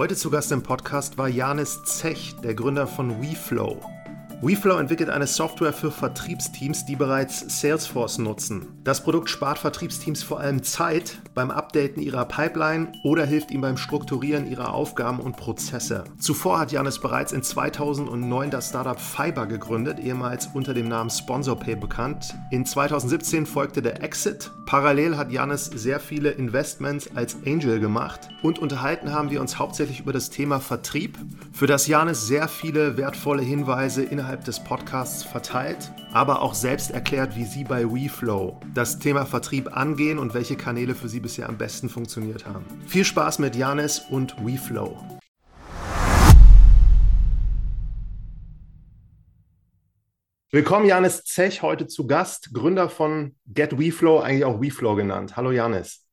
Heute 0.00 0.16
zu 0.16 0.30
Gast 0.30 0.50
im 0.50 0.62
Podcast 0.62 1.18
war 1.18 1.28
Janis 1.28 1.84
Zech, 1.84 2.34
der 2.42 2.54
Gründer 2.54 2.86
von 2.86 3.20
WeFlow. 3.20 3.99
WeFlow 4.42 4.78
entwickelt 4.78 5.10
eine 5.10 5.26
Software 5.26 5.74
für 5.74 5.90
Vertriebsteams, 5.90 6.86
die 6.86 6.96
bereits 6.96 7.60
Salesforce 7.60 8.16
nutzen. 8.16 8.68
Das 8.84 9.04
Produkt 9.04 9.28
spart 9.28 9.58
Vertriebsteams 9.58 10.22
vor 10.22 10.40
allem 10.40 10.62
Zeit 10.62 11.18
beim 11.34 11.50
Updaten 11.50 12.02
ihrer 12.02 12.24
Pipeline 12.24 12.90
oder 13.04 13.26
hilft 13.26 13.50
ihnen 13.50 13.60
beim 13.60 13.76
Strukturieren 13.76 14.50
ihrer 14.50 14.72
Aufgaben 14.72 15.20
und 15.20 15.36
Prozesse. 15.36 16.04
Zuvor 16.18 16.58
hat 16.58 16.72
Janis 16.72 16.98
bereits 17.00 17.32
in 17.32 17.42
2009 17.42 18.50
das 18.50 18.70
Startup 18.70 18.98
Fiber 18.98 19.46
gegründet, 19.46 19.98
ehemals 19.98 20.48
unter 20.54 20.72
dem 20.72 20.88
Namen 20.88 21.10
SponsorPay 21.10 21.76
bekannt. 21.76 22.34
In 22.50 22.64
2017 22.64 23.44
folgte 23.44 23.82
der 23.82 24.02
Exit. 24.02 24.50
Parallel 24.64 25.18
hat 25.18 25.30
Janis 25.30 25.66
sehr 25.66 26.00
viele 26.00 26.30
Investments 26.30 27.10
als 27.14 27.36
Angel 27.44 27.78
gemacht 27.78 28.28
und 28.42 28.58
unterhalten 28.58 29.12
haben 29.12 29.30
wir 29.30 29.42
uns 29.42 29.58
hauptsächlich 29.58 30.00
über 30.00 30.14
das 30.14 30.30
Thema 30.30 30.60
Vertrieb, 30.60 31.18
für 31.52 31.66
das 31.66 31.88
Janis 31.88 32.26
sehr 32.26 32.48
viele 32.48 32.96
wertvolle 32.96 33.42
Hinweise 33.42 34.02
innerhalb 34.02 34.29
innerhalb 34.30 34.44
des 34.44 34.60
Podcasts 34.60 35.24
verteilt, 35.24 35.90
aber 36.12 36.40
auch 36.40 36.54
selbst 36.54 36.92
erklärt, 36.92 37.34
wie 37.34 37.42
Sie 37.42 37.64
bei 37.64 37.84
WeFlow 37.84 38.60
das 38.74 39.00
Thema 39.00 39.26
Vertrieb 39.26 39.76
angehen 39.76 40.20
und 40.20 40.34
welche 40.34 40.54
Kanäle 40.54 40.94
für 40.94 41.08
Sie 41.08 41.18
bisher 41.18 41.48
am 41.48 41.58
besten 41.58 41.88
funktioniert 41.88 42.46
haben. 42.46 42.64
Viel 42.86 43.04
Spaß 43.04 43.40
mit 43.40 43.56
Janis 43.56 43.98
und 43.98 44.36
WeFlow. 44.38 44.96
Willkommen, 50.52 50.86
Janis 50.86 51.24
Zech, 51.24 51.62
heute 51.62 51.88
zu 51.88 52.06
Gast, 52.06 52.54
Gründer 52.54 52.88
von 52.88 53.34
Get 53.46 53.80
WeFlow, 53.80 54.20
eigentlich 54.20 54.44
auch 54.44 54.60
WeFlow 54.60 54.94
genannt. 54.94 55.36
Hallo, 55.36 55.50
Janis. 55.50 56.06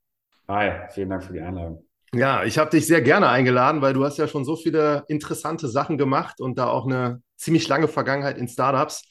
Hi, 0.47 0.89
vielen 0.89 1.11
Dank 1.11 1.23
für 1.23 1.33
die 1.33 1.41
Einladung. 1.41 1.83
Ja, 2.15 2.43
ich 2.45 2.57
habe 2.57 2.71
dich 2.71 2.87
sehr 2.87 3.01
gerne 3.01 3.29
eingeladen, 3.29 3.83
weil 3.83 3.93
du 3.93 4.03
hast 4.03 4.17
ja 4.17 4.27
schon 4.27 4.43
so 4.43 4.55
viele 4.55 5.03
interessante 5.07 5.67
Sachen 5.67 5.99
gemacht 5.99 6.41
und 6.41 6.57
da 6.57 6.67
auch 6.67 6.87
eine 6.87 7.21
ziemlich 7.37 7.67
lange 7.67 7.87
Vergangenheit 7.87 8.37
in 8.37 8.47
Startups. 8.47 9.03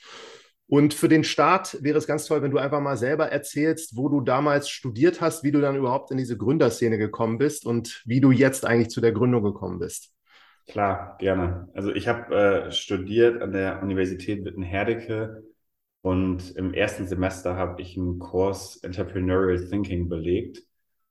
Und 0.69 0.95
für 0.95 1.09
den 1.09 1.23
Start 1.23 1.83
wäre 1.83 1.97
es 1.97 2.09
ganz 2.09 2.27
toll, 2.27 2.43
wenn 2.43 2.51
du 2.51 2.59
einfach 2.59 2.81
mal 2.81 2.97
selber 2.97 3.31
erzählst, 3.31 3.97
wo 3.97 4.09
du 4.09 4.21
damals 4.21 4.69
studiert 4.69 5.21
hast, 5.21 5.45
wie 5.45 5.53
du 5.53 5.61
dann 5.61 5.77
überhaupt 5.77 6.11
in 6.11 6.19
diese 6.19 6.37
Gründerszene 6.37 6.99
gekommen 6.99 7.39
bist 7.39 7.65
und 7.65 8.03
wie 8.05 8.21
du 8.21 8.33
jetzt 8.33 8.67
eigentlich 8.67 8.91
zu 8.91 9.01
der 9.01 9.13
Gründung 9.13 9.45
gekommen 9.45 9.79
bist. 9.79 10.13
Klar, 10.67 11.17
gerne. 11.21 11.69
Also 11.75 11.95
ich 11.95 12.09
habe 12.09 12.35
äh, 12.35 12.73
studiert 12.73 13.41
an 13.41 13.53
der 13.53 13.81
Universität 13.83 14.45
Witten-Herdecke 14.45 15.45
und 16.03 16.57
im 16.57 16.75
ersten 16.75 17.07
Semester 17.07 17.57
habe 17.57 17.81
ich 17.81 17.97
einen 17.97 18.19
Kurs 18.19 18.77
Entrepreneurial 18.83 19.65
Thinking 19.69 20.09
belegt 20.09 20.65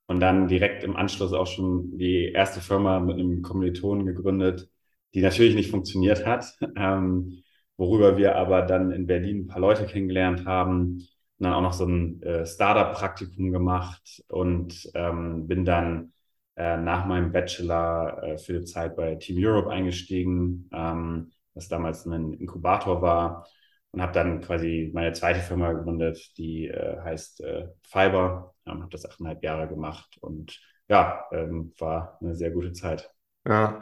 und 0.08 0.20
dann 0.20 0.50
direkt 0.50 0.84
im 0.84 0.98
Anschluss 0.98 1.32
auch 1.32 1.48
schon 1.48 1.98
die 1.98 2.32
erste 2.34 2.60
Firma 2.60 3.00
mit 3.00 3.18
einem 3.18 3.42
Kommilitonen 3.42 4.06
gegründet, 4.06 4.70
die 5.16 5.22
natürlich 5.22 5.56
nicht 5.56 5.72
funktioniert 5.72 6.26
hat, 6.26 6.58
ähm, 6.76 7.42
worüber 7.78 8.18
wir 8.18 8.36
aber 8.36 8.62
dann 8.62 8.92
in 8.92 9.08
Berlin 9.08 9.44
ein 9.44 9.48
paar 9.48 9.62
Leute 9.62 9.86
kennengelernt 9.86 10.46
haben 10.46 10.98
und 11.38 11.44
dann 11.46 11.54
auch 11.54 11.62
noch 11.62 11.74
so 11.74 11.86
ein 11.86 12.22
äh, 12.22 12.46
Startup-Praktikum 12.46 13.52
gemacht 13.52 14.24
und 14.28 14.90
ähm, 14.94 15.48
bin 15.48 15.64
dann 15.64 16.12
äh, 16.58 16.78
nach 16.78 17.06
meinem 17.06 17.32
Bachelor 17.32 18.24
äh, 18.24 18.38
für 18.38 18.60
die 18.60 18.66
Zeit 18.66 18.98
bei 18.98 19.16
Team 19.16 19.38
Europe 19.40 19.70
eingestiegen, 19.70 20.70
ähm, 20.74 21.32
was 21.54 21.70
damals 21.70 22.06
ein 22.06 22.34
Inkubator 22.34 23.02
war 23.02 23.48
und 23.92 24.02
habe 24.02 24.12
dann 24.12 24.42
quasi 24.42 24.92
meine 24.94 25.14
zweite 25.14 25.40
Firma 25.40 25.72
gegründet, 25.72 26.38
die 26.38 26.68
äh, 26.68 27.00
heißt 27.02 27.42
äh, 27.42 27.70
Fiber. 27.84 28.54
Ähm, 28.66 28.82
habe 28.82 28.92
das 28.92 29.06
achteinhalb 29.06 29.42
Jahre 29.44 29.70
gemacht 29.70 30.18
und 30.20 30.60
ja, 30.90 31.26
ähm, 31.32 31.74
war 31.80 32.18
eine 32.22 32.36
sehr 32.36 32.52
gute 32.52 32.74
Zeit. 32.74 33.10
Ja. 33.48 33.80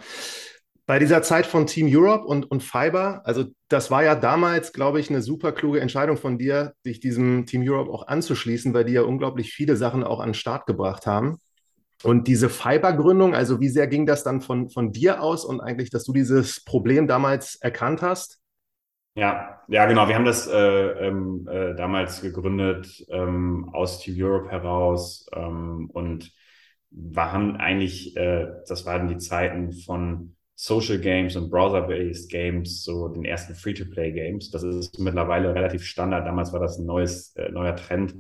Bei 0.86 1.00
dieser 1.00 1.22
Zeit 1.22 1.46
von 1.46 1.66
Team 1.66 1.88
Europe 1.90 2.26
und, 2.26 2.52
und 2.52 2.62
Fiber, 2.62 3.22
also 3.24 3.46
das 3.70 3.90
war 3.90 4.04
ja 4.04 4.16
damals, 4.16 4.74
glaube 4.74 5.00
ich, 5.00 5.10
eine 5.10 5.22
super 5.22 5.54
kluge 5.54 5.80
Entscheidung 5.80 6.18
von 6.18 6.38
dir, 6.38 6.74
dich 6.86 7.00
diesem 7.00 7.46
Team 7.46 7.64
Europe 7.66 7.90
auch 7.90 8.08
anzuschließen, 8.08 8.74
weil 8.74 8.84
die 8.84 8.94
ja 8.94 9.04
unglaublich 9.04 9.54
viele 9.54 9.78
Sachen 9.78 10.04
auch 10.04 10.20
an 10.20 10.30
den 10.30 10.34
Start 10.34 10.66
gebracht 10.66 11.08
haben. 11.08 11.38
Und 12.04 12.28
diese 12.28 12.50
Fiber-Gründung, 12.50 13.34
also 13.34 13.62
wie 13.62 13.70
sehr 13.70 13.88
ging 13.88 14.06
das 14.06 14.26
dann 14.26 14.42
von, 14.42 14.70
von 14.70 14.92
dir 14.92 15.22
aus 15.22 15.46
und 15.46 15.62
eigentlich, 15.62 15.90
dass 15.90 16.04
du 16.04 16.12
dieses 16.12 16.62
Problem 16.66 17.08
damals 17.08 17.56
erkannt 17.56 18.02
hast? 18.02 18.42
Ja, 19.16 19.62
ja, 19.70 19.86
genau. 19.86 20.10
Wir 20.10 20.16
haben 20.16 20.26
das 20.26 20.48
äh, 20.48 21.08
ähm, 21.08 21.48
äh, 21.50 21.76
damals 21.76 22.22
gegründet 22.22 23.06
ähm, 23.08 23.70
aus 23.72 24.00
Team 24.00 24.16
Europe 24.18 24.50
heraus 24.50 25.28
ähm, 25.34 25.90
und 25.94 26.34
waren 26.90 27.56
eigentlich, 27.56 28.18
äh, 28.18 28.48
das 28.68 28.86
waren 28.86 29.08
die 29.08 29.18
Zeiten 29.18 29.72
von 29.72 30.36
Social 30.56 31.00
Games 31.00 31.36
und 31.36 31.50
Browser-based 31.50 32.30
Games, 32.30 32.84
so 32.84 33.08
den 33.08 33.26
ersten 33.26 33.56
Free-to-Play-Games. 33.56 34.52
Das 34.52 34.64
ist 34.64 35.00
mittlerweile 35.00 35.54
relativ 35.54 35.84
Standard. 35.84 36.28
Damals 36.28 36.54
war 36.54 36.60
das 36.60 36.78
ein 36.78 36.86
neues, 36.86 37.36
äh, 37.36 37.50
neuer 37.50 37.76
Trend. 37.76 38.16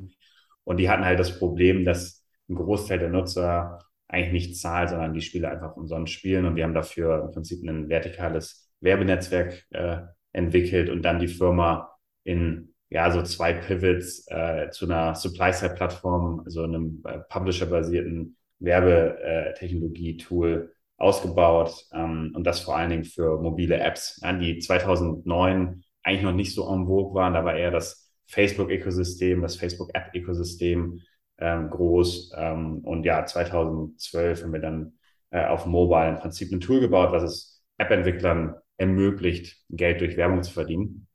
Und 0.64 0.78
die 0.78 0.90
hatten 0.90 1.06
halt 1.06 1.20
das 1.20 1.38
Problem, 1.38 1.86
dass 1.86 2.26
ein 2.50 2.56
Großteil 2.56 3.00
der 3.00 3.10
Nutzer 3.10 3.80
eigentlich 4.08 4.50
nicht 4.50 4.60
zahlt, 4.60 4.90
sondern 4.90 5.14
die 5.14 5.22
Spiele 5.22 5.50
einfach 5.50 5.76
umsonst 5.76 6.14
spielen. 6.14 6.46
Und 6.46 6.56
wir 6.56 6.64
haben 6.64 6.74
dafür 6.74 7.24
im 7.26 7.32
Prinzip 7.32 7.64
ein 7.64 7.90
vertikales 7.90 8.72
Werbenetzwerk 8.82 9.66
äh, 9.72 9.98
entwickelt 10.34 10.90
und 10.90 11.04
dann 11.04 11.20
die 11.20 11.28
Firma 11.28 11.96
in 12.24 12.74
ja 12.90 13.12
so 13.12 13.22
zwei 13.24 13.54
Pivots 13.54 14.26
äh, 14.30 14.70
zu 14.70 14.86
einer 14.86 15.16
Supply-Side-Plattform, 15.16 16.44
also 16.46 16.64
einem 16.64 17.02
äh, 17.06 17.20
Publisher-basierten 17.30 18.38
Werbetechnologie-Tool 18.60 20.74
ausgebaut 20.98 21.86
ähm, 21.94 22.34
und 22.36 22.44
das 22.46 22.62
vor 22.62 22.78
allen 22.78 22.90
Dingen 22.90 23.04
für 23.04 23.42
mobile 23.42 23.78
Apps, 23.80 24.20
ja, 24.24 24.34
die 24.34 24.60
2009 24.60 25.84
eigentlich 26.04 26.24
noch 26.24 26.34
nicht 26.34 26.54
so 26.54 26.72
en 26.72 26.86
vogue 26.86 27.14
waren. 27.14 27.34
Da 27.34 27.46
war 27.46 27.56
eher 27.56 27.72
das 27.72 28.12
Facebook-Ökosystem, 28.28 29.42
das 29.42 29.56
Facebook-App-Ökosystem 29.56 31.02
ähm, 31.38 31.70
groß. 31.70 32.34
Ähm, 32.38 32.80
und 32.80 33.04
ja, 33.06 33.26
2012 33.26 34.44
haben 34.44 34.54
wir 34.54 34.60
dann 34.60 34.94
äh, 35.32 35.46
auf 35.46 35.66
Mobile 35.66 36.10
im 36.10 36.16
Prinzip 36.18 36.52
ein 36.52 36.62
Tool 36.62 36.80
gebaut, 36.80 37.12
was 37.12 37.24
es 37.24 37.64
App-Entwicklern 37.78 38.56
ermöglicht, 38.78 39.64
Geld 39.70 40.02
durch 40.02 40.18
Werbung 40.18 40.44
zu 40.44 40.52
verdienen. 40.52 41.08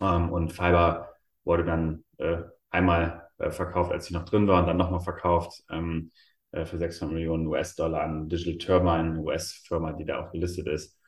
Ähm, 0.00 0.30
und 0.30 0.52
Fiber 0.52 1.10
wurde 1.44 1.64
dann 1.64 2.04
äh, 2.18 2.38
einmal 2.70 3.28
äh, 3.38 3.50
verkauft, 3.50 3.92
als 3.92 4.06
sie 4.06 4.14
noch 4.14 4.24
drin 4.24 4.48
waren, 4.48 4.66
dann 4.66 4.76
nochmal 4.76 5.00
verkauft 5.00 5.62
ähm, 5.70 6.10
äh, 6.12 6.12
für 6.52 6.78
600 6.78 7.14
Millionen 7.14 7.46
US-Dollar 7.46 8.02
an 8.02 8.28
Digital 8.28 8.58
Turbine, 8.58 9.20
US-Firma, 9.20 9.92
die 9.92 10.04
da 10.04 10.24
auch 10.24 10.32
gelistet 10.32 10.68
ist. 10.68 10.98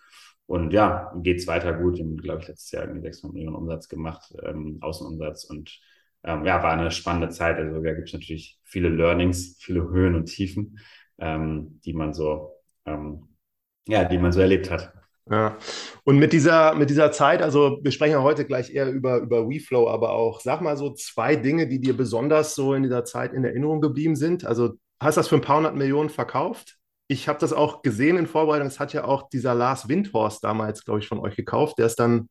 Und 0.47 0.73
ja, 0.73 1.13
geht 1.23 1.39
es 1.39 1.47
weiter 1.47 1.73
gut. 1.73 1.97
Wir 1.97 2.05
haben, 2.05 2.17
glaube 2.17 2.43
ich, 2.43 2.49
letztes 2.49 2.71
Jahr 2.71 2.85
irgendwie 2.85 3.03
600 3.03 3.35
Millionen 3.35 3.57
Umsatz 3.57 3.89
gemacht, 3.89 4.35
ähm, 4.43 4.79
Außenumsatz. 4.81 5.45
Und 5.45 5.79
ähm, 6.23 6.45
ja, 6.45 6.63
war 6.63 6.73
eine 6.73 6.91
spannende 6.91 7.31
Zeit. 7.31 7.57
Also 7.57 7.83
da 7.83 7.93
gibt 7.93 8.09
es 8.09 8.15
natürlich 8.15 8.59
viele 8.65 8.89
Learnings, 8.89 9.57
viele 9.61 9.89
Höhen 9.89 10.15
und 10.15 10.27
Tiefen, 10.27 10.79
ähm, 11.19 11.81
die 11.85 11.95
man 11.95 12.13
so, 12.13 12.53
ähm, 12.87 13.29
ja, 13.87 14.05
die 14.05 14.19
man 14.19 14.33
so 14.33 14.41
erlebt 14.41 14.71
hat. 14.71 14.93
Ja. 15.31 15.57
Und 16.05 16.19
mit 16.19 16.35
dieser, 16.35 16.75
mit 16.75 16.91
dieser 16.91 17.11
Zeit, 17.11 17.41
also 17.41 17.79
wir 17.83 17.93
sprechen 17.93 18.13
ja 18.13 18.23
heute 18.23 18.45
gleich 18.45 18.75
eher 18.75 18.91
über, 18.91 19.19
über 19.19 19.49
WeFlow, 19.49 19.89
aber 19.89 20.11
auch, 20.13 20.41
sag 20.41 20.61
mal 20.61 20.77
so 20.77 20.93
zwei 20.93 21.37
Dinge, 21.37 21.67
die 21.67 21.81
dir 21.81 21.97
besonders 21.97 22.55
so 22.55 22.75
in 22.75 22.83
dieser 22.83 23.07
Zeit 23.07 23.33
in 23.33 23.45
Erinnerung 23.45 23.81
geblieben 23.81 24.17
sind. 24.17 24.45
Also 24.45 24.75
hast 25.01 25.17
das 25.17 25.29
für 25.29 25.37
ein 25.37 25.41
paar 25.41 25.59
hundert 25.59 25.77
Millionen 25.77 26.11
verkauft. 26.11 26.77
Ich 27.07 27.29
habe 27.29 27.39
das 27.39 27.53
auch 27.53 27.83
gesehen 27.83 28.17
in 28.17 28.27
Vorbereitung. 28.27 28.67
Es 28.67 28.81
hat 28.81 28.93
ja 28.95 29.05
auch 29.05 29.29
dieser 29.29 29.55
Lars 29.55 29.89
Windhorst 29.89 30.43
damals, 30.43 30.85
glaube 30.85 31.01
ich, 31.01 31.09
von 31.09 31.19
euch 31.19 31.37
gekauft. 31.37 31.79
Der 31.79 31.87
ist 31.87 31.97
dann, 31.97 32.29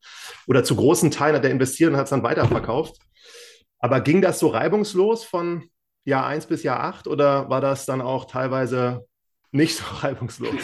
oder 0.47 0.63
zu 0.63 0.75
großen 0.75 1.11
Teilen 1.11 1.35
hat 1.35 1.45
er 1.45 1.51
investiert 1.51 1.91
und 1.91 1.97
hat 1.97 2.05
es 2.05 2.09
dann 2.09 2.23
weiterverkauft. 2.23 2.97
Aber 3.79 4.01
ging 4.01 4.21
das 4.21 4.39
so 4.39 4.47
reibungslos 4.47 5.23
von 5.23 5.65
Jahr 6.05 6.25
1 6.25 6.47
bis 6.47 6.63
Jahr 6.63 6.79
8 6.79 7.07
oder 7.07 7.49
war 7.49 7.61
das 7.61 7.85
dann 7.85 8.01
auch 8.01 8.25
teilweise 8.25 9.05
nicht 9.51 9.75
so 9.77 9.83
reibungslos? 10.01 10.55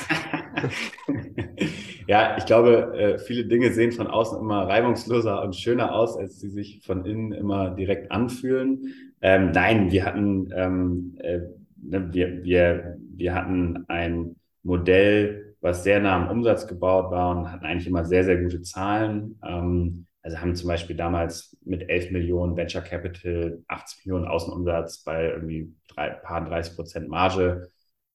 ja, 2.08 2.36
ich 2.38 2.46
glaube, 2.46 2.94
äh, 2.98 3.20
viele 3.20 3.46
Dinge 3.46 3.72
sehen 3.72 3.92
von 3.92 4.08
außen 4.08 4.40
immer 4.40 4.68
reibungsloser 4.68 5.42
und 5.44 5.56
schöner 5.56 5.94
aus, 5.94 6.18
als 6.18 6.40
sie 6.40 6.50
sich 6.50 6.82
von 6.84 7.06
innen 7.06 7.32
immer 7.32 7.72
direkt 7.72 8.12
anfühlen. 8.12 8.94
Ähm, 9.22 9.52
nein, 9.52 9.92
wir 9.92 10.06
hatten 10.06 10.52
ähm, 10.56 11.18
äh, 11.20 11.42
ne, 11.82 12.14
wir, 12.14 12.44
wir, 12.44 12.98
wir 13.16 13.34
hatten 13.34 13.86
ein 13.88 14.36
Modell, 14.64 15.56
was 15.62 15.84
sehr 15.84 16.00
nah 16.00 16.16
am 16.16 16.30
Umsatz 16.30 16.68
gebaut 16.68 17.12
war 17.12 17.36
und 17.36 17.52
hatten 17.52 17.66
eigentlich 17.66 17.88
immer 17.88 18.06
sehr, 18.06 18.24
sehr 18.24 18.38
gute 18.42 18.62
Zahlen. 18.62 19.40
Ähm, 19.46 20.06
also 20.22 20.38
haben 20.40 20.56
zum 20.56 20.68
Beispiel 20.68 20.96
damals 20.96 21.58
mit 21.64 21.90
11 21.90 22.12
Millionen 22.12 22.56
Venture 22.58 22.82
Capital 22.82 23.64
80 23.68 24.06
Millionen 24.06 24.28
Außenumsatz 24.28 25.04
bei 25.04 25.30
irgendwie 25.30 25.74
drei, 25.88 26.10
paar 26.10 26.44
30 26.46 26.76
Prozent 26.76 27.10
Marge 27.10 27.70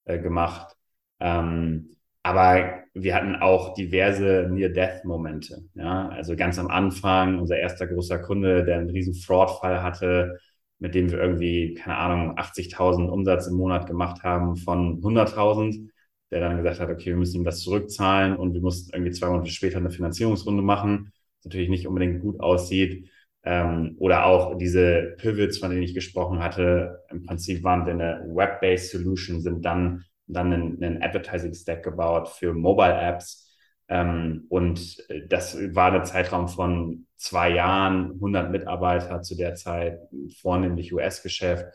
äh, 0.05 0.19
gemacht. 0.19 0.75
Ähm, 1.19 1.95
aber 2.23 2.83
wir 2.93 3.15
hatten 3.15 3.35
auch 3.35 3.73
diverse 3.75 4.47
Near-Death-Momente. 4.49 5.63
Ja? 5.75 6.09
Also 6.09 6.35
ganz 6.35 6.57
am 6.57 6.67
Anfang, 6.67 7.39
unser 7.39 7.57
erster 7.57 7.87
großer 7.87 8.19
Kunde, 8.19 8.63
der 8.63 8.79
einen 8.79 8.89
riesen 8.89 9.13
Fraud-Fall 9.13 9.83
hatte, 9.83 10.39
mit 10.79 10.95
dem 10.95 11.11
wir 11.11 11.19
irgendwie, 11.19 11.73
keine 11.75 11.97
Ahnung, 11.97 12.37
80.000 12.37 13.07
Umsatz 13.09 13.47
im 13.47 13.55
Monat 13.55 13.87
gemacht 13.87 14.23
haben 14.23 14.57
von 14.57 15.01
100.000. 15.01 15.91
der 16.31 16.39
dann 16.41 16.57
gesagt 16.57 16.79
hat, 16.79 16.89
okay, 16.89 17.07
wir 17.07 17.15
müssen 17.17 17.37
ihm 17.37 17.43
das 17.45 17.61
zurückzahlen 17.61 18.35
und 18.35 18.53
wir 18.53 18.61
mussten 18.61 18.91
irgendwie 18.93 19.11
zwei 19.11 19.29
Monate 19.29 19.49
später 19.51 19.77
eine 19.77 19.91
Finanzierungsrunde 19.91 20.61
machen, 20.63 21.11
was 21.37 21.45
natürlich 21.45 21.69
nicht 21.69 21.87
unbedingt 21.87 22.21
gut 22.21 22.39
aussieht. 22.39 23.09
Ähm, 23.43 23.95
oder 23.99 24.25
auch 24.25 24.57
diese 24.57 25.15
Pivots, 25.19 25.59
von 25.59 25.69
denen 25.69 25.83
ich 25.83 25.93
gesprochen 25.93 26.39
hatte, 26.39 27.03
im 27.09 27.23
Prinzip 27.25 27.63
waren 27.63 27.85
wir 27.85 27.93
eine 27.93 28.25
Web-based 28.27 28.91
Solution, 28.91 29.39
sind 29.41 29.63
dann, 29.63 30.03
dann 30.27 30.51
einen, 30.51 30.83
einen 30.83 31.03
Advertising-Stack 31.03 31.83
gebaut 31.83 32.27
für 32.29 32.53
Mobile-Apps. 32.53 33.44
Ähm, 33.87 34.45
und 34.49 35.03
das 35.29 35.57
war 35.75 35.93
ein 35.93 36.05
Zeitraum 36.05 36.47
von 36.47 37.05
zwei 37.17 37.51
Jahren, 37.51 38.13
100 38.13 38.51
Mitarbeiter 38.51 39.21
zu 39.21 39.35
der 39.35 39.55
Zeit, 39.55 39.99
vornehmlich 40.41 40.93
US-Geschäft. 40.93 41.65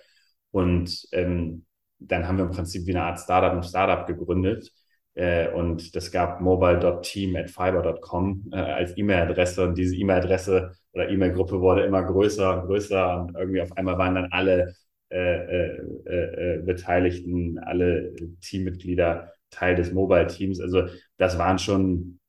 Und 0.51 1.07
ähm, 1.13 1.65
dann 1.99 2.27
haben 2.27 2.39
wir 2.39 2.45
im 2.45 2.51
Prinzip 2.51 2.87
wie 2.87 2.95
eine 2.97 3.05
Art 3.05 3.21
Startup 3.21 3.53
ein 3.53 3.63
Startup 3.63 4.07
gegründet. 4.07 4.73
Äh, 5.15 5.51
und 5.53 5.95
das 5.95 6.11
gab 6.11 6.41
mobile.team 6.41 7.37
at 7.37 7.51
fiber.com 7.51 8.51
äh, 8.53 8.57
als 8.57 8.97
E-Mail-Adresse. 8.97 9.65
Und 9.65 9.79
diese 9.79 9.97
E-Mail-Adresse 9.97 10.73
oder 10.93 11.09
E-Mail-Gruppe 11.09 11.61
wurde 11.61 11.85
immer 11.85 12.03
größer 12.03 12.61
und 12.63 12.67
größer. 12.67 13.21
Und 13.21 13.37
irgendwie 13.37 13.63
auf 13.63 13.77
einmal 13.77 13.99
waren 13.99 14.15
dann 14.15 14.29
alle 14.33 14.75
äh, 15.11 15.17
äh, 15.17 15.83
äh, 16.07 16.57
äh 16.57 16.63
Beteiligten, 16.63 17.59
alle 17.59 18.15
Teammitglieder 18.41 19.33
Teil 19.51 19.77
des 19.77 19.93
Mobile-Teams. 19.93 20.61
Also 20.61 20.85
das 21.17 21.39
waren 21.39 21.59
schon 21.59 22.21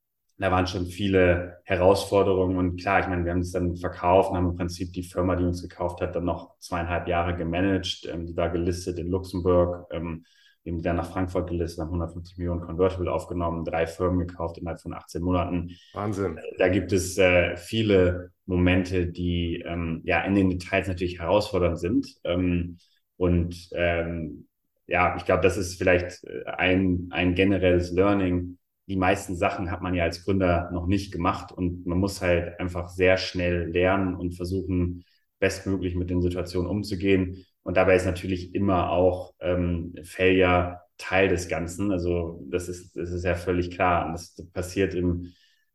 da 0.42 0.52
waren 0.52 0.66
schon 0.66 0.88
viele 0.88 1.60
Herausforderungen 1.66 2.58
und 2.58 2.82
klar, 2.82 3.00
ich 3.00 3.08
meine, 3.08 3.24
wir 3.24 3.32
haben 3.32 3.42
es 3.42 3.52
dann 3.52 3.78
verkauft 3.78 4.32
und 4.32 4.38
haben 4.38 4.50
im 4.50 4.56
Prinzip 4.56 4.92
die 4.92 5.04
Firma, 5.04 5.36
die 5.36 5.44
uns 5.44 5.62
gekauft 5.62 6.02
hat, 6.02 6.16
dann 6.16 6.26
noch 6.26 6.58
zweieinhalb 6.58 7.08
Jahre 7.08 7.36
gemanagt. 7.38 8.10
Ähm, 8.12 8.26
die 8.26 8.36
war 8.36 8.50
gelistet 8.50 8.98
in 8.98 9.12
Luxemburg, 9.12 9.86
ähm, 9.92 10.26
eben 10.64 10.82
dann 10.82 10.96
nach 10.96 11.12
Frankfurt 11.12 11.48
gelistet, 11.48 11.82
haben 11.82 11.90
150 11.90 12.40
Millionen 12.40 12.62
Convertible 12.62 13.12
aufgenommen, 13.12 13.66
drei 13.66 13.86
Firmen 13.86 14.26
gekauft 14.26 14.58
innerhalb 14.58 14.82
von 14.82 14.96
18 14.96 15.22
Monaten. 15.22 15.76
Wahnsinn. 15.94 16.40
Da 16.58 16.70
gibt 16.70 16.92
es 16.92 17.20
äh, 17.20 17.56
viele 17.56 18.32
Momente, 18.48 19.08
die 19.08 19.64
ähm, 19.64 20.02
ja 20.06 20.22
in 20.24 20.34
den 20.34 20.50
Details 20.50 20.88
natürlich 20.88 21.20
herausfordernd 21.20 21.80
sind. 21.80 22.08
Ähm, 22.24 22.78
und 23.16 23.70
ähm, 23.74 24.48
ja, 24.92 25.16
ich 25.18 25.26
glaube, 25.26 25.42
das 25.44 25.58
ist 25.58 25.78
vielleicht 25.78 26.24
äh, 26.26 26.44
ein, 26.46 27.08
ein 27.12 27.36
generelles 27.36 27.92
Learning, 27.92 28.58
die 28.88 28.98
meisten 28.98 29.36
Sachen 29.36 29.72
hat 29.72 29.82
man 29.82 29.94
ja 29.94 30.04
als 30.04 30.26
Gründer 30.26 30.70
noch 30.74 30.86
nicht 30.88 31.12
gemacht 31.14 31.52
und 31.52 31.86
man 31.86 32.00
muss 32.00 32.22
halt 32.22 32.60
einfach 32.60 32.90
sehr 32.90 33.18
schnell 33.18 33.70
lernen 33.70 34.16
und 34.16 34.34
versuchen, 34.36 35.06
bestmöglich 35.40 35.96
mit 35.96 36.10
den 36.10 36.22
Situationen 36.22 36.70
umzugehen. 36.70 37.46
Und 37.64 37.78
dabei 37.78 37.96
ist 37.96 38.06
natürlich 38.06 38.54
immer 38.54 38.90
auch 38.92 39.34
ähm, 39.40 39.94
Failure 40.04 40.82
Teil 40.98 41.30
des 41.30 41.48
Ganzen. 41.48 41.92
Also 41.92 42.46
das 42.50 42.68
ist, 42.70 42.96
das 42.98 43.12
ist 43.12 43.24
ja 43.24 43.36
völlig 43.36 43.72
klar. 43.72 44.06
Und 44.08 44.14
das 44.14 44.36
passiert 44.54 44.94
im, 44.94 45.32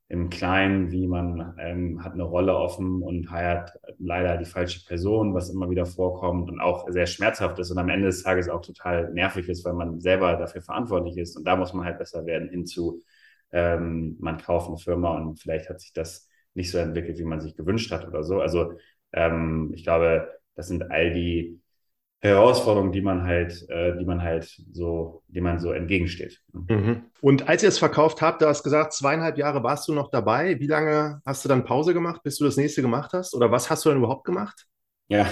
im 0.08 0.30
Kleinen, 0.30 0.92
wie 0.92 1.08
man 1.08 1.56
ähm, 1.58 2.04
hat 2.04 2.12
eine 2.12 2.22
Rolle 2.22 2.56
offen 2.56 3.02
und 3.02 3.30
heiert 3.30 3.72
leider 3.98 4.36
die 4.36 4.44
falsche 4.44 4.84
Person, 4.86 5.34
was 5.34 5.50
immer 5.50 5.68
wieder 5.68 5.84
vorkommt 5.84 6.48
und 6.48 6.60
auch 6.60 6.88
sehr 6.90 7.06
schmerzhaft 7.06 7.58
ist 7.58 7.70
und 7.72 7.78
am 7.78 7.88
Ende 7.88 8.06
des 8.06 8.22
Tages 8.22 8.48
auch 8.48 8.60
total 8.60 9.12
nervig 9.12 9.48
ist, 9.48 9.64
weil 9.64 9.74
man 9.74 10.00
selber 10.00 10.36
dafür 10.36 10.62
verantwortlich 10.62 11.16
ist. 11.16 11.36
Und 11.36 11.44
da 11.44 11.56
muss 11.56 11.72
man 11.72 11.84
halt 11.84 11.98
besser 11.98 12.24
werden 12.24 12.48
hinzu, 12.50 13.02
ähm, 13.52 14.16
man 14.20 14.38
kauft 14.38 14.68
eine 14.68 14.78
Firma 14.78 15.16
und 15.16 15.40
vielleicht 15.40 15.68
hat 15.68 15.80
sich 15.80 15.92
das 15.92 16.28
nicht 16.54 16.70
so 16.70 16.78
entwickelt, 16.78 17.18
wie 17.18 17.24
man 17.24 17.40
sich 17.40 17.56
gewünscht 17.56 17.90
hat 17.92 18.06
oder 18.06 18.22
so. 18.22 18.40
Also 18.40 18.74
ähm, 19.12 19.72
ich 19.74 19.82
glaube, 19.84 20.28
das 20.54 20.68
sind 20.68 20.90
all 20.90 21.12
die 21.12 21.60
Herausforderungen, 22.26 22.92
die 22.92 23.00
man 23.00 23.24
halt, 23.24 23.66
äh, 23.68 23.96
die 23.98 24.04
man 24.04 24.22
halt 24.22 24.44
so, 24.72 25.22
die 25.28 25.40
man 25.40 25.58
so 25.58 25.72
entgegensteht. 25.72 26.40
Mhm. 26.52 27.04
Und 27.20 27.48
als 27.48 27.62
ihr 27.62 27.68
es 27.68 27.78
verkauft 27.78 28.22
habt, 28.22 28.42
du 28.42 28.46
hast 28.46 28.62
gesagt, 28.62 28.92
zweieinhalb 28.92 29.38
Jahre 29.38 29.62
warst 29.62 29.88
du 29.88 29.94
noch 29.94 30.10
dabei. 30.10 30.58
Wie 30.60 30.66
lange 30.66 31.20
hast 31.26 31.44
du 31.44 31.48
dann 31.48 31.64
Pause 31.64 31.94
gemacht, 31.94 32.22
bis 32.22 32.38
du 32.38 32.44
das 32.44 32.56
nächste 32.56 32.82
gemacht 32.82 33.12
hast? 33.12 33.34
Oder 33.34 33.50
was 33.50 33.70
hast 33.70 33.84
du 33.84 33.90
dann 33.90 33.98
überhaupt 33.98 34.24
gemacht? 34.24 34.66
Ja, 35.08 35.26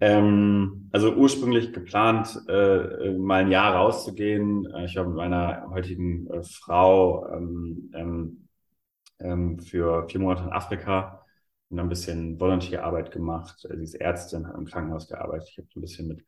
ähm, 0.00 0.88
also 0.90 1.14
ursprünglich 1.14 1.72
geplant, 1.72 2.40
äh, 2.48 3.10
mal 3.12 3.44
ein 3.44 3.50
Jahr 3.50 3.76
rauszugehen. 3.76 4.66
Äh, 4.74 4.86
ich 4.86 4.96
habe 4.96 5.08
mit 5.08 5.16
meiner 5.16 5.68
heutigen 5.70 6.26
äh, 6.28 6.42
Frau 6.42 7.28
ähm, 7.28 7.90
ähm, 7.94 8.48
ähm, 9.20 9.58
für 9.60 10.08
vier 10.08 10.20
Monate 10.20 10.42
in 10.42 10.52
Afrika 10.52 11.21
und 11.72 11.80
ein 11.80 11.88
bisschen 11.88 12.38
Volunteerarbeit 12.38 13.10
gemacht. 13.10 13.66
Sie 13.68 13.82
ist 13.82 13.94
Ärztin, 13.94 14.46
hat 14.46 14.56
im 14.56 14.66
Krankenhaus 14.66 15.08
gearbeitet. 15.08 15.48
Ich 15.50 15.58
habe 15.58 15.68
ein 15.74 15.80
bisschen 15.80 16.06
mit 16.06 16.24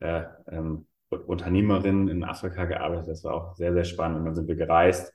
äh, 0.00 0.24
ähm, 0.48 0.86
Unternehmerinnen 1.08 2.08
in 2.08 2.24
Afrika 2.24 2.66
gearbeitet. 2.66 3.08
Das 3.08 3.24
war 3.24 3.34
auch 3.34 3.56
sehr, 3.56 3.72
sehr 3.72 3.84
spannend. 3.84 4.18
Und 4.18 4.26
dann 4.26 4.34
sind 4.34 4.48
wir 4.48 4.54
gereist. 4.54 5.14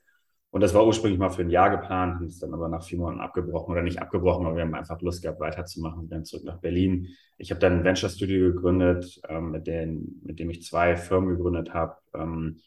Und 0.50 0.62
das 0.62 0.74
war 0.74 0.86
ursprünglich 0.86 1.20
mal 1.20 1.30
für 1.30 1.44
ein 1.44 1.52
Jahr 1.52 1.70
geplant, 1.70 2.16
haben 2.16 2.26
es 2.26 2.40
dann 2.40 2.54
aber 2.54 2.70
nach 2.70 2.84
vier 2.84 2.98
Monaten 2.98 3.20
abgebrochen 3.20 3.74
oder 3.74 3.84
nicht 3.84 4.02
abgebrochen, 4.02 4.48
aber 4.48 4.56
wir 4.56 4.64
haben 4.64 4.74
einfach 4.74 5.00
Lust 5.02 5.22
gehabt, 5.22 5.40
weiterzumachen. 5.40 6.04
Wir 6.04 6.10
dann 6.10 6.26
zurück 6.26 6.46
nach 6.46 6.60
Berlin. 6.60 7.10
Ich 7.38 7.52
habe 7.52 7.60
dann 7.60 7.74
ein 7.74 7.84
Venture 7.84 8.10
Studio 8.10 8.54
gegründet, 8.54 9.22
ähm, 9.30 9.52
mit, 9.52 9.68
den, 9.68 10.22
mit 10.24 10.40
dem 10.40 10.50
ich 10.50 10.64
zwei 10.64 10.96
Firmen 10.96 11.36
gegründet 11.36 11.74
habe. 11.76 11.98
Ähm, 12.16 12.62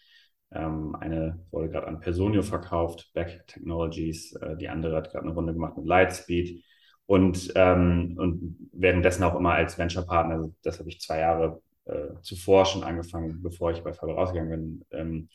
ähm, 0.53 0.95
eine 0.95 1.41
wurde 1.51 1.71
gerade 1.71 1.89
an 1.89 2.01
Personio 2.01 2.43
verkauft, 2.43 3.11
Back 3.15 3.47
Technologies. 3.49 4.37
Äh, 4.37 4.57
die 4.59 4.69
andere 4.69 4.95
hat 4.97 5.11
gerade 5.11 5.25
eine 5.25 5.35
Runde 5.35 5.55
gemacht 5.55 5.77
mit 5.77 5.87
Lightspeed 5.87 6.62
und, 7.11 7.53
ähm, 7.57 8.15
und 8.19 8.69
währenddessen 8.73 9.25
auch 9.25 9.35
immer 9.35 9.55
als 9.55 9.77
Venture-Partner, 9.77 10.35
also 10.37 10.55
das 10.62 10.79
habe 10.79 10.91
ich 10.91 11.01
zwei 11.01 11.19
Jahre 11.19 11.61
äh, 11.87 12.11
zuvor 12.23 12.67
schon 12.67 12.85
angefangen, 12.85 13.43
bevor 13.43 13.73
ich 13.73 13.83
bei 13.83 13.93
Faber 13.93 14.15
rausgegangen 14.15 14.51
bin, 14.53 14.85
ähm, 14.93 15.29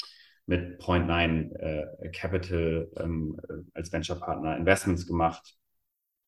mit 0.45 0.79
Point 0.79 1.05
Nine 1.05 1.51
äh, 1.59 2.09
Capital 2.11 2.87
ähm, 2.95 3.37
als 3.73 3.91
Venture-Partner 3.91 4.55
Investments 4.55 5.05
gemacht. 5.05 5.57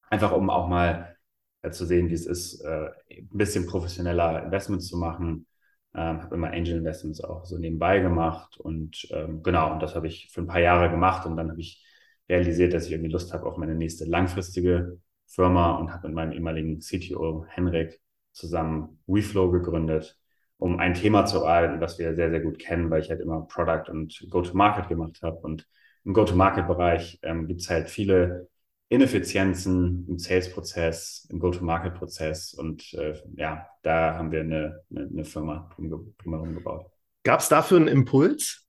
Einfach 0.10 0.34
um 0.34 0.50
auch 0.50 0.68
mal 0.68 1.16
äh, 1.62 1.72
zu 1.72 1.86
sehen, 1.86 2.10
wie 2.10 2.16
es 2.16 2.26
ist, 2.26 2.60
äh, 2.66 2.90
ein 3.10 3.30
bisschen 3.32 3.68
professioneller 3.68 4.44
Investments 4.44 4.88
zu 4.88 4.98
machen. 4.98 5.48
Ähm, 5.96 6.24
habe 6.24 6.36
immer 6.36 6.52
Angel 6.52 6.80
Investments 6.80 7.22
auch 7.22 7.46
so 7.46 7.58
nebenbei 7.58 8.00
gemacht 8.00 8.58
und 8.58 9.08
ähm, 9.12 9.44
genau, 9.44 9.72
und 9.72 9.80
das 9.82 9.96
habe 9.96 10.08
ich 10.08 10.30
für 10.30 10.42
ein 10.42 10.48
paar 10.48 10.60
Jahre 10.60 10.90
gemacht 10.90 11.26
und 11.26 11.38
dann 11.38 11.50
habe 11.52 11.62
ich 11.62 11.86
realisiert, 12.28 12.74
dass 12.74 12.88
ich 12.88 12.92
irgendwie 12.92 13.12
Lust 13.12 13.34
habe 13.34 13.46
auf 13.46 13.56
meine 13.56 13.76
nächste 13.76 14.04
langfristige 14.04 15.00
Firma 15.28 15.76
und 15.76 15.94
habe 15.94 16.08
mit 16.08 16.16
meinem 16.16 16.32
ehemaligen 16.32 16.80
CTO 16.80 17.46
Henrik 17.48 18.00
zusammen 18.32 19.00
WeFlow 19.08 19.52
gegründet, 19.52 20.18
um 20.58 20.80
ein 20.80 20.94
Thema 20.94 21.26
zu 21.26 21.46
arbeiten, 21.46 21.82
was 21.82 22.00
wir 22.00 22.16
sehr, 22.16 22.30
sehr 22.32 22.40
gut 22.40 22.60
kennen, 22.60 22.90
weil 22.90 23.02
ich 23.02 23.10
halt 23.10 23.22
immer 23.22 23.42
Product 23.42 23.90
und 23.90 24.26
Go-to-Market 24.30 24.88
gemacht 24.88 25.20
habe. 25.22 25.38
Und 25.38 25.68
im 26.06 26.14
Go-to-Market-Bereich 26.14 27.20
ähm, 27.24 27.48
gibt 27.48 27.62
es 27.62 27.70
halt 27.70 27.90
viele 27.90 28.48
Ineffizienzen 28.90 30.08
im 30.08 30.18
Sales-Prozess, 30.18 31.28
im 31.30 31.40
Go-to-Market-Prozess. 31.40 32.54
Und 32.54 32.94
äh, 32.94 33.16
ja, 33.36 33.68
da 33.84 34.16
haben 34.16 34.32
wir 34.32 34.42
eine, 34.42 34.82
eine, 34.90 35.10
eine 35.12 35.26
Firma 35.26 35.70
drumherum 35.76 36.56
gebaut. 36.56 36.90
Gab 37.24 37.42
es 37.42 37.50
dafür 37.50 37.78
einen 37.78 37.90
Impuls? 37.90 38.67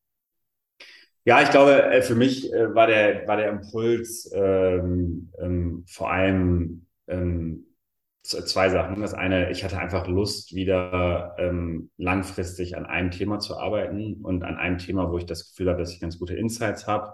Ja, 1.24 1.42
ich 1.42 1.50
glaube, 1.50 1.82
äh, 1.82 2.02
für 2.02 2.14
mich 2.14 2.52
äh, 2.52 2.74
war 2.74 2.86
der, 2.86 3.26
war 3.26 3.36
der 3.36 3.50
Impuls 3.50 4.30
ähm, 4.34 5.30
ähm, 5.38 5.84
vor 5.86 6.10
allem 6.10 6.86
ähm, 7.06 7.66
zwei 8.22 8.68
Sachen. 8.70 9.00
Das 9.00 9.14
eine, 9.14 9.50
ich 9.50 9.64
hatte 9.64 9.78
einfach 9.78 10.06
Lust, 10.06 10.54
wieder 10.54 11.34
ähm, 11.38 11.90
langfristig 11.96 12.76
an 12.76 12.86
einem 12.86 13.10
Thema 13.10 13.38
zu 13.40 13.56
arbeiten 13.58 14.14
und 14.22 14.42
an 14.42 14.56
einem 14.56 14.78
Thema, 14.78 15.10
wo 15.10 15.18
ich 15.18 15.26
das 15.26 15.50
Gefühl 15.50 15.68
habe, 15.68 15.80
dass 15.80 15.92
ich 15.92 16.00
ganz 16.00 16.18
gute 16.18 16.34
Insights 16.34 16.86
habe. 16.86 17.12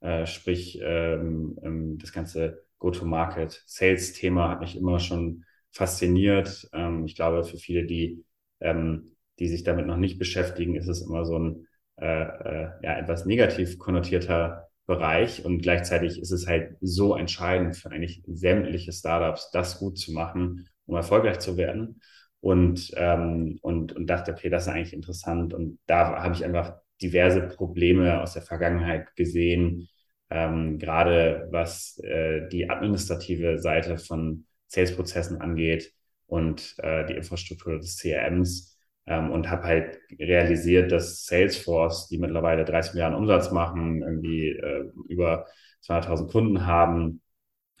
Äh, 0.00 0.26
sprich, 0.26 0.80
ähm, 0.82 1.56
ähm, 1.62 1.98
das 1.98 2.12
ganze 2.12 2.64
Go-to-Market-Sales-Thema 2.78 4.50
hat 4.50 4.60
mich 4.60 4.76
immer 4.76 4.98
schon 4.98 5.44
fasziniert. 5.70 6.68
ich 7.06 7.14
glaube, 7.14 7.44
für 7.44 7.56
viele, 7.56 7.86
die, 7.86 8.24
die 8.60 9.48
sich 9.48 9.62
damit 9.62 9.86
noch 9.86 9.96
nicht 9.96 10.18
beschäftigen, 10.18 10.74
ist 10.74 10.88
es 10.88 11.00
immer 11.00 11.24
so 11.24 11.38
ein 11.38 11.66
äh, 12.02 12.22
äh, 12.64 12.68
ja, 12.82 12.98
etwas 12.98 13.26
negativ 13.26 13.78
konnotierter 13.78 14.68
Bereich 14.86 15.44
und 15.44 15.62
gleichzeitig 15.62 16.20
ist 16.20 16.32
es 16.32 16.48
halt 16.48 16.76
so 16.80 17.14
entscheidend 17.14 17.76
für 17.76 17.92
eigentlich 17.92 18.24
sämtliche 18.26 18.92
Startups, 18.92 19.52
das 19.52 19.78
gut 19.78 19.98
zu 19.98 20.12
machen, 20.12 20.68
um 20.86 20.96
erfolgreich 20.96 21.38
zu 21.38 21.56
werden. 21.56 22.00
Und, 22.40 22.90
ähm, 22.96 23.60
und, 23.62 23.92
und 23.92 24.08
dachte, 24.08 24.32
okay, 24.32 24.50
das 24.50 24.64
ist 24.64 24.72
eigentlich 24.72 24.94
interessant. 24.94 25.54
Und 25.54 25.78
da 25.86 26.20
habe 26.20 26.34
ich 26.34 26.44
einfach 26.44 26.74
diverse 27.00 27.42
Probleme 27.42 28.20
aus 28.20 28.32
der 28.32 28.42
Vergangenheit 28.42 29.14
gesehen, 29.14 29.88
ähm, 30.28 30.80
gerade 30.80 31.46
was 31.52 31.98
äh, 32.02 32.48
die 32.48 32.68
administrative 32.68 33.60
Seite 33.60 33.96
von 33.96 34.46
Sales-Prozessen 34.66 35.40
angeht 35.40 35.92
und 36.26 36.74
äh, 36.78 37.06
die 37.06 37.14
Infrastruktur 37.14 37.78
des 37.78 37.98
CRMs 37.98 38.71
ähm, 39.06 39.30
und 39.30 39.50
habe 39.50 39.64
halt 39.64 39.98
realisiert, 40.18 40.92
dass 40.92 41.26
Salesforce, 41.26 42.08
die 42.08 42.18
mittlerweile 42.18 42.64
30 42.64 42.94
Milliarden 42.94 43.18
Umsatz 43.18 43.50
machen, 43.50 44.02
irgendwie 44.02 44.48
äh, 44.50 44.90
über 45.08 45.46
200.000 45.82 46.30
Kunden 46.30 46.66
haben, 46.66 47.20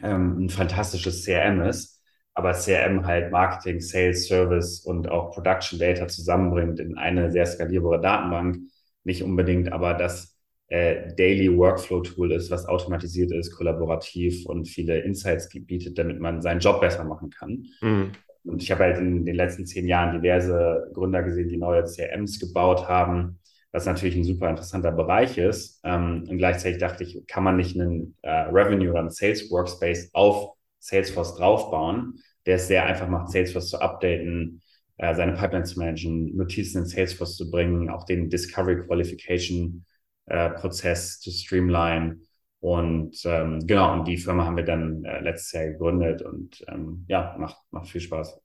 ähm, 0.02 0.44
ein 0.44 0.48
fantastisches 0.50 1.24
CRM 1.24 1.62
ist, 1.62 2.00
aber 2.34 2.52
CRM 2.52 3.06
halt 3.06 3.30
Marketing, 3.30 3.80
Sales, 3.80 4.26
Service 4.26 4.80
und 4.80 5.08
auch 5.08 5.32
Production 5.32 5.78
Data 5.78 6.08
zusammenbringt 6.08 6.80
in 6.80 6.96
eine 6.98 7.30
sehr 7.30 7.46
skalierbare 7.46 8.00
Datenbank. 8.00 8.58
nicht 9.04 9.22
unbedingt, 9.22 9.72
aber 9.72 9.94
das 9.94 10.36
äh, 10.68 11.14
Daily 11.16 11.54
Workflow 11.56 12.00
Tool 12.00 12.32
ist, 12.32 12.50
was 12.50 12.66
automatisiert 12.66 13.32
ist, 13.32 13.52
kollaborativ 13.54 14.46
und 14.46 14.66
viele 14.68 15.00
Insights 15.00 15.48
bietet, 15.52 15.98
damit 15.98 16.20
man 16.20 16.40
seinen 16.40 16.60
Job 16.60 16.80
besser 16.80 17.04
machen 17.04 17.30
kann. 17.30 17.66
Mhm. 17.80 18.12
Und 18.44 18.62
ich 18.62 18.70
habe 18.70 18.84
halt 18.84 18.98
in 18.98 19.24
den 19.24 19.34
letzten 19.36 19.66
zehn 19.66 19.86
Jahren 19.86 20.20
diverse 20.20 20.90
Gründer 20.94 21.22
gesehen, 21.22 21.48
die 21.48 21.56
neue 21.56 21.84
CRMs 21.84 22.40
gebaut 22.40 22.88
haben, 22.88 23.38
was 23.70 23.86
natürlich 23.86 24.16
ein 24.16 24.24
super 24.24 24.50
interessanter 24.50 24.92
Bereich 24.92 25.38
ist. 25.38 25.80
Ähm, 25.84 26.26
und 26.28 26.38
gleichzeitig 26.38 26.78
dachte 26.78 27.04
ich, 27.04 27.26
kann 27.26 27.44
man 27.44 27.56
nicht 27.56 27.78
einen 27.78 28.16
äh, 28.22 28.30
Revenue 28.30 28.90
oder 28.90 29.00
einen 29.00 29.10
Sales 29.10 29.50
Workspace 29.50 30.10
auf 30.12 30.54
Salesforce 30.80 31.36
draufbauen, 31.36 32.18
der 32.46 32.56
es 32.56 32.66
sehr 32.66 32.84
einfach 32.84 33.08
macht, 33.08 33.30
Salesforce 33.30 33.70
zu 33.70 33.80
updaten, 33.80 34.60
äh, 34.98 35.14
seine 35.14 35.32
Pipeline 35.32 35.64
zu 35.64 35.78
managen, 35.78 36.36
Notizen 36.36 36.78
in 36.78 36.86
Salesforce 36.86 37.36
zu 37.36 37.50
bringen, 37.50 37.88
auch 37.90 38.04
den 38.04 38.28
Discovery 38.28 38.84
Qualification 38.84 39.84
äh, 40.26 40.50
Prozess 40.50 41.20
zu 41.20 41.30
streamline. 41.30 42.20
Und 42.62 43.20
ähm, 43.24 43.66
genau, 43.66 43.92
und 43.92 44.06
die 44.06 44.16
Firma 44.16 44.44
haben 44.44 44.56
wir 44.56 44.64
dann 44.64 45.04
äh, 45.04 45.20
letztes 45.20 45.50
Jahr 45.50 45.64
gegründet 45.64 46.22
und 46.22 46.64
ähm, 46.68 47.04
ja, 47.08 47.34
macht, 47.36 47.56
macht 47.72 47.88
viel 47.88 48.00
Spaß. 48.00 48.40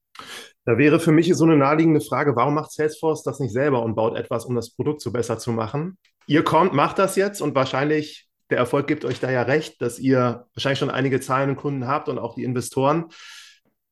Da 0.65 0.79
wäre 0.79 0.99
für 0.99 1.11
mich 1.11 1.31
so 1.35 1.43
eine 1.43 1.55
naheliegende 1.55 2.01
Frage, 2.01 2.35
warum 2.35 2.55
macht 2.55 2.71
Salesforce 2.71 3.21
das 3.21 3.39
nicht 3.39 3.53
selber 3.53 3.83
und 3.83 3.93
baut 3.93 4.17
etwas, 4.17 4.45
um 4.45 4.55
das 4.55 4.73
Produkt 4.73 5.01
so 5.01 5.11
besser 5.11 5.37
zu 5.37 5.51
machen? 5.51 5.99
Ihr 6.25 6.43
kommt, 6.43 6.73
macht 6.73 6.97
das 6.97 7.15
jetzt 7.15 7.41
und 7.41 7.53
wahrscheinlich, 7.53 8.27
der 8.49 8.57
Erfolg 8.57 8.87
gibt 8.87 9.05
euch 9.05 9.19
da 9.19 9.29
ja 9.29 9.43
recht, 9.43 9.79
dass 9.83 9.99
ihr 9.99 10.47
wahrscheinlich 10.55 10.79
schon 10.79 10.89
einige 10.89 11.19
zahlende 11.19 11.55
Kunden 11.55 11.85
habt 11.85 12.09
und 12.09 12.17
auch 12.17 12.33
die 12.33 12.43
Investoren. 12.43 13.05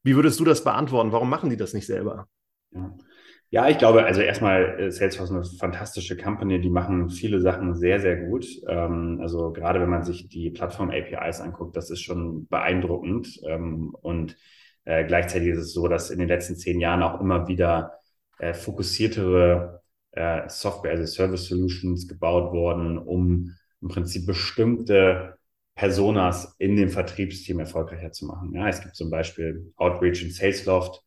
Wie 0.01 0.15
würdest 0.15 0.39
du 0.39 0.44
das 0.44 0.63
beantworten? 0.63 1.12
Warum 1.12 1.29
machen 1.29 1.51
die 1.51 1.58
das 1.58 1.74
nicht 1.74 1.86
selber? 1.86 2.27
Ja. 2.72 2.98
Ja, 3.56 3.70
ich 3.70 3.78
glaube, 3.78 4.04
also 4.04 4.20
erstmal 4.20 4.78
äh, 4.82 4.92
Salesforce 4.92 5.30
ist 5.30 5.52
eine 5.52 5.60
fantastische 5.60 6.18
Company, 6.18 6.60
die 6.60 6.70
machen 6.70 7.10
viele 7.10 7.40
Sachen 7.40 7.74
sehr, 7.74 8.02
sehr 8.02 8.18
gut. 8.18 8.46
Ähm, 8.68 9.20
also 9.22 9.54
gerade 9.54 9.80
wenn 9.80 9.90
man 9.90 10.04
sich 10.04 10.28
die 10.28 10.50
Plattform-APIs 10.50 11.40
anguckt, 11.40 11.78
das 11.78 11.90
ist 11.90 12.02
schon 12.02 12.48
beeindruckend. 12.48 13.40
Ähm, 13.48 13.96
und 14.02 14.36
äh, 14.84 15.06
gleichzeitig 15.06 15.48
ist 15.50 15.60
es 15.60 15.74
so, 15.74 15.88
dass 15.88 16.10
in 16.10 16.20
den 16.20 16.28
letzten 16.28 16.58
zehn 16.58 16.82
Jahren 16.82 17.02
auch 17.02 17.22
immer 17.22 17.48
wieder 17.48 17.94
äh, 18.40 18.54
fokussiertere 18.54 19.82
Software, 20.48 20.92
also 20.92 21.06
Service 21.06 21.48
Solutions 21.50 22.08
gebaut 22.08 22.54
wurden, 22.54 22.98
um 22.98 23.52
im 23.82 23.90
Prinzip 23.90 24.26
bestimmte 24.26 25.38
Personas 25.76 26.56
in 26.58 26.78
dem 26.78 26.88
Vertriebsteam 26.90 27.60
erfolgreicher 27.60 28.14
zu 28.14 28.26
machen. 28.26 28.54
Ja, 28.54 28.70
es 28.70 28.80
gibt 28.82 28.96
zum 28.96 29.10
Beispiel 29.10 29.74
Outreach 29.76 30.24
und 30.24 30.32
Salesloft 30.32 31.05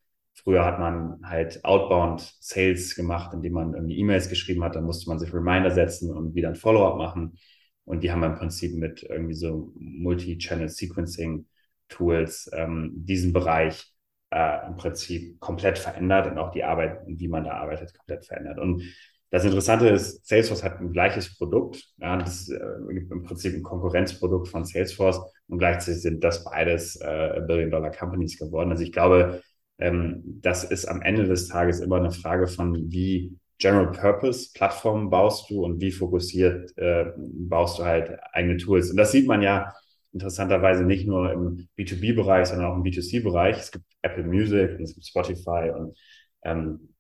Früher 0.49 0.64
hat 0.64 0.78
man 0.78 1.21
halt 1.25 1.62
Outbound 1.62 2.23
Sales 2.40 2.95
gemacht, 2.97 3.35
indem 3.35 3.52
man 3.52 3.75
irgendwie 3.75 3.99
E-Mails 3.99 4.31
geschrieben 4.31 4.64
hat, 4.64 4.76
dann 4.76 4.85
musste 4.85 5.11
man 5.11 5.19
sich 5.19 5.31
Reminder 5.35 5.71
setzen 5.71 6.11
und 6.11 6.35
wieder 6.35 6.49
ein 6.49 6.55
Follow-up 6.55 6.97
machen. 6.97 7.37
Und 7.85 8.02
die 8.02 8.11
haben 8.11 8.23
im 8.23 8.35
Prinzip 8.35 8.75
mit 8.75 9.02
irgendwie 9.02 9.35
so 9.35 9.75
Multi-Channel 9.76 10.71
Sequencing 10.71 11.45
Tools 11.90 12.49
ähm, 12.55 12.93
diesen 12.95 13.35
Bereich 13.35 13.93
äh, 14.31 14.67
im 14.67 14.76
Prinzip 14.76 15.38
komplett 15.38 15.78
verändert 15.78 16.28
und 16.28 16.38
auch 16.38 16.50
die 16.50 16.64
Arbeit, 16.64 17.00
wie 17.07 17.28
man 17.28 17.45
da 17.45 17.52
arbeitet, 17.52 17.93
komplett 17.93 18.25
verändert. 18.25 18.59
Und 18.59 18.83
das 19.28 19.45
Interessante 19.45 19.90
ist, 19.90 20.26
Salesforce 20.26 20.64
hat 20.64 20.81
ein 20.81 20.93
gleiches 20.93 21.37
Produkt. 21.37 21.93
Ja, 21.99 22.17
das 22.17 22.49
äh, 22.49 22.59
gibt 22.95 23.12
im 23.12 23.23
Prinzip 23.23 23.55
ein 23.55 23.62
Konkurrenzprodukt 23.62 24.49
von 24.49 24.64
Salesforce 24.64 25.21
und 25.47 25.59
gleichzeitig 25.59 26.00
sind 26.00 26.25
das 26.25 26.43
beides 26.43 26.97
äh, 26.97 27.43
Billion-Dollar-Companies 27.47 28.38
geworden. 28.38 28.71
Also 28.71 28.83
ich 28.83 28.93
glaube, 28.93 29.43
ähm, 29.78 30.23
das 30.42 30.64
ist 30.64 30.87
am 30.87 31.02
Ende 31.02 31.25
des 31.26 31.49
Tages 31.49 31.80
immer 31.80 31.97
eine 31.97 32.11
Frage 32.12 32.47
von, 32.49 32.90
wie 32.90 33.37
General 33.58 33.90
Purpose 33.90 34.50
Plattformen 34.54 35.11
baust 35.11 35.50
du 35.50 35.64
und 35.64 35.80
wie 35.80 35.90
fokussiert 35.90 36.76
äh, 36.78 37.06
baust 37.16 37.78
du 37.78 37.85
halt 37.85 38.18
eigene 38.32 38.56
Tools. 38.56 38.90
Und 38.90 38.97
das 38.97 39.12
sieht 39.12 39.26
man 39.26 39.42
ja 39.42 39.75
interessanterweise 40.12 40.85
nicht 40.85 41.06
nur 41.06 41.32
im 41.32 41.68
B2B-Bereich, 41.76 42.47
sondern 42.49 42.70
auch 42.70 42.76
im 42.76 42.82
B2C-Bereich. 42.82 43.58
Es 43.58 43.73
gibt 43.73 43.85
Apple 44.02 44.25
Music 44.25 44.78
und 44.78 44.85
es 44.85 44.94
gibt 44.94 45.06
Spotify 45.06 45.70
und, 45.76 45.97
ähm, 46.42 46.94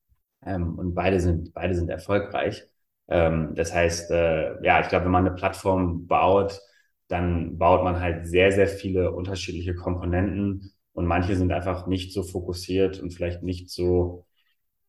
ähm, 0.44 0.78
und 0.78 0.94
beide 0.94 1.20
sind, 1.20 1.52
beide 1.54 1.74
sind 1.74 1.90
erfolgreich. 1.90 2.64
Ähm, 3.08 3.54
das 3.54 3.72
heißt, 3.74 4.10
äh, 4.10 4.62
ja, 4.64 4.80
ich 4.80 4.88
glaube, 4.88 5.04
wenn 5.06 5.12
man 5.12 5.26
eine 5.26 5.34
Plattform 5.36 6.06
baut, 6.06 6.60
dann 7.08 7.56
baut 7.58 7.84
man 7.84 8.00
halt 8.00 8.26
sehr, 8.26 8.52
sehr 8.52 8.68
viele 8.68 9.12
unterschiedliche 9.12 9.74
Komponenten 9.74 10.72
und 10.98 11.06
manche 11.06 11.36
sind 11.36 11.52
einfach 11.52 11.86
nicht 11.86 12.12
so 12.12 12.24
fokussiert 12.24 12.98
und 12.98 13.14
vielleicht 13.14 13.44
nicht 13.44 13.70
so 13.70 14.26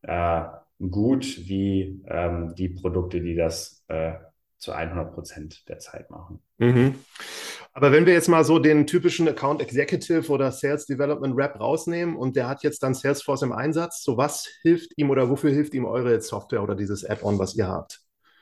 äh, 0.02 0.42
gut 0.80 1.46
wie 1.46 2.02
ähm, 2.08 2.52
die 2.56 2.68
Produkte, 2.68 3.20
die 3.20 3.36
das 3.36 3.84
äh, 3.86 4.14
zu 4.58 4.72
100 4.72 5.14
Prozent 5.14 5.68
der 5.68 5.78
Zeit 5.78 6.10
machen. 6.10 6.42
Mhm. 6.58 6.96
Aber 7.72 7.92
wenn 7.92 8.06
wir 8.06 8.12
jetzt 8.12 8.26
mal 8.26 8.42
so 8.42 8.58
den 8.58 8.88
typischen 8.88 9.28
Account 9.28 9.62
Executive 9.62 10.32
oder 10.32 10.50
Sales 10.50 10.84
Development 10.86 11.36
Rep 11.36 11.60
rausnehmen 11.60 12.16
und 12.16 12.34
der 12.34 12.48
hat 12.48 12.64
jetzt 12.64 12.82
dann 12.82 12.94
Salesforce 12.94 13.42
im 13.42 13.52
Einsatz, 13.52 14.02
so 14.02 14.16
was 14.16 14.48
hilft 14.62 14.98
ihm 14.98 15.10
oder 15.10 15.30
wofür 15.30 15.52
hilft 15.52 15.74
ihm 15.74 15.84
eure 15.84 16.20
Software 16.20 16.64
oder 16.64 16.74
dieses 16.74 17.08
Add-on, 17.08 17.38
was 17.38 17.54
ihr 17.54 17.68
habt? 17.68 18.00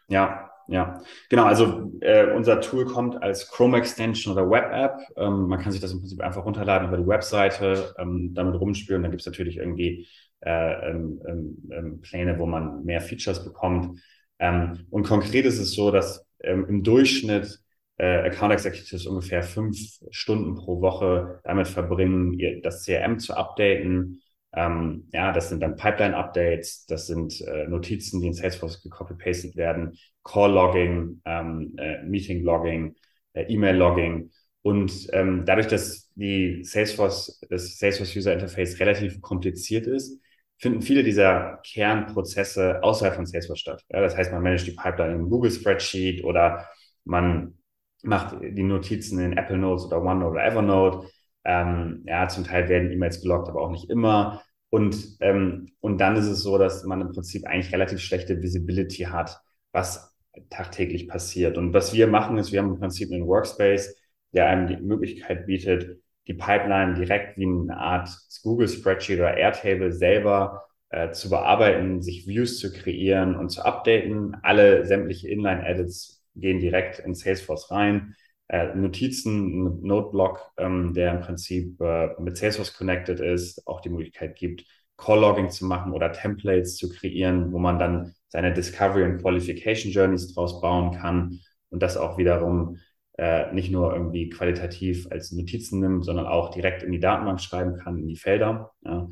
Ja, 0.09 0.51
ja, 0.69 1.03
genau. 1.31 1.45
Also 1.45 1.93
äh, 2.01 2.31
unser 2.33 2.61
Tool 2.61 2.85
kommt 2.85 3.23
als 3.23 3.51
Chrome 3.51 3.79
Extension 3.79 4.35
oder 4.35 4.49
Web 4.51 4.71
App. 4.71 4.99
Ähm, 5.17 5.49
man 5.49 5.59
kann 5.59 5.73
sich 5.73 5.81
das 5.81 5.93
im 5.93 6.01
Prinzip 6.01 6.21
einfach 6.21 6.45
runterladen 6.45 6.89
über 6.89 6.99
die 6.99 7.07
Webseite, 7.07 7.95
ähm, 7.99 8.35
damit 8.35 8.61
rumspielen. 8.61 9.03
Dann 9.03 9.11
gibt 9.11 9.23
es 9.23 9.27
natürlich 9.27 9.57
irgendwie 9.57 10.07
äh, 10.41 10.91
ähm, 10.91 11.21
ähm, 11.27 11.71
ähm, 11.73 12.01
Pläne, 12.03 12.39
wo 12.39 12.45
man 12.45 12.85
mehr 12.85 13.01
Features 13.01 13.45
bekommt. 13.45 13.99
Ähm, 14.39 14.87
und 14.91 15.05
konkret 15.05 15.47
ist 15.47 15.59
es 15.59 15.75
so, 15.75 15.91
dass 15.91 16.27
im 16.41 16.85
Durchschnitt 16.85 17.61
äh, 17.97 18.29
Account 18.29 18.53
Executives 18.53 19.07
ungefähr 19.07 19.43
fünf 19.43 19.77
Stunden 20.11 20.55
pro 20.55 20.81
Woche 20.81 21.41
damit 21.43 21.67
verbringen, 21.67 22.33
ihr, 22.35 22.61
das 22.63 22.85
CRM 22.85 23.19
zu 23.19 23.35
updaten 23.35 24.23
ähm, 24.55 25.09
ja, 25.13 25.33
das 25.33 25.51
sind 25.51 25.61
dann 25.63 25.77
Pipeline-Updates, 25.77 26.87
das 26.87 27.07
sind 27.07 27.41
äh, 27.43 27.67
Notizen, 27.69 28.21
die 28.21 28.29
in 28.29 28.33
Salesforce 28.35 28.83
gecopy-pasted 28.83 29.57
werden, 29.57 29.99
Call-Logging, 30.25 31.21
ähm, 31.25 31.75
äh, 31.79 32.03
Meeting-Logging, 32.05 32.97
äh, 33.35 33.43
E-Mail-Logging. 33.45 34.31
Und 34.63 35.09
ähm, 35.13 35.45
dadurch, 35.47 35.69
dass 35.69 36.11
die 36.15 36.65
Salesforce, 36.65 37.41
das 37.49 37.79
Salesforce 37.79 38.17
User 38.17 38.33
Interface 38.33 38.81
relativ 38.81 39.21
kompliziert 39.21 39.87
ist, 39.87 40.21
finden 40.59 40.83
viele 40.83 41.05
dieser 41.05 41.61
Kernprozesse 41.65 42.83
außerhalb 42.83 43.15
von 43.15 43.27
Salesforce 43.27 43.61
statt. 43.61 43.85
Ja, 43.91 44.01
das 44.01 44.17
heißt, 44.17 44.33
man 44.33 44.43
managt 44.43 44.67
die 44.67 44.73
Pipeline 44.73 45.15
in 45.15 45.31
Google 45.31 45.51
Spreadsheet 45.51 46.25
oder 46.25 46.67
man 47.05 47.55
macht 48.03 48.37
die 48.43 48.63
Notizen 48.63 49.21
in 49.21 49.37
Apple 49.37 49.59
Notes 49.59 49.85
oder 49.87 50.03
OneNote 50.03 50.33
oder 50.33 50.45
Evernote. 50.45 51.09
Ähm, 51.49 52.03
ja, 52.07 52.29
zum 52.29 52.45
Teil 52.45 52.69
werden 52.69 52.93
E-Mails 52.93 53.23
gelockt, 53.23 53.49
aber 53.49 53.63
auch 53.63 53.71
nicht 53.71 53.89
immer. 53.89 54.43
Und, 54.69 55.17
ähm, 55.21 55.73
und 55.81 55.99
dann 55.99 56.15
ist 56.17 56.27
es 56.27 56.43
so, 56.43 56.59
dass 56.59 56.85
man 56.85 57.01
im 57.01 57.09
Prinzip 57.13 57.47
eigentlich 57.47 57.73
relativ 57.73 58.01
schlechte 58.01 58.43
Visibility 58.43 59.05
hat, 59.05 59.41
was 59.73 60.15
tagtäglich 60.51 61.09
passiert. 61.09 61.57
Und 61.57 61.73
was 61.73 61.95
wir 61.95 62.07
machen, 62.07 62.37
ist, 62.37 62.53
wir 62.53 62.61
haben 62.61 62.75
im 62.75 62.79
Prinzip 62.79 63.11
einen 63.11 63.27
Workspace, 63.27 63.97
der 64.35 64.47
einem 64.47 64.67
die 64.69 64.77
Möglichkeit 64.77 65.47
bietet, 65.47 66.03
die 66.27 66.35
Pipeline 66.35 66.95
direkt 66.95 67.39
wie 67.39 67.47
eine 67.47 67.79
Art 67.79 68.11
Google 68.43 68.69
Spreadsheet 68.69 69.19
oder 69.19 69.39
Airtable 69.39 69.91
selber 69.91 70.67
äh, 70.91 71.13
zu 71.13 71.31
bearbeiten, 71.31 72.03
sich 72.03 72.27
Views 72.27 72.59
zu 72.59 72.71
kreieren 72.71 73.37
und 73.37 73.49
zu 73.49 73.65
updaten. 73.65 74.37
Alle 74.43 74.85
sämtliche 74.85 75.29
Inline-Edits 75.29 76.23
gehen 76.35 76.61
direkt 76.61 76.99
in 76.99 77.15
Salesforce 77.15 77.71
rein 77.71 78.15
äh, 78.49 78.75
Notizen, 78.75 79.81
Noteblock, 79.83 80.53
ähm, 80.57 80.95
der 80.95 81.15
im 81.15 81.21
Prinzip 81.21 81.81
äh, 81.81 82.09
mit 82.19 82.37
Salesforce 82.37 82.75
connected 82.75 83.21
ist, 83.21 83.67
auch 83.67 83.81
die 83.81 83.91
Möglichkeit 83.91 84.37
gibt, 84.37 84.65
Call-Logging 84.97 85.51
zu 85.51 85.67
machen 85.67 85.93
oder 85.93 86.13
Templates 86.13 86.77
zu 86.77 86.89
kreieren, 86.89 87.53
wo 87.53 87.59
man 87.59 87.79
dann 87.79 88.15
seine 88.29 88.53
Discovery 88.53 89.05
und 89.05 89.19
Qualification 89.19 89.93
Journeys 89.93 90.35
draus 90.35 90.61
bauen 90.61 90.93
kann 90.93 91.41
und 91.71 91.83
das 91.83 91.97
auch 91.97 92.19
wiederum 92.19 92.79
äh, 93.17 93.53
nicht 93.53 93.71
nur 93.71 93.93
irgendwie 93.93 94.29
qualitativ 94.29 95.07
als 95.11 95.33
Notizen 95.33 95.81
nimmt, 95.81 96.05
sondern 96.05 96.27
auch 96.27 96.51
direkt 96.51 96.83
in 96.83 96.93
die 96.93 97.01
Datenbank 97.01 97.41
schreiben 97.41 97.77
kann, 97.77 97.99
in 97.99 98.09
die 98.09 98.17
Felder. 98.17 98.73
Ja. 98.85 99.09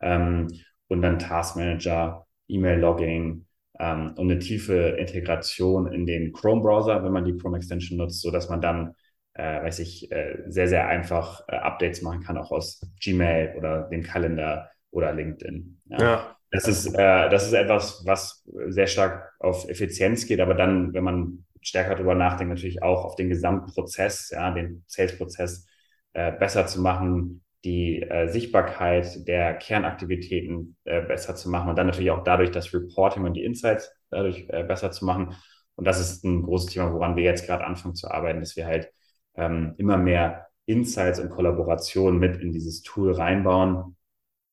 Ähm, 0.00 0.48
und 0.88 1.02
dann 1.02 1.18
Task 1.18 1.56
Manager, 1.56 2.26
E-Mail-Logging, 2.48 3.46
ähm, 3.78 4.14
und 4.16 4.30
eine 4.30 4.38
tiefe 4.38 4.96
Integration 4.98 5.92
in 5.92 6.06
den 6.06 6.32
Chrome-Browser, 6.32 7.02
wenn 7.04 7.12
man 7.12 7.24
die 7.24 7.36
Chrome-Extension 7.36 7.98
nutzt, 7.98 8.20
so 8.20 8.30
dass 8.30 8.48
man 8.48 8.60
dann, 8.60 8.94
äh, 9.34 9.62
weiß 9.62 9.78
ich, 9.80 10.10
äh, 10.10 10.42
sehr, 10.48 10.68
sehr 10.68 10.88
einfach 10.88 11.42
äh, 11.48 11.56
Updates 11.56 12.02
machen 12.02 12.22
kann, 12.22 12.38
auch 12.38 12.50
aus 12.50 12.80
Gmail 13.00 13.54
oder 13.56 13.88
dem 13.88 14.02
Kalender 14.02 14.70
oder 14.90 15.12
LinkedIn. 15.12 15.80
Ja. 15.86 16.00
ja. 16.00 16.36
Das 16.50 16.66
ist, 16.66 16.86
äh, 16.94 17.28
das 17.28 17.46
ist 17.46 17.52
etwas, 17.52 18.02
was 18.06 18.42
sehr 18.68 18.86
stark 18.86 19.34
auf 19.38 19.68
Effizienz 19.68 20.26
geht, 20.26 20.40
aber 20.40 20.54
dann, 20.54 20.94
wenn 20.94 21.04
man 21.04 21.44
stärker 21.60 21.94
darüber 21.94 22.14
nachdenkt, 22.14 22.54
natürlich 22.54 22.82
auch 22.82 23.04
auf 23.04 23.16
den 23.16 23.28
Gesamtprozess, 23.28 24.30
ja, 24.30 24.50
den 24.50 24.82
Sales-Prozess 24.86 25.66
äh, 26.14 26.32
besser 26.32 26.66
zu 26.66 26.80
machen, 26.80 27.42
die 27.64 28.02
äh, 28.02 28.28
Sichtbarkeit 28.28 29.26
der 29.26 29.54
Kernaktivitäten 29.54 30.76
äh, 30.84 31.02
besser 31.02 31.34
zu 31.34 31.50
machen 31.50 31.70
und 31.70 31.76
dann 31.76 31.86
natürlich 31.86 32.10
auch 32.10 32.22
dadurch 32.22 32.50
das 32.50 32.72
Reporting 32.72 33.24
und 33.24 33.34
die 33.34 33.44
Insights 33.44 33.90
dadurch 34.10 34.46
äh, 34.48 34.62
besser 34.62 34.90
zu 34.90 35.04
machen. 35.04 35.34
Und 35.74 35.86
das 35.86 36.00
ist 36.00 36.24
ein 36.24 36.42
großes 36.42 36.72
Thema, 36.72 36.92
woran 36.92 37.16
wir 37.16 37.24
jetzt 37.24 37.46
gerade 37.46 37.64
anfangen 37.64 37.94
zu 37.94 38.10
arbeiten, 38.10 38.40
dass 38.40 38.56
wir 38.56 38.66
halt 38.66 38.90
ähm, 39.34 39.74
immer 39.76 39.96
mehr 39.96 40.48
Insights 40.66 41.18
und 41.18 41.30
Kollaboration 41.30 42.18
mit 42.18 42.36
in 42.40 42.52
dieses 42.52 42.82
Tool 42.82 43.12
reinbauen, 43.12 43.96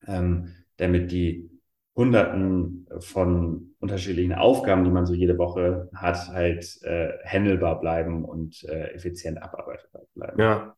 ähm, 0.08 0.56
damit 0.78 1.12
die 1.12 1.50
Hunderten 1.96 2.88
von 3.00 3.76
unterschiedlichen 3.80 4.34
Aufgaben, 4.34 4.84
die 4.84 4.92
man 4.92 5.06
so 5.06 5.14
jede 5.14 5.38
Woche 5.38 5.90
hat, 5.96 6.28
halt 6.28 6.82
äh, 6.84 7.14
handelbar 7.26 7.80
bleiben 7.80 8.26
und 8.26 8.64
äh, 8.66 8.94
effizient 8.94 9.42
abarbeitbar 9.42 10.02
bleiben. 10.14 10.42
Ja. 10.42 10.76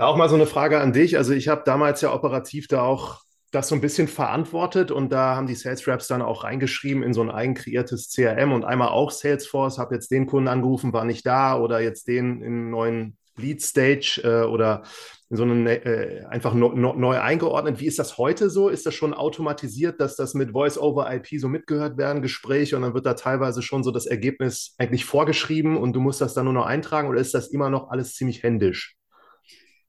Auch 0.00 0.16
mal 0.16 0.30
so 0.30 0.34
eine 0.34 0.46
Frage 0.46 0.80
an 0.80 0.94
dich. 0.94 1.18
Also 1.18 1.34
ich 1.34 1.48
habe 1.48 1.60
damals 1.66 2.00
ja 2.00 2.14
operativ 2.14 2.68
da 2.68 2.80
auch 2.80 3.20
das 3.50 3.68
so 3.68 3.74
ein 3.74 3.82
bisschen 3.82 4.08
verantwortet 4.08 4.90
und 4.90 5.12
da 5.12 5.36
haben 5.36 5.46
die 5.46 5.54
Sales 5.54 5.86
Reps 5.86 6.06
dann 6.06 6.22
auch 6.22 6.42
reingeschrieben 6.42 7.02
in 7.02 7.12
so 7.12 7.20
ein 7.20 7.30
eigen 7.30 7.52
kreiertes 7.52 8.08
CRM 8.08 8.52
und 8.52 8.64
einmal 8.64 8.88
auch 8.88 9.10
Salesforce, 9.10 9.76
habe 9.76 9.94
jetzt 9.94 10.10
den 10.10 10.24
Kunden 10.26 10.48
angerufen, 10.48 10.94
war 10.94 11.04
nicht 11.04 11.26
da 11.26 11.58
oder 11.58 11.80
jetzt 11.80 12.08
den 12.08 12.40
in 12.40 12.70
neuen 12.70 13.18
Lead 13.36 13.60
Stage 13.60 14.22
äh, 14.24 14.46
oder 14.46 14.84
in 15.28 15.36
so 15.36 15.42
einen 15.42 15.66
äh, 15.66 16.24
einfach 16.30 16.54
no, 16.54 16.72
no, 16.72 16.94
neu 16.94 17.20
eingeordnet. 17.20 17.78
Wie 17.78 17.86
ist 17.86 17.98
das 17.98 18.16
heute 18.16 18.48
so? 18.48 18.70
Ist 18.70 18.86
das 18.86 18.94
schon 18.94 19.12
automatisiert, 19.12 20.00
dass 20.00 20.16
das 20.16 20.32
mit 20.32 20.52
Voice 20.52 20.78
over 20.78 21.12
IP 21.12 21.38
so 21.38 21.48
mitgehört 21.48 21.98
werden, 21.98 22.22
Gespräche 22.22 22.74
und 22.74 22.82
dann 22.82 22.94
wird 22.94 23.04
da 23.04 23.12
teilweise 23.12 23.60
schon 23.60 23.84
so 23.84 23.90
das 23.90 24.06
Ergebnis 24.06 24.74
eigentlich 24.78 25.04
vorgeschrieben 25.04 25.76
und 25.76 25.92
du 25.92 26.00
musst 26.00 26.22
das 26.22 26.32
dann 26.32 26.46
nur 26.46 26.54
noch 26.54 26.66
eintragen 26.66 27.08
oder 27.08 27.20
ist 27.20 27.34
das 27.34 27.48
immer 27.48 27.68
noch 27.68 27.90
alles 27.90 28.14
ziemlich 28.14 28.42
händisch? 28.42 28.96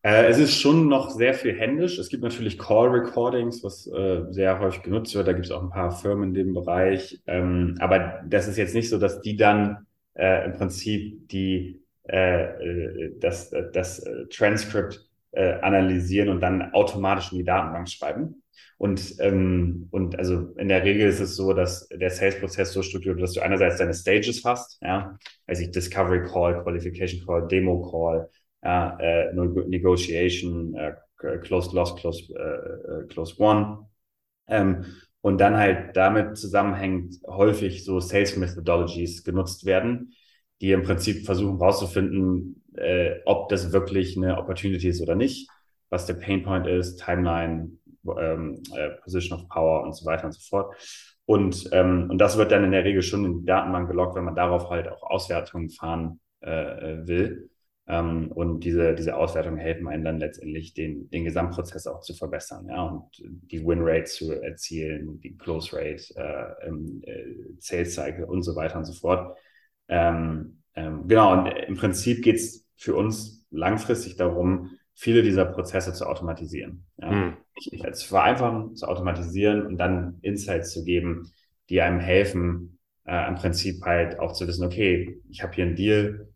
Äh, 0.04 0.26
es 0.28 0.40
ist 0.40 0.60
schon 0.60 0.88
noch 0.88 1.12
sehr 1.12 1.34
viel 1.34 1.58
händisch. 1.58 2.00
Es 2.00 2.10
gibt 2.10 2.24
natürlich 2.24 2.58
Call 2.58 2.90
Recordings, 2.90 3.64
was 3.64 3.86
äh, 3.88 4.24
sehr 4.32 4.60
häufig 4.60 4.82
genutzt 4.82 5.14
wird. 5.14 5.28
Da 5.28 5.34
gibt 5.34 5.46
es 5.46 5.52
auch 5.52 5.62
ein 5.62 5.70
paar 5.70 5.92
Firmen 5.92 6.30
in 6.30 6.34
dem 6.34 6.54
Bereich. 6.54 7.22
Ähm, 7.28 7.76
aber 7.80 8.22
das 8.28 8.48
ist 8.48 8.58
jetzt 8.58 8.74
nicht 8.74 8.90
so, 8.90 8.98
dass 8.98 9.22
die 9.22 9.36
dann 9.36 9.86
äh, 10.16 10.46
im 10.46 10.54
Prinzip 10.54 11.30
die, 11.30 11.84
äh, 12.10 12.44
äh, 12.46 13.12
das, 13.20 13.52
das 13.74 14.04
Transcript 14.32 15.08
äh, 15.34 15.54
analysieren 15.62 16.30
und 16.30 16.42
dann 16.42 16.74
automatisch 16.74 17.32
in 17.32 17.38
die 17.40 17.44
Datenbank 17.44 17.88
schreiben. 17.88 18.42
Und, 18.78 19.18
ähm, 19.20 19.88
und 19.92 20.18
also 20.18 20.54
in 20.58 20.68
der 20.68 20.84
Regel 20.84 21.08
ist 21.08 21.20
es 21.20 21.36
so, 21.36 21.54
dass 21.54 21.88
der 21.90 22.10
Sales-Prozess 22.10 22.74
so 22.74 22.82
strukturiert 22.82 23.18
wird, 23.18 23.30
dass 23.30 23.36
du 23.36 23.42
einerseits 23.42 23.78
deine 23.78 23.94
Stages 23.94 24.44
hast, 24.44 24.82
ja, 24.82 25.20
also 25.46 25.70
Discovery 25.70 26.24
Call, 26.24 26.64
Qualification 26.64 27.24
Call, 27.24 27.48
Demo 27.48 27.80
Call, 27.92 28.28
ja, 28.64 28.98
äh, 29.00 29.34
Negotiation, 29.34 30.76
äh, 30.76 30.94
Closed 31.42 31.74
Loss, 31.74 31.96
Closed, 31.96 32.30
äh, 32.32 33.04
äh, 33.04 33.08
Closed 33.08 33.40
One. 33.40 33.88
Ähm, 34.48 34.86
und 35.22 35.40
dann 35.40 35.56
halt 35.56 35.96
damit 35.96 36.38
zusammenhängt 36.38 37.16
häufig 37.28 37.86
so 37.86 38.00
Sales 38.00 38.38
Methodologies 38.38 39.24
genutzt 39.24 39.66
werden, 39.66 40.14
die 40.62 40.72
im 40.72 40.84
Prinzip 40.84 41.26
versuchen 41.26 41.60
herauszufinden, 41.60 42.64
äh, 42.76 43.20
ob 43.26 43.50
das 43.50 43.72
wirklich 43.72 44.18
eine 44.18 44.38
Opportunity 44.38 44.88
ist 44.90 45.02
oder 45.02 45.16
nicht, 45.16 45.50
was 45.90 46.06
der 46.06 46.16
Painpoint 46.16 46.68
ist, 46.68 46.98
Timeline, 47.04 47.78
ähm, 48.18 48.64
äh, 48.76 48.90
Position 49.04 49.40
of 49.40 49.48
Power 49.50 49.84
und 49.84 49.94
so 49.96 50.06
weiter 50.06 50.26
und 50.26 50.32
so 50.34 50.42
fort. 50.42 50.76
Und, 51.26 51.70
ähm, 51.72 52.08
und 52.10 52.18
das 52.18 52.38
wird 52.38 52.52
dann 52.52 52.64
in 52.64 52.72
der 52.72 52.84
Regel 52.84 53.04
schon 53.04 53.26
in 53.26 53.40
die 53.42 53.46
Datenbank 53.46 53.90
gelockt, 53.90 54.16
wenn 54.16 54.26
man 54.26 54.36
darauf 54.36 54.70
halt 54.70 54.88
auch 54.88 55.04
Auswertungen 55.04 55.70
fahren 55.70 56.20
äh, 56.42 57.06
will. 57.08 57.51
Ähm, 57.88 58.32
und 58.32 58.64
diese, 58.64 58.94
diese 58.94 59.16
Auswertungen 59.16 59.58
helfen 59.58 59.88
einem 59.88 60.04
dann 60.04 60.20
letztendlich, 60.20 60.74
den, 60.74 61.10
den 61.10 61.26
Gesamtprozess 61.26 61.88
auch 61.88 62.02
zu 62.02 62.14
verbessern 62.14 62.68
ja, 62.70 62.84
und 62.84 63.10
die 63.20 63.66
Win-Rate 63.66 64.06
zu 64.06 64.32
erzielen, 64.32 65.20
die 65.20 65.36
Close-Rate, 65.38 66.16
äh, 66.16 66.68
äh, 66.68 67.36
Sales-Cycle 67.60 68.26
und 68.26 68.44
so 68.44 68.56
weiter 68.56 68.78
und 68.78 68.86
so 68.86 68.94
fort. 68.94 69.38
Ähm, 69.88 70.62
ähm, 70.76 71.08
genau, 71.08 71.34
und 71.34 71.48
im 71.48 71.76
Prinzip 71.76 72.24
geht 72.24 72.36
es 72.36 72.68
für 72.78 72.96
uns 72.96 73.46
langfristig 73.50 74.16
darum, 74.16 74.72
viele 74.94 75.24
dieser 75.24 75.46
Prozesse 75.46 75.94
zu 75.94 76.06
automatisieren. 76.06 76.86
Ja. 76.98 77.10
Hm. 77.10 77.38
Ich, 77.56 77.74
ich 77.74 77.84
als 77.84 78.04
vereinfachen, 78.04 78.76
zu 78.76 78.88
automatisieren 78.88 79.66
und 79.66 79.78
dann 79.78 80.20
Insights 80.22 80.72
zu 80.72 80.84
geben, 80.84 81.32
die 81.70 81.82
einem 81.82 82.00
helfen, 82.00 82.80
äh, 83.06 83.28
im 83.28 83.36
Prinzip 83.36 83.84
halt 83.84 84.20
auch 84.20 84.34
zu 84.34 84.48
wissen, 84.48 84.66
okay, 84.66 85.20
ich 85.30 85.42
habe 85.42 85.54
hier 85.54 85.66
einen 85.66 85.76
Deal, 85.76 86.31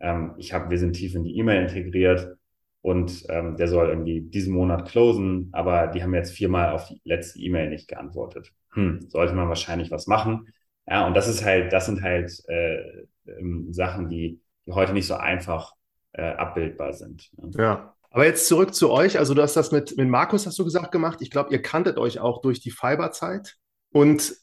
ähm, 0.00 0.34
ich 0.38 0.52
habe, 0.52 0.70
wir 0.70 0.78
sind 0.78 0.94
tief 0.94 1.14
in 1.14 1.24
die 1.24 1.36
E-Mail 1.38 1.62
integriert 1.62 2.36
und 2.82 3.24
ähm, 3.28 3.56
der 3.56 3.68
soll 3.68 3.88
irgendwie 3.88 4.22
diesen 4.22 4.54
Monat 4.54 4.88
closen, 4.88 5.50
aber 5.52 5.88
die 5.88 6.02
haben 6.02 6.14
jetzt 6.14 6.32
viermal 6.32 6.72
auf 6.72 6.88
die 6.88 7.00
letzte 7.04 7.38
E-Mail 7.40 7.68
nicht 7.68 7.88
geantwortet. 7.88 8.52
Hm, 8.72 9.00
sollte 9.08 9.34
man 9.34 9.48
wahrscheinlich 9.48 9.90
was 9.90 10.06
machen. 10.06 10.48
Ja, 10.86 11.06
und 11.06 11.14
das 11.14 11.28
ist 11.28 11.44
halt, 11.44 11.72
das 11.72 11.86
sind 11.86 12.02
halt 12.02 12.32
äh, 12.48 13.06
ähm, 13.26 13.72
Sachen, 13.72 14.08
die, 14.08 14.40
die 14.66 14.72
heute 14.72 14.92
nicht 14.92 15.06
so 15.06 15.14
einfach 15.14 15.74
äh, 16.12 16.22
abbildbar 16.22 16.92
sind. 16.94 17.30
Ja. 17.36 17.62
ja. 17.62 17.94
Aber 18.10 18.24
jetzt 18.24 18.48
zurück 18.48 18.74
zu 18.74 18.90
euch. 18.90 19.18
Also 19.18 19.34
du 19.34 19.42
hast 19.42 19.54
das 19.54 19.70
mit, 19.70 19.96
mit 19.96 20.08
Markus, 20.08 20.46
hast 20.46 20.58
du 20.58 20.64
gesagt, 20.64 20.90
gemacht. 20.90 21.18
Ich 21.22 21.30
glaube, 21.30 21.52
ihr 21.52 21.62
kanntet 21.62 21.96
euch 21.96 22.18
auch 22.18 22.40
durch 22.40 22.60
die 22.60 22.72
Fiberzeit. 22.72 23.56
Und 23.92 24.34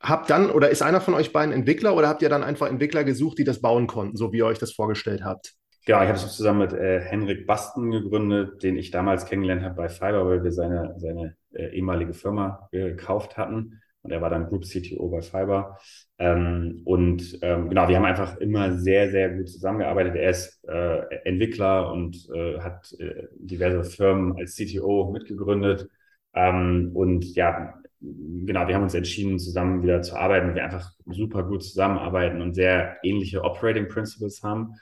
habt 0.00 0.30
dann, 0.30 0.50
oder 0.50 0.70
ist 0.70 0.82
einer 0.82 1.00
von 1.00 1.14
euch 1.14 1.32
beiden 1.32 1.54
Entwickler 1.54 1.94
oder 1.94 2.08
habt 2.08 2.22
ihr 2.22 2.28
dann 2.28 2.42
einfach 2.42 2.68
Entwickler 2.68 3.04
gesucht, 3.04 3.38
die 3.38 3.44
das 3.44 3.60
bauen 3.60 3.86
konnten, 3.86 4.16
so 4.16 4.32
wie 4.32 4.38
ihr 4.38 4.46
euch 4.46 4.58
das 4.58 4.72
vorgestellt 4.72 5.22
habt? 5.24 5.54
Genau, 5.86 6.02
ich 6.02 6.08
habe 6.08 6.18
es 6.18 6.36
zusammen 6.36 6.60
mit 6.60 6.72
äh, 6.72 7.00
Henrik 7.00 7.46
Basten 7.46 7.90
gegründet, 7.90 8.62
den 8.62 8.76
ich 8.76 8.90
damals 8.90 9.26
kennengelernt 9.26 9.62
habe 9.62 9.74
bei 9.74 9.88
Fiverr, 9.88 10.26
weil 10.26 10.44
wir 10.44 10.52
seine, 10.52 10.94
seine 10.98 11.36
äh, 11.52 11.74
ehemalige 11.74 12.12
Firma 12.12 12.68
gekauft 12.70 13.36
hatten. 13.36 13.80
Und 14.02 14.12
er 14.12 14.22
war 14.22 14.30
dann 14.30 14.46
Group 14.46 14.64
CTO 14.64 15.08
bei 15.08 15.20
Fiverr. 15.20 15.78
Ähm, 16.18 16.82
und 16.84 17.38
ähm, 17.42 17.68
genau, 17.68 17.88
wir 17.88 17.96
haben 17.96 18.04
einfach 18.04 18.36
immer 18.38 18.78
sehr, 18.78 19.10
sehr 19.10 19.30
gut 19.30 19.48
zusammengearbeitet. 19.48 20.16
Er 20.16 20.30
ist 20.30 20.62
äh, 20.68 21.00
Entwickler 21.24 21.92
und 21.92 22.28
äh, 22.34 22.60
hat 22.60 22.92
äh, 22.98 23.28
diverse 23.34 23.84
Firmen 23.84 24.36
als 24.38 24.56
CTO 24.56 25.10
mitgegründet. 25.12 25.88
Ähm, 26.34 26.90
und 26.94 27.24
ja, 27.34 27.74
genau, 28.00 28.66
wir 28.66 28.74
haben 28.74 28.82
uns 28.82 28.94
entschieden, 28.94 29.38
zusammen 29.38 29.82
wieder 29.82 30.02
zu 30.02 30.16
arbeiten, 30.16 30.54
wir 30.54 30.64
einfach 30.64 30.92
super 31.06 31.42
gut 31.44 31.62
zusammenarbeiten 31.62 32.40
und 32.42 32.54
sehr 32.54 32.96
ähnliche 33.02 33.42
Operating 33.42 33.88
Principles 33.88 34.42
haben. 34.42 34.74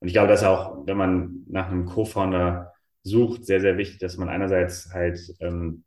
Und 0.00 0.08
ich 0.08 0.14
glaube, 0.14 0.28
dass 0.28 0.42
auch, 0.42 0.86
wenn 0.86 0.96
man 0.96 1.44
nach 1.48 1.68
einem 1.68 1.84
Co-Founder 1.84 2.72
sucht, 3.02 3.44
sehr, 3.44 3.60
sehr 3.60 3.78
wichtig, 3.78 3.98
dass 3.98 4.16
man 4.16 4.28
einerseits 4.28 4.92
halt 4.92 5.20
ähm, 5.40 5.84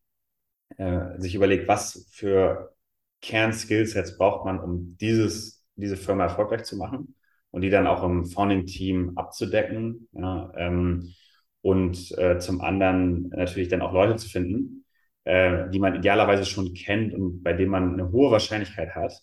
äh, 0.78 1.20
sich 1.20 1.36
überlegt, 1.36 1.68
was 1.68 2.08
für 2.12 2.74
Kern-Skillsets 3.22 4.18
braucht 4.18 4.46
man, 4.46 4.60
um 4.60 4.98
dieses, 5.00 5.66
diese 5.76 5.98
Firma 5.98 6.26
erfolgreich 6.26 6.64
zu 6.64 6.78
machen 6.78 7.16
und 7.52 7.62
die 7.62 7.70
dann 7.70 7.88
auch 7.88 8.04
im 8.04 8.26
Founding-Team 8.26 9.14
abzudecken. 9.18 10.08
Ja, 10.14 10.52
ähm, 10.56 11.14
und 11.62 12.16
äh, 12.20 12.38
zum 12.38 12.62
anderen 12.62 13.30
natürlich 13.30 13.70
dann 13.70 13.82
auch 13.82 13.92
Leute 13.92 14.18
zu 14.18 14.30
finden, 14.30 14.85
äh, 15.26 15.70
die 15.70 15.80
man 15.80 15.96
idealerweise 15.96 16.46
schon 16.46 16.74
kennt 16.74 17.14
und 17.14 17.44
bei 17.44 17.54
denen 17.54 17.72
man 17.72 17.94
eine 17.94 18.12
hohe 18.12 18.32
Wahrscheinlichkeit 18.32 18.96
hat, 18.96 19.14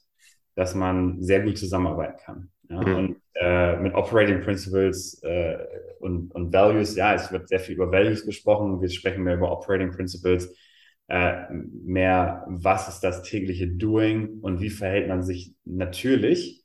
dass 0.54 0.74
man 0.74 1.22
sehr 1.22 1.40
gut 1.40 1.56
zusammenarbeiten 1.56 2.18
kann. 2.24 2.50
Ja? 2.68 2.80
Mhm. 2.80 2.96
Und 2.96 3.16
äh, 3.34 3.76
mit 3.76 3.94
Operating 3.94 4.42
Principles 4.42 5.22
äh, 5.22 5.58
und, 6.00 6.34
und 6.34 6.52
Values, 6.52 6.96
ja, 6.96 7.14
es 7.14 7.32
wird 7.32 7.48
sehr 7.48 7.60
viel 7.60 7.76
über 7.76 7.90
Values 7.90 8.26
gesprochen, 8.26 8.80
wir 8.80 8.90
sprechen 8.90 9.22
mehr 9.22 9.36
über 9.36 9.50
Operating 9.50 9.90
Principles 9.90 10.54
äh, 11.08 11.50
mehr, 11.52 12.44
was 12.48 12.88
ist 12.88 13.00
das 13.00 13.22
tägliche 13.22 13.68
Doing 13.68 14.40
und 14.40 14.60
wie 14.60 14.70
verhält 14.70 15.08
man 15.08 15.22
sich 15.22 15.54
natürlich. 15.64 16.64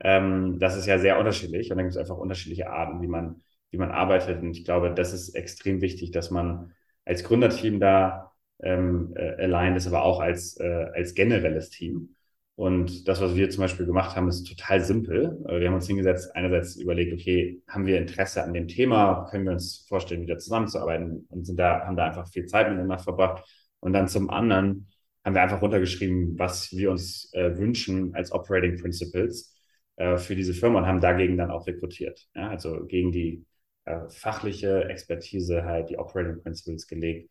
Ähm, 0.00 0.58
das 0.58 0.76
ist 0.76 0.86
ja 0.86 0.98
sehr 0.98 1.18
unterschiedlich 1.18 1.70
und 1.70 1.78
dann 1.78 1.86
gibt 1.86 1.96
es 1.96 2.00
einfach 2.00 2.18
unterschiedliche 2.18 2.70
Arten, 2.70 3.00
wie 3.02 3.06
man, 3.06 3.42
wie 3.70 3.78
man 3.78 3.90
arbeitet. 3.90 4.42
Und 4.42 4.50
ich 4.56 4.64
glaube, 4.64 4.92
das 4.94 5.12
ist 5.12 5.34
extrem 5.34 5.80
wichtig, 5.80 6.10
dass 6.10 6.30
man 6.30 6.72
als 7.04 7.24
Gründerteam 7.24 7.80
da 7.80 8.32
ähm, 8.62 9.12
äh, 9.16 9.42
aligned 9.42 9.76
ist, 9.76 9.86
aber 9.86 10.02
auch 10.02 10.20
als, 10.20 10.58
äh, 10.58 10.86
als 10.94 11.14
generelles 11.14 11.70
Team. 11.70 12.16
Und 12.56 13.06
das, 13.06 13.20
was 13.20 13.36
wir 13.36 13.50
zum 13.50 13.60
Beispiel 13.62 13.84
gemacht 13.84 14.16
haben, 14.16 14.28
ist 14.28 14.44
total 14.44 14.80
simpel. 14.80 15.38
Äh, 15.46 15.60
wir 15.60 15.68
haben 15.68 15.74
uns 15.74 15.86
hingesetzt, 15.86 16.34
einerseits 16.34 16.76
überlegt, 16.76 17.12
okay, 17.12 17.60
haben 17.68 17.86
wir 17.86 17.98
Interesse 17.98 18.42
an 18.42 18.54
dem 18.54 18.66
Thema? 18.66 19.26
Können 19.30 19.44
wir 19.44 19.52
uns 19.52 19.84
vorstellen, 19.88 20.22
wieder 20.22 20.38
zusammenzuarbeiten? 20.38 21.26
Und 21.28 21.44
sind 21.46 21.58
da, 21.58 21.80
haben 21.86 21.96
da 21.96 22.06
einfach 22.06 22.28
viel 22.28 22.46
Zeit 22.46 22.68
miteinander 22.68 22.98
verbracht. 22.98 23.44
Und 23.80 23.92
dann 23.92 24.08
zum 24.08 24.30
anderen 24.30 24.88
haben 25.24 25.34
wir 25.34 25.42
einfach 25.42 25.60
runtergeschrieben, 25.60 26.38
was 26.38 26.72
wir 26.72 26.90
uns 26.90 27.30
äh, 27.34 27.56
wünschen 27.58 28.14
als 28.14 28.32
Operating 28.32 28.78
Principles 28.78 29.54
äh, 29.96 30.16
für 30.16 30.34
diese 30.34 30.54
Firma 30.54 30.78
und 30.78 30.86
haben 30.86 31.00
dagegen 31.00 31.36
dann 31.36 31.50
auch 31.50 31.66
rekrutiert. 31.66 32.26
Ja? 32.34 32.48
Also 32.48 32.86
gegen 32.86 33.12
die 33.12 33.44
äh, 33.84 34.08
fachliche 34.08 34.84
Expertise 34.88 35.64
halt 35.64 35.90
die 35.90 35.98
Operating 35.98 36.42
Principles 36.42 36.86
gelegt 36.86 37.30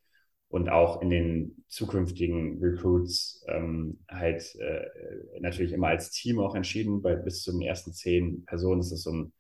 und 0.50 0.70
auch 0.70 1.02
in 1.02 1.10
den 1.10 1.66
zukünftigen 1.68 2.60
Recruits 2.62 3.44
ähm, 3.48 4.00
halt 4.10 4.56
äh, 4.56 4.86
natürlich 5.40 5.74
immer 5.74 5.88
als 5.88 6.12
Team 6.12 6.40
auch 6.40 6.56
entschieden. 6.56 7.02
Bei 7.02 7.16
bis 7.16 7.44
zu 7.44 7.52
den 7.52 7.62
ersten 7.62 7.94
zehn 7.94 8.46
Personen 8.46 8.82
ist 8.82 8.92
das 8.92 9.04
so 9.04 9.12
ein 9.12 9.34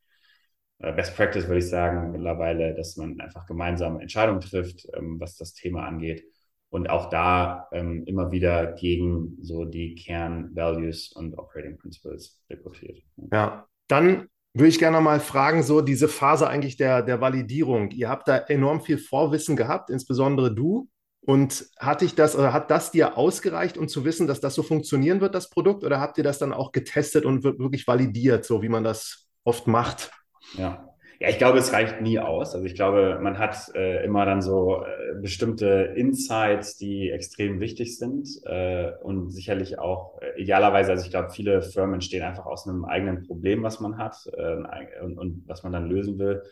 äh, 0.79 0.91
Best 0.93 1.15
Practice, 1.15 1.47
würde 1.47 1.59
ich 1.59 1.69
sagen, 1.69 2.11
mittlerweile, 2.11 2.73
dass 2.73 2.97
man 2.97 3.19
einfach 3.19 3.45
gemeinsam 3.45 3.99
Entscheidungen 3.99 4.41
trifft, 4.41 4.87
ähm, 4.93 5.19
was 5.19 5.37
das 5.37 5.53
Thema 5.53 5.85
angeht 5.85 6.25
und 6.69 6.89
auch 6.89 7.09
da 7.09 7.69
ähm, 7.71 8.03
immer 8.05 8.31
wieder 8.31 8.73
gegen 8.73 9.37
so 9.41 9.63
die 9.63 9.95
Kern-Values 9.95 11.13
und 11.13 11.37
Operating 11.37 11.77
Principles 11.77 12.41
rekrutiert. 12.49 12.97
Ja, 13.31 13.65
dann 13.87 14.27
würde 14.53 14.67
ich 14.67 14.79
gerne 14.79 14.99
mal 15.01 15.19
fragen, 15.19 15.63
so 15.63 15.81
diese 15.81 16.07
Phase 16.07 16.47
eigentlich 16.47 16.77
der, 16.77 17.01
der 17.01 17.21
Validierung. 17.21 17.91
Ihr 17.91 18.09
habt 18.09 18.27
da 18.27 18.37
enorm 18.37 18.81
viel 18.81 18.97
Vorwissen 18.97 19.55
gehabt, 19.55 19.89
insbesondere 19.89 20.53
du. 20.53 20.89
Und 21.25 21.65
hat 21.79 22.01
dich 22.01 22.13
das 22.13 22.35
oder 22.35 22.53
hat 22.53 22.69
das 22.69 22.91
dir 22.91 23.17
ausgereicht, 23.17 23.77
um 23.77 23.87
zu 23.87 24.05
wissen, 24.05 24.27
dass 24.27 24.41
das 24.41 24.53
so 24.53 24.61
funktionieren 24.61 25.21
wird, 25.21 25.33
das 25.33 25.49
Produkt? 25.49 25.83
Oder 25.83 25.99
habt 25.99 26.19
ihr 26.19 26.23
das 26.23 26.37
dann 26.37 26.53
auch 26.53 26.71
getestet 26.71 27.25
und 27.25 27.43
wirklich 27.43 27.87
validiert, 27.87 28.45
so 28.45 28.61
wie 28.61 28.69
man 28.69 28.83
das 28.83 29.27
oft 29.43 29.65
macht? 29.65 30.11
Ja, 30.53 30.95
ja, 31.19 31.29
ich 31.29 31.37
glaube, 31.37 31.57
es 31.57 31.71
reicht 31.71 32.01
nie 32.01 32.19
aus. 32.19 32.53
Also 32.53 32.65
ich 32.65 32.75
glaube, 32.75 33.19
man 33.21 33.39
hat 33.39 33.71
äh, 33.73 34.03
immer 34.03 34.25
dann 34.25 34.41
so 34.41 34.83
äh, 34.83 35.19
bestimmte 35.21 35.93
Insights, 35.95 36.77
die 36.77 37.09
extrem 37.09 37.59
wichtig 37.59 37.97
sind 37.97 38.27
äh, 38.45 38.91
und 39.01 39.31
sicherlich 39.31 39.79
auch 39.79 40.19
äh, 40.21 40.39
idealerweise, 40.39 40.91
also 40.91 41.05
ich 41.05 41.11
glaube, 41.11 41.29
viele 41.29 41.61
Firmen 41.61 41.95
entstehen 41.95 42.23
einfach 42.23 42.45
aus 42.45 42.67
einem 42.67 42.85
eigenen 42.85 43.25
Problem, 43.25 43.63
was 43.63 43.79
man 43.79 43.97
hat 43.97 44.15
äh, 44.33 45.01
und, 45.01 45.17
und 45.17 45.43
was 45.47 45.63
man 45.63 45.71
dann 45.71 45.87
lösen 45.89 46.19
will. 46.19 46.43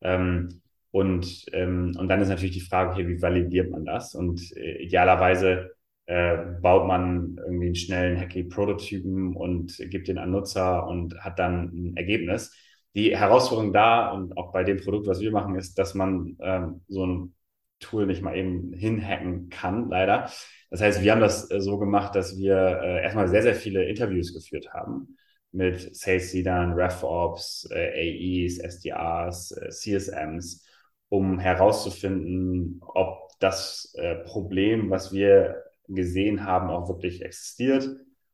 Ähm, 0.00 0.62
und, 0.94 1.46
ähm, 1.52 1.96
und 1.98 2.06
dann 2.06 2.20
ist 2.20 2.28
natürlich 2.28 2.54
die 2.54 2.60
Frage, 2.60 2.92
okay, 2.92 3.08
wie 3.08 3.20
validiert 3.20 3.68
man 3.68 3.84
das? 3.84 4.14
Und 4.14 4.56
äh, 4.56 4.80
idealerweise 4.80 5.72
äh, 6.06 6.36
baut 6.62 6.86
man 6.86 7.36
irgendwie 7.44 7.66
einen 7.66 7.74
schnellen 7.74 8.16
Hacky-Prototypen 8.20 9.34
und 9.34 9.76
gibt 9.90 10.06
den 10.06 10.18
an 10.18 10.30
Nutzer 10.30 10.86
und 10.86 11.18
hat 11.18 11.40
dann 11.40 11.64
ein 11.64 11.96
Ergebnis 11.96 12.56
die 12.94 13.16
Herausforderung 13.16 13.72
da 13.72 14.12
und 14.12 14.36
auch 14.36 14.52
bei 14.52 14.62
dem 14.62 14.76
Produkt, 14.76 15.08
was 15.08 15.18
wir 15.18 15.32
machen, 15.32 15.56
ist, 15.56 15.80
dass 15.80 15.94
man 15.94 16.36
ähm, 16.40 16.82
so 16.86 17.04
ein 17.04 17.34
Tool 17.80 18.06
nicht 18.06 18.22
mal 18.22 18.36
eben 18.36 18.72
hinhacken 18.72 19.48
kann, 19.48 19.88
leider. 19.90 20.30
Das 20.70 20.80
heißt, 20.80 21.02
wir 21.02 21.10
haben 21.10 21.20
das 21.20 21.50
äh, 21.50 21.60
so 21.60 21.76
gemacht, 21.76 22.14
dass 22.14 22.38
wir 22.38 22.54
äh, 22.56 23.02
erstmal 23.02 23.26
sehr, 23.26 23.42
sehr 23.42 23.56
viele 23.56 23.82
Interviews 23.86 24.32
geführt 24.32 24.72
haben 24.72 25.16
mit 25.50 25.96
Sales 25.96 26.32
Leadern, 26.34 26.74
RevOps, 26.74 27.68
äh, 27.72 28.44
AEs, 28.44 28.58
SDRs, 28.58 29.50
äh, 29.50 29.70
CSMs, 29.70 30.64
um 31.08 31.38
herauszufinden, 31.38 32.80
ob 32.82 33.28
das 33.40 33.94
äh, 33.96 34.16
Problem, 34.24 34.90
was 34.90 35.12
wir 35.12 35.62
gesehen 35.88 36.44
haben, 36.44 36.70
auch 36.70 36.88
wirklich 36.88 37.22
existiert. 37.22 37.88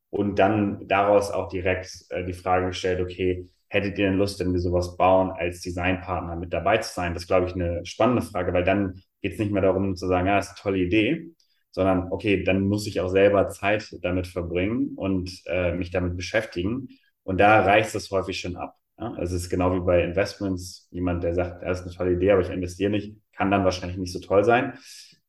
Und 0.09 0.39
dann 0.39 0.87
daraus 0.87 1.31
auch 1.31 1.47
direkt 1.49 2.05
äh, 2.09 2.25
die 2.25 2.33
Frage 2.33 2.67
gestellt, 2.67 3.01
okay, 3.01 3.47
hättet 3.69 3.97
ihr 3.97 4.07
denn 4.07 4.17
Lust, 4.17 4.39
wenn 4.39 4.51
wir 4.51 4.59
sowas 4.59 4.97
bauen, 4.97 5.31
als 5.31 5.61
Designpartner 5.61 6.35
mit 6.35 6.51
dabei 6.51 6.77
zu 6.79 6.93
sein? 6.93 7.13
Das 7.13 7.23
ist, 7.23 7.27
glaube 7.27 7.47
ich, 7.47 7.55
eine 7.55 7.85
spannende 7.85 8.21
Frage, 8.21 8.53
weil 8.53 8.65
dann 8.65 9.01
geht 9.21 9.33
es 9.33 9.39
nicht 9.39 9.51
mehr 9.51 9.61
darum 9.61 9.95
zu 9.95 10.07
sagen, 10.07 10.27
ja, 10.27 10.39
ist 10.39 10.49
eine 10.49 10.57
tolle 10.57 10.77
Idee, 10.79 11.31
sondern 11.71 12.11
okay, 12.11 12.43
dann 12.43 12.61
muss 12.67 12.87
ich 12.87 12.99
auch 12.99 13.07
selber 13.07 13.47
Zeit 13.49 13.95
damit 14.01 14.27
verbringen 14.27 14.93
und 14.95 15.31
äh, 15.45 15.73
mich 15.73 15.91
damit 15.91 16.17
beschäftigen. 16.17 16.89
Und 17.23 17.39
da 17.39 17.61
reicht 17.61 17.95
es 17.95 18.11
häufig 18.11 18.39
schon 18.39 18.57
ab. 18.57 18.80
Ja? 19.01 19.13
Also 19.15 19.35
es 19.35 19.43
ist 19.43 19.49
genau 19.49 19.73
wie 19.75 19.85
bei 19.85 20.03
Investments. 20.03 20.87
Jemand, 20.91 21.23
der 21.23 21.33
sagt, 21.33 21.63
das 21.63 21.79
ist 21.79 21.87
eine 21.87 21.95
tolle 21.95 22.13
Idee, 22.13 22.31
aber 22.31 22.41
ich 22.41 22.49
investiere 22.49 22.91
nicht, 22.91 23.17
kann 23.35 23.51
dann 23.51 23.65
wahrscheinlich 23.65 23.97
nicht 23.97 24.13
so 24.13 24.19
toll 24.19 24.43
sein 24.43 24.73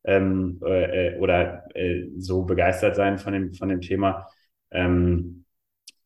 ähm, 0.05 0.61
äh, 0.65 1.19
oder 1.19 1.65
äh, 1.75 2.09
so 2.19 2.45
begeistert 2.45 2.97
sein 2.97 3.19
von 3.19 3.33
dem, 3.33 3.55
von 3.55 3.69
dem 3.69 3.81
Thema. 3.81 4.29
Ähm, 4.71 5.45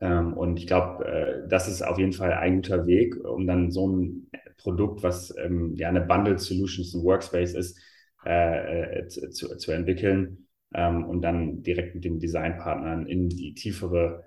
ähm, 0.01 0.35
und 0.35 0.59
ich 0.59 0.67
glaube, 0.67 1.05
äh, 1.07 1.49
das 1.49 1.69
ist 1.69 1.83
auf 1.83 1.99
jeden 1.99 2.13
Fall 2.13 2.33
ein 2.35 2.57
guter 2.57 2.87
Weg, 2.87 3.17
um 3.25 3.47
dann 3.47 3.71
so 3.71 3.89
ein 3.89 4.31
Produkt, 4.59 5.03
was 5.03 5.35
ähm, 5.39 5.75
ja 5.77 5.89
eine 5.89 6.01
Bundled 6.01 6.41
Solutions, 6.41 6.95
ein 6.95 7.03
Workspace 7.03 7.55
ist, 7.55 7.81
äh, 8.25 9.01
äh 9.01 9.09
zu, 9.09 9.57
zu, 9.57 9.73
entwickeln 9.73 10.49
ähm, 10.75 11.05
und 11.05 11.23
dann 11.23 11.63
direkt 11.63 11.95
mit 11.95 12.05
den 12.05 12.19
Designpartnern 12.19 13.07
in 13.07 13.29
die 13.29 13.55
tiefere 13.55 14.25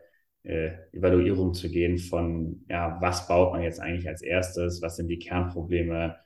äh, 0.50 0.72
Evaluierung 0.92 1.54
zu 1.54 1.70
gehen 1.70 2.00
von, 2.00 2.66
ja, 2.68 2.98
was 3.02 3.28
baut 3.28 3.54
man 3.54 3.62
jetzt 3.62 3.80
eigentlich 3.80 4.10
als 4.10 4.22
erstes, 4.22 4.82
was 4.82 4.96
sind 4.96 5.08
die 5.08 5.20
Kernprobleme 5.20 6.18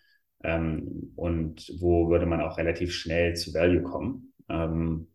ähm, 0.44 1.12
und 1.16 1.72
wo 1.80 2.10
würde 2.10 2.26
man 2.26 2.42
auch 2.42 2.58
relativ 2.58 2.94
schnell 2.94 3.36
zu 3.36 3.54
Value 3.54 3.84
kommen. 3.84 4.34
Ähm, 4.50 5.08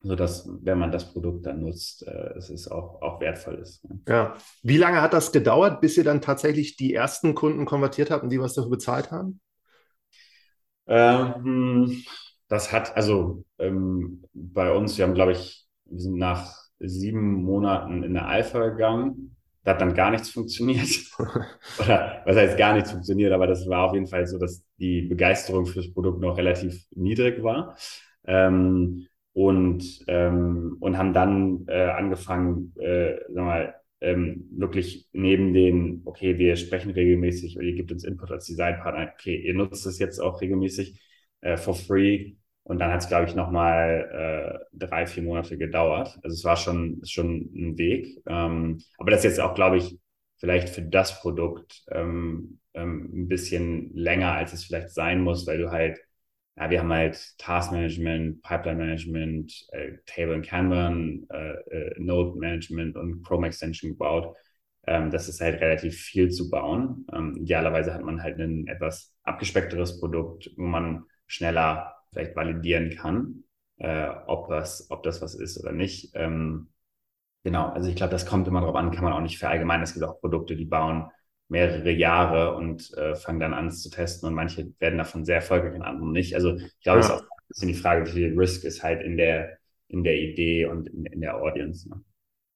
sodass, 0.00 0.48
wenn 0.62 0.78
man 0.78 0.92
das 0.92 1.12
Produkt 1.12 1.46
dann 1.46 1.60
nutzt, 1.60 2.06
äh, 2.06 2.34
es 2.36 2.48
ist 2.48 2.68
auch, 2.68 3.02
auch 3.02 3.20
wertvoll 3.20 3.56
ist. 3.56 3.84
Ne? 3.84 4.00
Ja. 4.08 4.34
Wie 4.62 4.76
lange 4.76 5.02
hat 5.02 5.12
das 5.12 5.32
gedauert, 5.32 5.80
bis 5.80 5.96
ihr 5.96 6.04
dann 6.04 6.20
tatsächlich 6.20 6.76
die 6.76 6.94
ersten 6.94 7.34
Kunden 7.34 7.64
konvertiert 7.64 8.10
habt 8.10 8.22
und 8.22 8.30
die 8.30 8.40
was 8.40 8.54
dafür 8.54 8.70
bezahlt 8.70 9.10
haben? 9.10 9.40
Ähm, 10.86 12.04
das 12.48 12.72
hat, 12.72 12.96
also 12.96 13.44
ähm, 13.58 14.24
bei 14.32 14.70
uns, 14.72 14.96
wir 14.96 15.04
haben, 15.04 15.14
glaube 15.14 15.32
ich, 15.32 15.66
wir 15.86 16.00
sind 16.00 16.18
nach 16.18 16.65
sieben 16.78 17.42
Monaten 17.42 18.02
in 18.02 18.14
der 18.14 18.26
Alpha 18.28 18.68
gegangen. 18.68 19.36
Da 19.64 19.72
hat 19.72 19.80
dann 19.80 19.94
gar 19.94 20.10
nichts 20.10 20.30
funktioniert. 20.30 20.88
Oder 21.80 22.22
was 22.24 22.36
heißt 22.36 22.56
gar 22.56 22.74
nichts 22.74 22.92
funktioniert, 22.92 23.32
aber 23.32 23.46
das 23.46 23.68
war 23.68 23.84
auf 23.88 23.94
jeden 23.94 24.06
Fall 24.06 24.26
so, 24.26 24.38
dass 24.38 24.64
die 24.78 25.02
Begeisterung 25.02 25.66
für 25.66 25.80
das 25.80 25.92
Produkt 25.92 26.20
noch 26.20 26.36
relativ 26.38 26.84
niedrig 26.94 27.42
war. 27.42 27.76
Ähm, 28.24 29.06
und, 29.32 30.04
ähm, 30.08 30.76
und 30.80 30.96
haben 30.96 31.12
dann 31.12 31.64
äh, 31.68 31.90
angefangen, 31.90 32.72
äh, 32.78 33.16
sag 33.28 33.44
mal, 33.44 33.74
ähm, 34.00 34.48
wirklich 34.52 35.08
neben 35.12 35.52
den, 35.52 36.02
okay, 36.04 36.38
wir 36.38 36.56
sprechen 36.56 36.90
regelmäßig 36.90 37.56
ihr 37.56 37.74
gebt 37.74 37.92
uns 37.92 38.04
Input 38.04 38.30
als 38.30 38.46
Designpartner, 38.46 39.10
okay, 39.12 39.36
ihr 39.36 39.54
nutzt 39.54 39.86
es 39.86 39.98
jetzt 39.98 40.20
auch 40.20 40.40
regelmäßig 40.40 41.00
äh, 41.40 41.56
for 41.56 41.74
free. 41.74 42.34
Und 42.66 42.80
dann 42.80 42.90
hat 42.92 43.00
es, 43.02 43.08
glaube 43.08 43.26
ich, 43.26 43.34
nochmal 43.34 44.60
äh, 44.72 44.76
drei, 44.76 45.06
vier 45.06 45.22
Monate 45.22 45.56
gedauert. 45.56 46.18
Also 46.22 46.34
es 46.34 46.44
war 46.44 46.56
schon, 46.56 47.00
schon 47.06 47.50
ein 47.54 47.78
Weg. 47.78 48.18
Ähm, 48.26 48.78
aber 48.98 49.10
das 49.12 49.20
ist 49.20 49.24
jetzt 49.36 49.40
auch, 49.40 49.54
glaube 49.54 49.76
ich, 49.78 49.98
vielleicht 50.38 50.68
für 50.68 50.82
das 50.82 51.20
Produkt 51.20 51.84
ähm, 51.90 52.58
ähm, 52.74 53.10
ein 53.24 53.28
bisschen 53.28 53.94
länger, 53.94 54.32
als 54.32 54.52
es 54.52 54.64
vielleicht 54.64 54.90
sein 54.90 55.20
muss, 55.22 55.46
weil 55.46 55.58
du 55.58 55.70
halt 55.70 55.98
ja, 56.56 56.70
wir 56.70 56.80
haben 56.80 56.92
halt 56.92 57.38
Task 57.38 57.70
Management, 57.72 58.42
Pipeline 58.42 58.78
Management, 58.78 59.66
äh, 59.72 59.92
Table 60.06 60.34
and 60.36 60.46
Kanban, 60.46 61.26
äh, 61.30 61.52
äh, 61.70 61.94
Node 62.00 62.38
Management 62.38 62.96
und 62.96 63.22
Chrome 63.22 63.46
Extension 63.48 63.90
gebaut. 63.92 64.34
Ähm, 64.86 65.10
das 65.10 65.28
ist 65.28 65.40
halt 65.40 65.60
relativ 65.60 65.96
viel 66.00 66.30
zu 66.30 66.48
bauen. 66.50 67.06
Ähm, 67.12 67.36
idealerweise 67.36 67.92
hat 67.92 68.02
man 68.04 68.22
halt 68.22 68.38
ein 68.38 68.66
etwas 68.68 69.14
abgespeckteres 69.24 70.00
Produkt, 70.00 70.50
wo 70.56 70.62
man 70.64 71.04
schneller 71.26 71.95
vielleicht 72.16 72.36
validieren 72.36 72.90
kann, 72.96 73.44
äh, 73.78 74.08
ob, 74.26 74.48
das, 74.48 74.90
ob 74.90 75.02
das 75.02 75.20
was 75.20 75.34
ist 75.34 75.58
oder 75.60 75.72
nicht. 75.72 76.12
Ähm, 76.14 76.68
genau, 77.44 77.68
also 77.68 77.90
ich 77.90 77.96
glaube, 77.96 78.12
das 78.12 78.24
kommt 78.24 78.48
immer 78.48 78.60
darauf 78.60 78.76
an, 78.76 78.90
kann 78.90 79.04
man 79.04 79.12
auch 79.12 79.20
nicht 79.20 79.38
verallgemeinern. 79.38 79.84
Es 79.84 79.92
gibt 79.92 80.04
auch 80.04 80.20
Produkte, 80.20 80.56
die 80.56 80.64
bauen 80.64 81.10
mehrere 81.48 81.90
Jahre 81.90 82.56
und 82.56 82.92
äh, 82.96 83.14
fangen 83.14 83.38
dann 83.38 83.54
an 83.54 83.70
zu 83.70 83.90
testen 83.90 84.28
und 84.28 84.34
manche 84.34 84.72
werden 84.78 84.98
davon 84.98 85.24
sehr 85.24 85.36
erfolgreich 85.36 85.74
und 85.74 85.82
andere 85.82 86.10
nicht. 86.10 86.34
Also 86.34 86.56
ich 86.56 86.80
glaube, 86.80 87.00
es 87.00 87.08
ja. 87.08 87.16
ist 87.16 87.20
auch 87.20 87.24
ein 87.24 87.48
bisschen 87.48 87.68
die 87.68 87.74
Frage, 87.74 88.06
wie 88.06 88.12
viel 88.12 88.38
Risk 88.38 88.64
ist 88.64 88.82
halt 88.82 89.02
in 89.02 89.16
der, 89.16 89.58
in 89.88 90.02
der 90.02 90.16
Idee 90.16 90.66
und 90.66 90.88
in, 90.88 91.04
in 91.04 91.20
der 91.20 91.36
Audience. 91.36 91.88
Ne? 91.88 92.02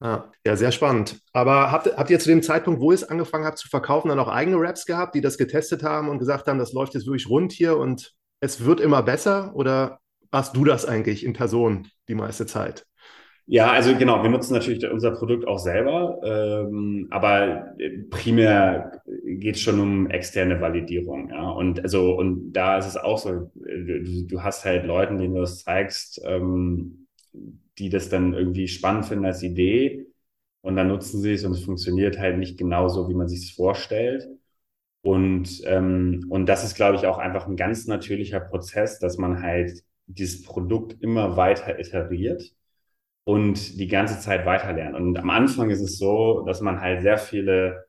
Ja, 0.03 0.33
ja, 0.47 0.57
sehr 0.57 0.73
spannend. 0.73 1.21
Aber 1.35 1.71
habt, 1.71 1.95
habt 1.97 2.11
ihr 2.11 2.19
zu 2.19 2.31
dem 2.31 2.43
Zeitpunkt, 2.43 2.81
wo 2.81 2.91
ihr 2.91 2.95
es 2.95 3.05
angefangen 3.05 3.45
habt 3.45 3.59
zu 3.59 3.69
verkaufen, 3.69 4.09
dann 4.09 4.19
auch 4.19 4.29
eigene 4.29 4.57
Raps 4.57 4.87
gehabt, 4.87 5.15
die 5.15 5.21
das 5.21 5.37
getestet 5.37 5.83
haben 5.83 6.09
und 6.09 6.19
gesagt 6.19 6.49
haben, 6.49 6.59
das 6.59 6.73
läuft 6.73 6.95
jetzt 6.95 7.07
wirklich 7.07 7.29
rund 7.29 7.53
hier 7.53 7.77
und 7.77 8.15
es 8.41 8.65
wird 8.65 8.81
immer 8.81 9.03
besser? 9.03 9.55
Oder 9.55 10.01
warst 10.31 10.57
du 10.57 10.65
das 10.65 10.87
eigentlich 10.87 11.25
in 11.25 11.33
Person 11.35 11.89
die 12.09 12.15
meiste 12.15 12.47
Zeit? 12.47 12.87
Ja, 13.47 13.73
also 13.73 13.97
genau, 13.97 14.23
wir 14.23 14.31
nutzen 14.31 14.55
natürlich 14.55 14.89
unser 14.89 15.11
Produkt 15.11 15.47
auch 15.49 15.59
selber, 15.59 16.21
ähm, 16.25 17.09
aber 17.11 17.75
primär 18.11 19.03
geht 19.25 19.57
es 19.57 19.61
schon 19.61 19.81
um 19.81 20.09
externe 20.09 20.61
Validierung, 20.61 21.31
ja. 21.31 21.51
Und 21.51 21.81
also, 21.83 22.13
und 22.17 22.53
da 22.53 22.79
ist 22.79 22.87
es 22.87 22.97
auch 22.97 23.19
so, 23.19 23.51
du, 23.55 24.27
du 24.29 24.43
hast 24.43 24.65
halt 24.65 24.87
Leuten, 24.87 25.19
denen 25.19 25.35
du 25.35 25.41
das 25.41 25.65
zeigst, 25.65 26.21
ähm, 26.25 27.09
die 27.79 27.89
das 27.89 28.09
dann 28.09 28.35
irgendwie 28.35 28.69
spannend 28.69 29.07
finden 29.07 29.25
als 29.27 29.43
Idee 29.43 30.07
und 30.63 30.77
dann 30.77 30.89
nutzen 30.89 31.21
sie 31.21 31.33
es 31.33 31.45
und 31.45 31.53
es 31.53 31.65
funktioniert 31.65 32.19
halt 32.19 32.39
nicht 32.39 32.57
genauso, 32.59 33.09
wie 33.09 33.15
man 33.15 33.29
sich 33.29 33.41
es 33.41 33.51
vorstellt. 33.51 34.29
Und, 35.03 35.63
ähm, 35.65 36.27
und 36.29 36.47
das 36.47 36.65
ist, 36.65 36.75
glaube 36.75 36.97
ich, 36.97 37.07
auch 37.07 37.19
einfach 37.19 37.47
ein 37.47 37.57
ganz 37.57 37.87
natürlicher 37.87 38.41
Prozess, 38.41 38.99
dass 38.99 39.17
man 39.17 39.43
halt 39.43 39.83
dieses 40.07 40.43
Produkt 40.43 41.03
immer 41.03 41.37
weiter 41.37 41.79
iteriert 41.79 42.53
und 43.25 43.79
die 43.79 43.89
ganze 43.89 44.21
Zeit 44.21 44.47
weiterlernen. 44.47 44.95
Und 44.95 45.19
am 45.19 45.31
Anfang 45.31 45.71
ist 45.71 45.81
es 45.81 45.99
so, 45.99 46.45
dass 46.47 46.61
man 46.61 46.81
halt 46.81 47.03
sehr 47.03 47.19
viele 47.19 47.87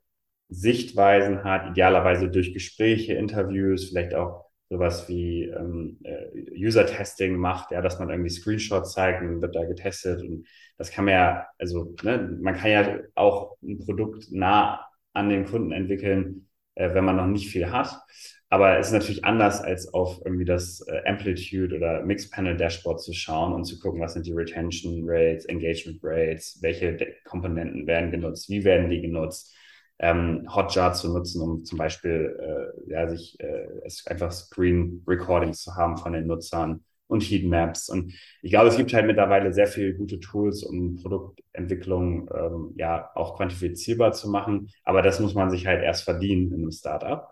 Sichtweisen 0.50 1.44
hat, 1.44 1.72
idealerweise 1.72 2.30
durch 2.30 2.54
Gespräche, 2.54 3.14
Interviews, 3.14 3.90
vielleicht 3.90 4.14
auch 4.14 4.46
sowas 4.70 5.08
wie 5.10 5.44
ähm, 5.46 6.00
äh, 6.04 6.28
User-Testing 6.56 7.36
macht, 7.38 7.72
ja, 7.72 7.82
dass 7.82 8.00
man 8.00 8.10
irgendwie 8.10 8.30
Screenshots 8.30 8.94
zeigt 8.94 9.22
und 9.22 9.42
wird 9.42 9.56
da 9.56 9.66
getestet. 9.66 10.22
Und 10.22 10.48
das 10.78 10.92
kann 10.92 11.06
man 11.06 11.14
ja, 11.14 11.48
also 11.58 11.94
ne, 12.04 12.38
man 12.42 12.56
kann 12.56 12.72
ja 12.72 13.00
auch 13.16 13.58
ein 13.64 13.80
Produkt 13.80 14.32
nah 14.32 14.86
an 15.14 15.30
den 15.30 15.46
Kunden 15.46 15.72
entwickeln, 15.72 16.48
äh, 16.76 16.94
wenn 16.94 17.06
man 17.06 17.18
noch 17.18 17.28
nicht 17.28 17.50
viel 17.50 17.72
hat. 17.72 18.02
Aber 18.50 18.78
es 18.78 18.88
ist 18.88 18.94
natürlich 18.94 19.24
anders, 19.24 19.62
als 19.62 19.94
auf 19.94 20.22
irgendwie 20.26 20.44
das 20.44 20.86
äh, 20.88 21.02
Amplitude 21.08 21.76
oder 21.76 22.04
Mixed 22.04 22.32
Panel 22.34 22.58
Dashboard 22.58 23.02
zu 23.02 23.14
schauen 23.14 23.54
und 23.54 23.64
zu 23.64 23.80
gucken, 23.80 24.02
was 24.02 24.14
sind 24.14 24.26
die 24.26 24.34
Retention 24.34 25.04
Rates, 25.06 25.46
Engagement 25.46 26.00
Rates, 26.04 26.60
welche 26.62 26.98
Komponenten 27.24 27.88
werden 27.88 28.12
genutzt, 28.12 28.50
wie 28.50 28.66
werden 28.66 28.90
die 28.90 29.02
genutzt, 29.02 29.56
ähm, 30.00 30.46
Hotjar 30.54 30.94
zu 30.94 31.14
nutzen, 31.14 31.42
um 31.42 31.64
zum 31.64 31.78
Beispiel 31.78 32.38
äh, 32.42 32.92
ja, 32.92 33.08
sich 33.08 33.40
äh, 33.40 33.68
einfach 34.08 34.32
Screen 34.32 35.02
Recordings 35.08 35.62
zu 35.62 35.76
haben 35.76 35.96
von 35.96 36.12
den 36.12 36.28
Nutzern 36.28 36.84
und 37.12 37.22
Heatmaps. 37.24 37.90
Und 37.90 38.14
ich 38.42 38.52
glaube, 38.52 38.70
es 38.70 38.78
gibt 38.78 38.94
halt 38.94 39.06
mittlerweile 39.06 39.54
sehr 39.54 39.68
viele 39.68 39.94
gute 39.94 40.20
Tools, 40.20 40.64
um 40.64 40.96
Produktentwicklung 40.96 42.30
ähm, 42.34 42.74
ja 42.78 43.10
auch 43.16 43.36
quantifizierbar 43.38 44.14
zu 44.14 44.30
machen. 44.30 44.70
Aber 44.84 45.02
das 45.02 45.20
muss 45.20 45.36
man 45.36 45.50
sich 45.52 45.68
halt 45.68 45.84
erst 45.84 46.04
verdienen 46.04 46.48
in 46.54 46.62
einem 46.62 46.72
Startup. 46.72 47.28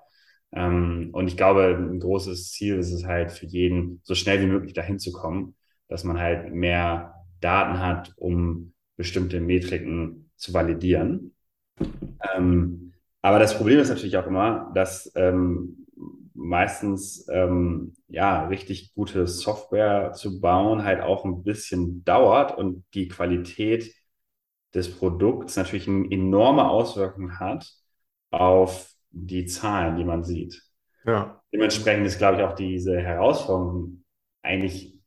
Ähm, 0.51 1.09
und 1.13 1.27
ich 1.27 1.37
glaube, 1.37 1.75
ein 1.77 1.99
großes 1.99 2.51
Ziel 2.51 2.77
ist 2.77 2.91
es 2.91 3.05
halt 3.05 3.31
für 3.31 3.45
jeden, 3.45 4.01
so 4.03 4.15
schnell 4.15 4.41
wie 4.41 4.47
möglich 4.47 4.73
dahin 4.73 4.99
zu 4.99 5.11
kommen, 5.11 5.55
dass 5.87 6.03
man 6.03 6.19
halt 6.19 6.53
mehr 6.53 7.15
Daten 7.39 7.79
hat, 7.79 8.13
um 8.17 8.73
bestimmte 8.97 9.39
Metriken 9.39 10.29
zu 10.35 10.53
validieren. 10.53 11.33
Ähm, 12.35 12.93
aber 13.21 13.39
das 13.39 13.55
Problem 13.55 13.79
ist 13.79 13.89
natürlich 13.89 14.17
auch 14.17 14.27
immer, 14.27 14.71
dass 14.75 15.11
ähm, 15.15 15.85
meistens 16.39 17.27
ähm, 17.29 17.93
ja 18.07 18.47
richtig 18.47 18.93
gute 18.95 19.27
Software 19.27 20.13
zu 20.13 20.39
bauen 20.39 20.85
halt 20.85 21.01
auch 21.01 21.25
ein 21.25 21.43
bisschen 21.43 22.03
dauert 22.05 22.57
und 22.57 22.85
die 22.93 23.09
Qualität 23.09 23.93
des 24.73 24.97
Produkts 24.97 25.57
natürlich 25.57 25.87
eine 25.87 26.09
enorme 26.09 26.69
Auswirkung 26.69 27.39
hat 27.39 27.69
auf 28.31 28.89
die 29.11 29.45
Zahlen, 29.47 29.97
die 29.97 30.05
man 30.05 30.23
sieht. 30.23 30.63
Ja. 31.03 31.41
Dementsprechend 31.51 32.05
ist, 32.05 32.19
glaube 32.19 32.37
ich, 32.37 32.43
auch 32.43 32.55
diese 32.55 32.99
Herausforderung 32.99 34.03
eigentlich 34.41 34.97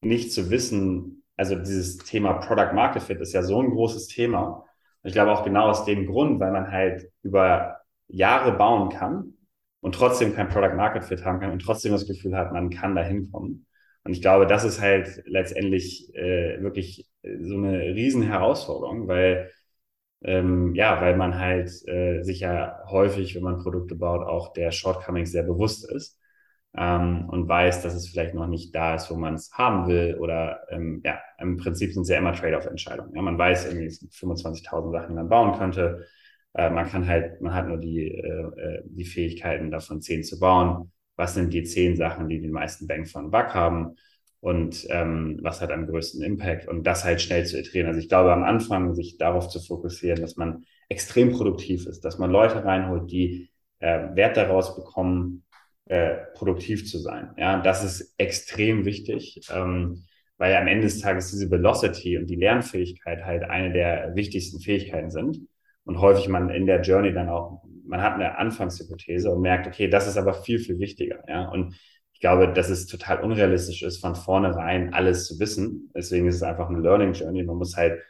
nicht 0.00 0.32
zu 0.32 0.50
wissen, 0.50 1.22
also 1.36 1.54
dieses 1.54 1.98
Thema 1.98 2.34
Product 2.34 2.74
Market 2.74 3.02
Fit 3.02 3.20
ist 3.20 3.32
ja 3.32 3.42
so 3.42 3.62
ein 3.62 3.70
großes 3.70 4.08
Thema. 4.08 4.64
Ich 5.04 5.12
glaube 5.12 5.32
auch 5.32 5.44
genau 5.44 5.68
aus 5.68 5.84
dem 5.84 6.06
Grund, 6.06 6.40
weil 6.40 6.50
man 6.50 6.70
halt 6.70 7.10
über 7.22 7.76
Jahre 8.08 8.52
bauen 8.52 8.88
kann 8.88 9.34
und 9.80 9.94
trotzdem 9.94 10.34
kein 10.34 10.48
Product 10.48 10.74
Market 10.76 11.04
Fit 11.04 11.24
haben 11.24 11.40
kann 11.40 11.52
und 11.52 11.60
trotzdem 11.62 11.92
das 11.92 12.06
Gefühl 12.06 12.36
hat, 12.36 12.52
man 12.52 12.70
kann 12.70 12.94
da 12.94 13.02
hinkommen. 13.02 13.66
Und 14.04 14.12
ich 14.12 14.22
glaube, 14.22 14.46
das 14.46 14.64
ist 14.64 14.80
halt 14.80 15.22
letztendlich 15.26 16.14
äh, 16.14 16.60
wirklich 16.62 17.08
so 17.22 17.56
eine 17.56 17.80
riesen 17.94 18.22
Herausforderung, 18.22 19.08
weil 19.08 19.50
ähm, 20.22 20.74
ja, 20.74 21.00
weil 21.00 21.16
man 21.16 21.38
halt 21.38 21.70
äh, 21.88 22.22
sich 22.22 22.40
ja 22.40 22.78
häufig, 22.88 23.34
wenn 23.34 23.42
man 23.42 23.58
Produkte 23.62 23.94
baut, 23.94 24.26
auch 24.26 24.52
der 24.52 24.70
Shortcomings 24.70 25.32
sehr 25.32 25.44
bewusst 25.44 25.90
ist 25.90 26.18
ähm, 26.76 27.28
und 27.30 27.48
weiß, 27.48 27.82
dass 27.82 27.94
es 27.94 28.08
vielleicht 28.08 28.34
noch 28.34 28.46
nicht 28.46 28.74
da 28.74 28.94
ist, 28.96 29.10
wo 29.10 29.16
man 29.16 29.34
es 29.34 29.50
haben 29.54 29.88
will. 29.88 30.16
Oder 30.20 30.60
ähm, 30.70 31.00
ja, 31.04 31.20
im 31.38 31.56
Prinzip 31.56 31.92
sind 31.92 32.02
es 32.02 32.08
ja 32.10 32.18
immer 32.18 32.34
Trade-off-Entscheidungen. 32.34 33.14
Ja, 33.14 33.22
man 33.22 33.38
weiß 33.38 33.66
irgendwie, 33.66 33.86
es 33.86 34.00
gibt 34.00 34.14
25.000 34.14 34.92
Sachen, 34.92 35.08
die 35.10 35.14
man 35.14 35.28
bauen 35.28 35.58
könnte. 35.58 36.06
Äh, 36.54 36.70
man 36.70 36.88
kann 36.88 37.06
halt, 37.06 37.40
man 37.40 37.54
hat 37.54 37.68
nur 37.68 37.78
die, 37.78 38.08
äh, 38.08 38.60
äh 38.60 38.82
die 38.84 39.04
Fähigkeiten, 39.04 39.70
davon 39.70 40.00
zehn 40.00 40.22
zu 40.24 40.38
bauen. 40.38 40.92
Was 41.16 41.34
sind 41.34 41.52
die 41.52 41.64
zehn 41.64 41.96
Sachen, 41.96 42.28
die 42.28 42.40
den 42.40 42.52
meisten 42.52 42.86
Bang 42.86 43.06
von 43.06 43.30
Bug 43.30 43.54
haben? 43.54 43.96
und 44.40 44.86
ähm, 44.88 45.38
was 45.42 45.60
hat 45.60 45.70
am 45.70 45.86
größten 45.86 46.22
Impact 46.22 46.66
und 46.66 46.84
das 46.84 47.04
halt 47.04 47.20
schnell 47.20 47.44
zu 47.46 47.58
iterieren. 47.58 47.88
Also 47.88 48.00
ich 48.00 48.08
glaube, 48.08 48.32
am 48.32 48.42
Anfang 48.42 48.94
sich 48.94 49.18
darauf 49.18 49.48
zu 49.48 49.60
fokussieren, 49.60 50.20
dass 50.20 50.36
man 50.36 50.64
extrem 50.88 51.32
produktiv 51.32 51.86
ist, 51.86 52.04
dass 52.04 52.18
man 52.18 52.30
Leute 52.30 52.64
reinholt, 52.64 53.10
die 53.10 53.50
äh, 53.80 54.14
Wert 54.14 54.36
daraus 54.36 54.74
bekommen, 54.76 55.44
äh, 55.86 56.16
produktiv 56.34 56.86
zu 56.86 56.98
sein. 56.98 57.30
Ja, 57.36 57.60
das 57.60 57.84
ist 57.84 58.14
extrem 58.18 58.84
wichtig, 58.86 59.40
ähm, 59.52 60.04
weil 60.38 60.56
am 60.56 60.68
Ende 60.68 60.84
des 60.84 61.00
Tages 61.00 61.30
diese 61.30 61.50
Velocity 61.50 62.16
und 62.16 62.26
die 62.26 62.36
Lernfähigkeit 62.36 63.24
halt 63.24 63.42
eine 63.44 63.72
der 63.72 64.14
wichtigsten 64.14 64.60
Fähigkeiten 64.60 65.10
sind 65.10 65.38
und 65.90 66.00
häufig 66.00 66.28
man 66.28 66.50
in 66.50 66.66
der 66.66 66.82
Journey 66.82 67.12
dann 67.12 67.28
auch, 67.28 67.64
man 67.84 68.00
hat 68.00 68.14
eine 68.14 68.38
Anfangshypothese 68.38 69.28
und 69.28 69.40
merkt, 69.40 69.66
okay, 69.66 69.88
das 69.88 70.06
ist 70.06 70.16
aber 70.16 70.34
viel, 70.34 70.60
viel 70.60 70.78
wichtiger. 70.78 71.24
Ja, 71.26 71.48
und 71.48 71.74
ich 72.12 72.20
glaube, 72.20 72.52
dass 72.52 72.70
es 72.70 72.86
total 72.86 73.24
unrealistisch 73.24 73.82
ist, 73.82 74.00
von 74.00 74.14
vornherein 74.14 74.94
alles 74.94 75.26
zu 75.26 75.40
wissen. 75.40 75.90
Deswegen 75.92 76.28
ist 76.28 76.36
es 76.36 76.44
einfach 76.44 76.68
eine 76.68 76.78
Learning 76.78 77.12
Journey. 77.12 77.42
Man 77.42 77.56
muss 77.56 77.76
halt, 77.76 78.00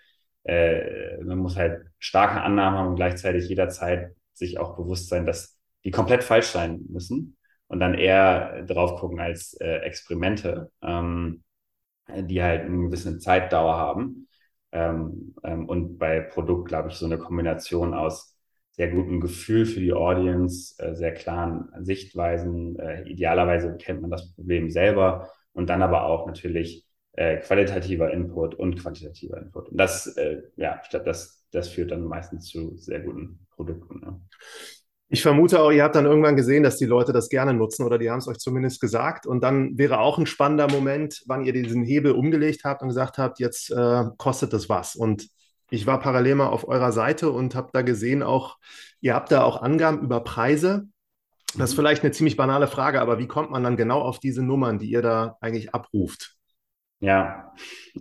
äh, 0.45 1.25
man 1.25 1.39
muss 1.39 1.57
halt 1.57 1.87
starke 1.99 2.43
Annahmen 2.43 2.79
haben 2.79 2.89
und 2.91 2.97
gleichzeitig 2.97 3.49
jederzeit 3.49 4.15
sich 4.35 4.59
auch 4.59 4.77
bewusst 4.77 5.09
sein, 5.09 5.25
dass 5.25 5.59
die 5.85 5.91
komplett 5.91 6.23
falsch 6.23 6.49
sein 6.49 6.83
müssen 6.91 7.39
und 7.67 7.81
dann 7.81 7.95
eher 7.95 8.63
drauf 8.65 9.01
gucken 9.01 9.21
als 9.21 9.55
äh, 9.59 9.77
Experimente, 9.79 10.71
ähm, 10.83 11.45
die 12.15 12.43
halt 12.43 12.67
eine 12.67 12.77
gewisse 12.77 13.17
Zeitdauer 13.17 13.79
haben. 13.79 14.29
Ähm, 14.73 15.35
ähm, 15.45 15.69
und 15.69 15.99
bei 15.99 16.21
Produkt, 16.21 16.69
glaube 16.69 16.91
ich, 16.91 16.95
so 16.95 17.07
eine 17.07 17.19
Kombination 17.19 17.95
aus 17.95 18.37
sehr 18.73 18.89
gutem 18.89 19.21
Gefühl 19.21 19.67
für 19.67 19.81
die 19.81 19.93
Audience, 19.93 20.75
äh, 20.83 20.95
sehr 20.95 21.13
klaren 21.13 21.71
Sichtweisen. 21.85 22.79
Äh, 22.79 23.03
idealerweise 23.09 23.77
kennt 23.77 24.01
man 24.01 24.11
das 24.11 24.33
Problem 24.35 24.71
selber 24.71 25.29
und 25.53 25.69
dann 25.69 25.83
aber 25.83 26.05
auch 26.05 26.27
natürlich 26.27 26.87
äh, 27.13 27.39
qualitativer 27.39 28.13
Input 28.13 28.55
und 28.55 28.77
quantitativer 28.81 29.39
Input. 29.39 29.69
Und 29.71 29.77
das, 29.77 30.07
äh, 30.17 30.43
ja, 30.57 30.81
das, 30.93 31.45
das 31.51 31.69
führt 31.69 31.91
dann 31.91 32.05
meistens 32.05 32.47
zu 32.47 32.77
sehr 32.77 33.01
guten 33.01 33.47
Produkten. 33.51 34.01
Ne? 34.01 34.21
Ich 35.13 35.23
vermute 35.23 35.61
auch, 35.61 35.73
ihr 35.73 35.83
habt 35.83 35.97
dann 35.97 36.07
irgendwann 36.07 36.37
gesehen, 36.37 36.63
dass 36.63 36.77
die 36.77 36.87
Leute 36.87 37.13
das 37.13 37.29
gerne 37.29 37.53
nutzen 37.53 37.85
oder 37.85 37.99
die 37.99 38.09
haben 38.09 38.21
es 38.21 38.29
euch 38.29 38.39
zumindest 38.39 38.81
gesagt. 38.81 39.27
Und 39.27 39.43
dann 39.43 39.77
wäre 39.77 39.99
auch 39.99 40.19
ein 40.19 40.27
spannender 40.27 40.71
Moment, 40.71 41.25
wann 41.27 41.45
ihr 41.45 41.53
diesen 41.53 41.83
Hebel 41.83 42.13
umgelegt 42.13 42.63
habt 42.63 42.83
und 42.83 42.89
gesagt 42.89 43.19
habt, 43.19 43.41
jetzt 43.41 43.73
äh, 43.73 44.05
kostet 44.19 44.53
das 44.53 44.69
was. 44.69 44.95
Und 44.95 45.29
ich 45.69 45.85
war 45.85 45.99
parallel 45.99 46.37
mal 46.37 46.47
auf 46.47 46.69
eurer 46.69 46.93
Seite 46.93 47.31
und 47.31 47.57
habe 47.57 47.71
da 47.73 47.83
gesehen, 47.83 48.23
auch 48.23 48.59
ihr 49.01 49.15
habt 49.15 49.33
da 49.33 49.43
auch 49.43 49.63
Angaben 49.63 50.01
über 50.01 50.21
Preise. 50.21 50.87
Das 51.59 51.71
ist 51.71 51.77
vielleicht 51.77 52.05
eine 52.05 52.13
ziemlich 52.13 52.37
banale 52.37 52.69
Frage, 52.69 53.01
aber 53.01 53.19
wie 53.19 53.27
kommt 53.27 53.51
man 53.51 53.65
dann 53.65 53.77
genau 53.77 54.03
auf 54.03 54.21
diese 54.21 54.45
Nummern, 54.45 54.79
die 54.79 54.93
ihr 54.93 55.03
da 55.03 55.39
eigentlich 55.41 55.75
abruft? 55.75 56.37
Ja, 57.01 57.53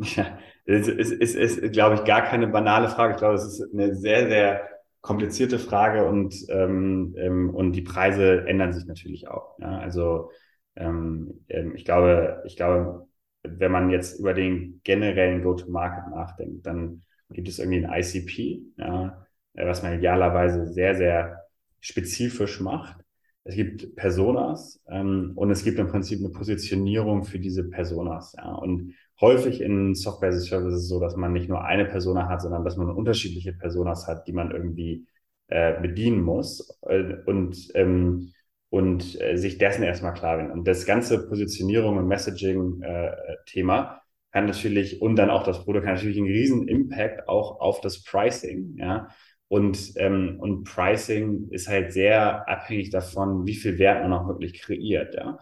es 0.66 0.88
ist, 0.88 1.12
ist, 1.12 1.36
ist, 1.36 1.74
glaube 1.74 1.96
ich, 1.96 2.04
gar 2.04 2.22
keine 2.22 2.46
banale 2.46 2.88
Frage. 2.88 3.14
Ich 3.14 3.18
glaube, 3.18 3.34
es 3.34 3.46
ist 3.46 3.74
eine 3.74 3.96
sehr, 3.96 4.30
sehr 4.30 4.79
komplizierte 5.02 5.60
Frage 5.60 6.08
und, 6.08 6.36
ähm, 6.50 7.16
ähm, 7.18 7.50
und 7.54 7.74
die 7.74 7.82
Preise 7.82 8.46
ändern 8.48 8.74
sich 8.74 8.86
natürlich 8.86 9.28
auch. 9.28 9.58
Ja? 9.60 9.80
Also 9.80 10.32
ähm, 10.76 11.46
ähm 11.48 11.76
ich 11.76 11.86
glaube, 11.86 12.44
ich 12.46 12.56
glaube, 12.56 13.08
wenn 13.44 13.72
man 13.72 13.90
jetzt 13.90 14.20
über 14.20 14.34
den 14.34 14.82
generellen 14.84 15.42
Go-to-Market 15.42 16.12
nachdenkt, 16.12 16.66
dann 16.66 17.04
gibt 17.30 17.48
es 17.48 17.60
irgendwie 17.60 17.86
ein 17.86 18.02
ICP, 18.02 18.62
ja, 18.78 19.26
äh, 19.54 19.66
was 19.66 19.84
man 19.84 19.98
idealerweise 19.98 20.68
sehr, 20.68 20.96
sehr 20.96 21.46
spezifisch 21.80 22.60
macht. 22.60 22.98
Es 23.44 23.56
gibt 23.56 23.96
Personas 23.96 24.82
ähm, 24.88 25.32
und 25.36 25.50
es 25.50 25.64
gibt 25.64 25.80
im 25.80 25.88
Prinzip 25.88 26.20
eine 26.20 26.30
Positionierung 26.30 27.24
für 27.24 27.40
diese 27.40 27.70
Personas. 27.70 28.34
Ja. 28.38 28.52
Und 28.54 28.96
häufig 29.22 29.62
in 29.62 29.96
Software 29.96 30.30
as 30.30 30.36
a 30.36 30.40
Service 30.42 30.74
ist 30.74 30.82
es 30.84 30.88
so, 30.90 31.00
dass 31.00 31.16
man 31.16 31.34
nicht 31.34 31.50
nur 31.50 31.64
eine 31.64 31.86
Persona 31.86 32.28
hat, 32.28 32.42
sondern 32.42 32.64
dass 32.64 32.78
man 32.78 32.90
unterschiedliche 32.90 33.54
Personas 33.54 34.08
hat, 34.08 34.28
die 34.28 34.34
man 34.34 34.52
irgendwie 34.52 35.06
äh, 35.48 35.80
bedienen 35.82 36.22
muss 36.22 36.80
äh, 36.84 37.16
und, 37.26 37.70
ähm, 37.76 38.32
und 38.70 39.20
äh, 39.22 39.36
sich 39.38 39.58
dessen 39.58 39.84
erstmal 39.84 40.14
klar 40.14 40.38
werden. 40.38 40.52
Und 40.52 40.68
das 40.68 40.86
ganze 40.86 41.28
Positionierung 41.28 41.98
und 41.98 42.08
Messaging-Thema 42.08 43.96
äh, 43.96 44.00
kann 44.32 44.46
natürlich, 44.46 45.02
und 45.02 45.16
dann 45.16 45.30
auch 45.30 45.44
das 45.44 45.64
Produkt 45.64 45.86
kann 45.86 45.96
natürlich 45.96 46.18
einen 46.18 46.28
riesen 46.28 46.68
Impact 46.68 47.28
auch 47.28 47.60
auf 47.60 47.82
das 47.82 48.04
Pricing, 48.04 48.76
ja. 48.78 49.08
Und, 49.48 49.94
ähm, 49.96 50.38
und 50.40 50.64
Pricing 50.66 51.48
ist 51.50 51.68
halt 51.68 51.92
sehr 51.92 52.48
abhängig 52.48 52.92
davon, 52.92 53.48
wie 53.48 53.56
viel 53.56 53.80
Wert 53.80 54.04
man 54.04 54.14
auch 54.14 54.28
wirklich 54.28 54.62
kreiert, 54.62 55.16
ja. 55.16 55.40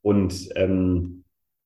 Und, 0.00 0.48
ähm, 0.56 1.21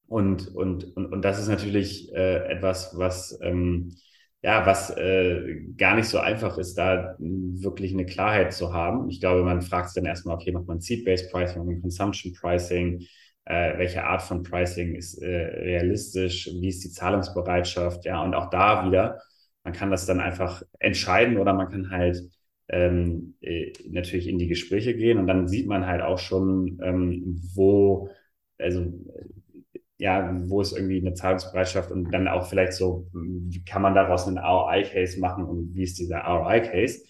und, 0.07 0.55
und, 0.55 0.97
und, 0.97 1.07
und 1.13 1.23
das 1.25 1.39
ist 1.41 1.49
natürlich 1.49 2.13
äh, 2.15 2.47
etwas, 2.49 2.97
was, 2.97 3.39
ähm, 3.43 3.95
ja, 4.43 4.65
was 4.67 4.91
äh, 4.97 5.61
gar 5.77 5.97
nicht 5.97 6.09
so 6.09 6.19
einfach 6.19 6.59
ist, 6.59 6.75
da 6.79 7.17
wirklich 7.19 7.93
eine 7.93 8.07
Klarheit 8.07 8.53
zu 8.53 8.73
haben. 8.73 9.09
Ich 9.09 9.21
glaube, 9.21 9.43
man 9.43 9.63
fragt 9.63 9.89
sich 9.91 9.95
dann 10.03 10.09
erstmal, 10.09 10.37
okay, 10.37 10.53
macht 10.53 10.67
man 10.69 10.81
Seed-Based 10.81 11.33
Pricing, 11.33 11.59
macht 11.59 11.67
man 11.67 11.81
Consumption 11.81 12.33
Pricing, 12.35 13.03
äh, 13.45 13.79
welche 13.79 14.05
Art 14.05 14.23
von 14.23 14.43
Pricing 14.43 14.95
ist 14.95 15.21
äh, 15.23 15.27
realistisch, 15.27 16.49
wie 16.61 16.69
ist 16.69 16.85
die 16.85 16.91
Zahlungsbereitschaft, 16.91 18.05
ja, 18.05 18.23
und 18.23 18.35
auch 18.35 18.51
da 18.51 18.87
wieder, 18.87 19.21
man 19.65 19.73
kann 19.73 19.91
das 19.91 20.07
dann 20.07 20.21
einfach 20.21 20.63
entscheiden 20.79 21.39
oder 21.39 21.53
man 21.53 21.69
kann 21.69 21.91
halt 21.91 22.23
ähm, 22.69 23.35
äh, 23.41 23.73
natürlich 23.89 24.29
in 24.29 24.39
die 24.39 24.49
Gespräche 24.49 24.95
gehen. 24.97 25.19
Und 25.19 25.27
dann 25.27 25.49
sieht 25.49 25.67
man 25.67 25.87
halt 25.87 26.03
auch 26.03 26.19
schon, 26.19 26.79
ähm, 26.83 27.41
wo, 27.55 28.09
also 28.59 28.93
ja, 29.99 30.31
wo 30.47 30.61
ist 30.61 30.73
irgendwie 30.73 31.01
eine 31.01 31.15
Zahlungsbereitschaft 31.15 31.91
und 31.91 32.11
dann 32.13 32.29
auch 32.29 32.47
vielleicht 32.49 32.75
so, 32.75 33.09
wie 33.13 33.65
kann 33.65 33.83
man 33.83 33.95
daraus 33.95 34.27
einen 34.27 34.39
ROI-Case 34.39 35.19
machen 35.21 35.45
und 35.45 35.75
wie 35.75 35.83
ist 35.85 35.99
dieser 35.99 36.21
ROI-Case? 36.21 37.03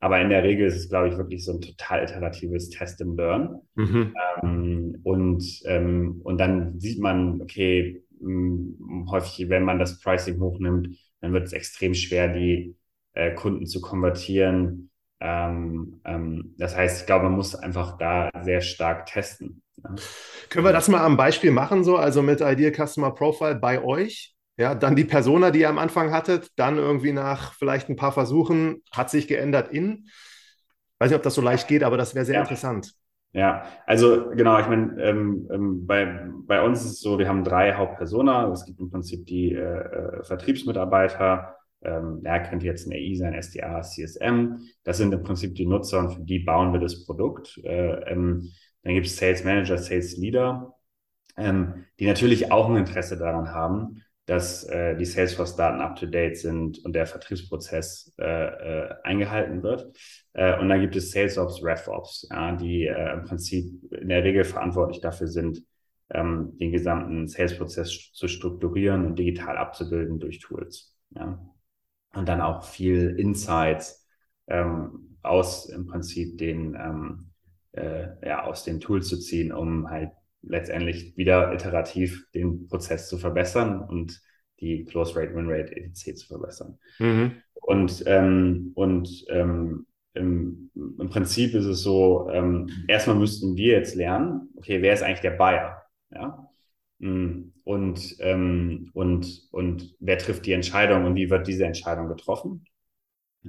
Aber 0.00 0.20
in 0.20 0.28
der 0.28 0.42
Regel 0.42 0.66
ist 0.66 0.76
es, 0.76 0.88
glaube 0.88 1.08
ich, 1.08 1.16
wirklich 1.16 1.44
so 1.44 1.52
ein 1.52 1.60
total 1.60 2.02
iteratives 2.04 2.68
Test 2.68 3.00
and 3.00 3.16
Learn. 3.16 3.60
Mhm. 3.74 4.14
Ähm, 4.42 5.00
und, 5.02 5.62
ähm, 5.64 6.20
und 6.24 6.38
dann 6.38 6.78
sieht 6.78 7.00
man, 7.00 7.40
okay, 7.40 8.02
mh, 8.20 9.10
häufig, 9.10 9.48
wenn 9.48 9.64
man 9.64 9.78
das 9.78 10.00
Pricing 10.00 10.40
hochnimmt, 10.40 10.88
dann 11.20 11.32
wird 11.32 11.44
es 11.44 11.52
extrem 11.52 11.94
schwer, 11.94 12.28
die 12.28 12.76
äh, 13.14 13.32
Kunden 13.34 13.66
zu 13.66 13.80
konvertieren. 13.80 14.90
Ähm, 15.26 16.02
ähm, 16.04 16.54
das 16.58 16.76
heißt, 16.76 17.00
ich 17.00 17.06
glaube, 17.06 17.24
man 17.24 17.32
muss 17.32 17.54
einfach 17.54 17.96
da 17.96 18.30
sehr 18.42 18.60
stark 18.60 19.06
testen. 19.06 19.62
Ja. 19.82 19.94
Können 20.50 20.66
wir 20.66 20.72
das 20.72 20.88
mal 20.88 21.00
am 21.00 21.16
Beispiel 21.16 21.50
machen, 21.50 21.82
so, 21.82 21.96
also 21.96 22.20
mit 22.20 22.42
Ideal 22.42 22.72
Customer 22.86 23.10
Profile 23.10 23.54
bei 23.54 23.82
euch? 23.82 24.34
Ja, 24.58 24.74
dann 24.74 24.94
die 24.94 25.04
Persona, 25.04 25.50
die 25.50 25.60
ihr 25.60 25.70
am 25.70 25.78
Anfang 25.78 26.12
hattet, 26.12 26.50
dann 26.56 26.76
irgendwie 26.76 27.12
nach 27.12 27.54
vielleicht 27.54 27.88
ein 27.88 27.96
paar 27.96 28.12
Versuchen 28.12 28.82
hat 28.92 29.08
sich 29.08 29.26
geändert 29.26 29.72
in. 29.72 30.08
Weiß 30.98 31.08
nicht, 31.08 31.16
ob 31.16 31.22
das 31.22 31.34
so 31.34 31.40
leicht 31.40 31.68
geht, 31.68 31.84
aber 31.84 31.96
das 31.96 32.14
wäre 32.14 32.26
sehr 32.26 32.36
ja. 32.36 32.42
interessant. 32.42 32.92
Ja, 33.32 33.64
also 33.86 34.30
genau, 34.30 34.60
ich 34.60 34.68
meine, 34.68 35.02
ähm, 35.02 35.48
ähm, 35.50 35.86
bei, 35.86 36.28
bei 36.46 36.62
uns 36.62 36.84
ist 36.84 36.92
es 36.92 37.00
so, 37.00 37.18
wir 37.18 37.28
haben 37.28 37.42
drei 37.44 37.72
Hauptpersona. 37.72 38.52
Es 38.52 38.66
gibt 38.66 38.78
im 38.78 38.90
Prinzip 38.90 39.26
die 39.26 39.54
äh, 39.54 39.60
äh 39.60 40.22
Vertriebsmitarbeiter, 40.22 41.56
ähm, 41.84 42.22
ja, 42.24 42.38
könnte 42.40 42.66
jetzt 42.66 42.86
ein 42.86 42.92
AI 42.92 43.14
sein, 43.16 43.34
SDA, 43.34 43.82
CSM. 43.82 44.58
Das 44.84 44.98
sind 44.98 45.12
im 45.12 45.22
Prinzip 45.22 45.54
die 45.54 45.66
Nutzer 45.66 46.00
und 46.00 46.10
für 46.12 46.22
die 46.22 46.40
bauen 46.40 46.72
wir 46.72 46.80
das 46.80 47.04
Produkt. 47.04 47.58
Äh, 47.64 48.10
ähm, 48.10 48.50
dann 48.82 48.94
gibt 48.94 49.06
es 49.06 49.16
Sales 49.16 49.44
Manager, 49.44 49.78
Sales 49.78 50.16
Leader, 50.16 50.74
ähm, 51.36 51.84
die 51.98 52.06
natürlich 52.06 52.52
auch 52.52 52.68
ein 52.68 52.76
Interesse 52.76 53.16
daran 53.16 53.50
haben, 53.50 54.02
dass 54.26 54.64
äh, 54.64 54.96
die 54.96 55.04
Salesforce-Daten 55.04 55.80
up-to-date 55.80 56.36
sind 56.36 56.84
und 56.84 56.94
der 56.94 57.06
Vertriebsprozess 57.06 58.14
äh, 58.18 58.24
äh, 58.24 58.94
eingehalten 59.02 59.62
wird. 59.62 59.94
Äh, 60.32 60.58
und 60.58 60.68
dann 60.68 60.80
gibt 60.80 60.96
es 60.96 61.10
SalesOps, 61.10 61.62
RevOps, 61.62 62.28
ja, 62.30 62.56
die 62.56 62.86
äh, 62.86 63.12
im 63.12 63.24
Prinzip 63.24 63.82
in 63.92 64.08
der 64.08 64.24
Regel 64.24 64.44
verantwortlich 64.44 65.00
dafür 65.00 65.26
sind, 65.26 65.62
ähm, 66.10 66.56
den 66.58 66.72
gesamten 66.72 67.26
Sales-Prozess 67.26 68.12
zu 68.12 68.28
strukturieren 68.28 69.04
und 69.04 69.18
digital 69.18 69.58
abzubilden 69.58 70.18
durch 70.18 70.38
Tools. 70.38 70.96
Ja. 71.10 71.38
Und 72.14 72.28
dann 72.28 72.40
auch 72.40 72.64
viel 72.64 73.16
Insights 73.18 74.06
ähm, 74.46 75.16
aus 75.22 75.68
im 75.68 75.86
Prinzip 75.86 76.38
den 76.38 76.74
ähm, 76.74 77.30
äh, 77.72 78.08
ja, 78.26 78.44
aus 78.44 78.64
den 78.64 78.80
Tools 78.80 79.08
zu 79.08 79.18
ziehen, 79.18 79.52
um 79.52 79.90
halt 79.90 80.10
letztendlich 80.42 81.16
wieder 81.16 81.52
iterativ 81.52 82.26
den 82.34 82.66
Prozess 82.68 83.08
zu 83.08 83.18
verbessern 83.18 83.80
und 83.80 84.20
die 84.60 84.84
Close 84.84 85.16
Rate, 85.16 85.34
Win 85.34 85.50
Rate, 85.50 85.74
etc. 85.76 86.14
zu 86.14 86.26
verbessern. 86.26 86.78
Mhm. 86.98 87.32
Und, 87.54 88.04
ähm, 88.06 88.72
und 88.74 89.24
ähm, 89.28 89.86
im, 90.14 90.70
im, 90.74 91.10
Prinzip 91.10 91.54
ist 91.54 91.64
es 91.64 91.80
so, 91.80 92.28
ähm, 92.30 92.68
erstmal 92.86 93.16
müssten 93.16 93.56
wir 93.56 93.72
jetzt 93.72 93.96
lernen, 93.96 94.48
okay, 94.56 94.80
wer 94.80 94.92
ist 94.92 95.02
eigentlich 95.02 95.20
der 95.20 95.32
Buyer? 95.32 95.82
Ja? 96.10 96.43
Mm, 97.04 97.52
und, 97.64 98.16
ähm, 98.20 98.90
und, 98.94 99.48
und 99.50 99.94
wer 100.00 100.16
trifft 100.16 100.46
die 100.46 100.52
Entscheidung 100.52 101.04
und 101.04 101.14
wie 101.16 101.28
wird 101.28 101.46
diese 101.46 101.66
Entscheidung 101.66 102.08
getroffen? 102.08 102.64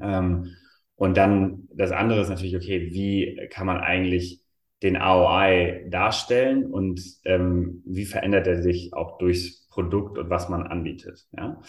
Ähm, 0.02 0.52
und 0.96 1.16
dann 1.16 1.70
das 1.74 1.92
andere 1.92 2.22
ist 2.22 2.30
natürlich, 2.30 2.58
okay, 2.58 2.92
wie 2.92 3.48
kann 3.50 3.66
man 3.66 3.78
eigentlich 3.78 4.42
den 4.84 4.98
ROI 4.98 5.86
darstellen 5.90 6.66
und 6.66 7.02
ähm, 7.24 7.82
wie 7.86 8.06
verändert 8.06 8.46
er 8.46 8.62
sich 8.62 8.94
auch 8.94 9.18
durchs 9.20 9.68
Produkt 9.70 10.18
und 10.18 10.30
was 10.30 10.50
man 10.50 10.64
anbietet. 10.64 11.26
Ja? 11.32 11.62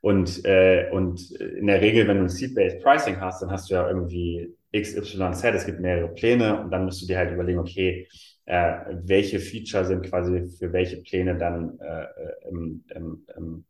Und, 0.00 0.42
äh, 0.46 0.88
und 0.90 1.32
in 1.32 1.66
der 1.66 1.82
Regel, 1.82 2.08
wenn 2.08 2.16
du 2.16 2.22
ein 2.24 2.28
Seed-Based 2.30 2.82
Pricing 2.82 3.20
hast, 3.20 3.42
dann 3.42 3.50
hast 3.50 3.68
du 3.68 3.74
ja 3.74 3.86
irgendwie 3.86 4.54
XYZ, 4.74 5.44
es 5.44 5.66
gibt 5.66 5.80
mehrere 5.80 6.08
Pläne 6.14 6.62
und 6.62 6.70
dann 6.70 6.86
musst 6.86 7.02
du 7.02 7.06
dir 7.06 7.18
halt 7.18 7.32
überlegen, 7.32 7.58
okay, 7.58 8.08
äh, 8.46 8.96
welche 9.04 9.40
Feature 9.40 9.84
sind 9.84 10.06
quasi 10.06 10.48
für 10.58 10.72
welche 10.72 10.98
Pläne 11.02 11.36
dann 11.36 11.78
äh, 11.80 12.06
im, 12.48 12.84
im, 12.94 13.26
im 13.36 13.64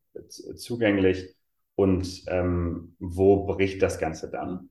zugänglich 0.57 1.35
und 1.75 2.23
ähm, 2.29 2.97
wo 2.99 3.45
bricht 3.47 3.83
das 3.83 3.99
Ganze 3.99 4.31
dann? 4.31 4.71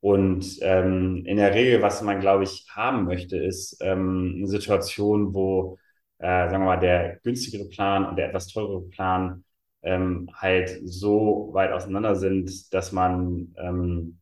Und 0.00 0.58
ähm, 0.60 1.24
in 1.24 1.38
der 1.38 1.54
Regel, 1.54 1.80
was 1.82 2.02
man, 2.02 2.20
glaube 2.20 2.44
ich, 2.44 2.66
haben 2.70 3.04
möchte, 3.06 3.38
ist 3.38 3.78
ähm, 3.80 4.34
eine 4.36 4.46
Situation, 4.48 5.34
wo, 5.34 5.78
äh, 6.18 6.48
sagen 6.48 6.62
wir 6.64 6.66
mal, 6.66 6.80
der 6.80 7.18
günstigere 7.22 7.68
Plan 7.70 8.04
und 8.06 8.16
der 8.16 8.28
etwas 8.28 8.48
teurere 8.48 8.82
Plan 8.90 9.44
ähm, 9.82 10.28
halt 10.34 10.78
so 10.84 11.50
weit 11.54 11.72
auseinander 11.72 12.16
sind, 12.16 12.72
dass 12.74 12.92
man, 12.92 13.54
ähm, 13.58 14.20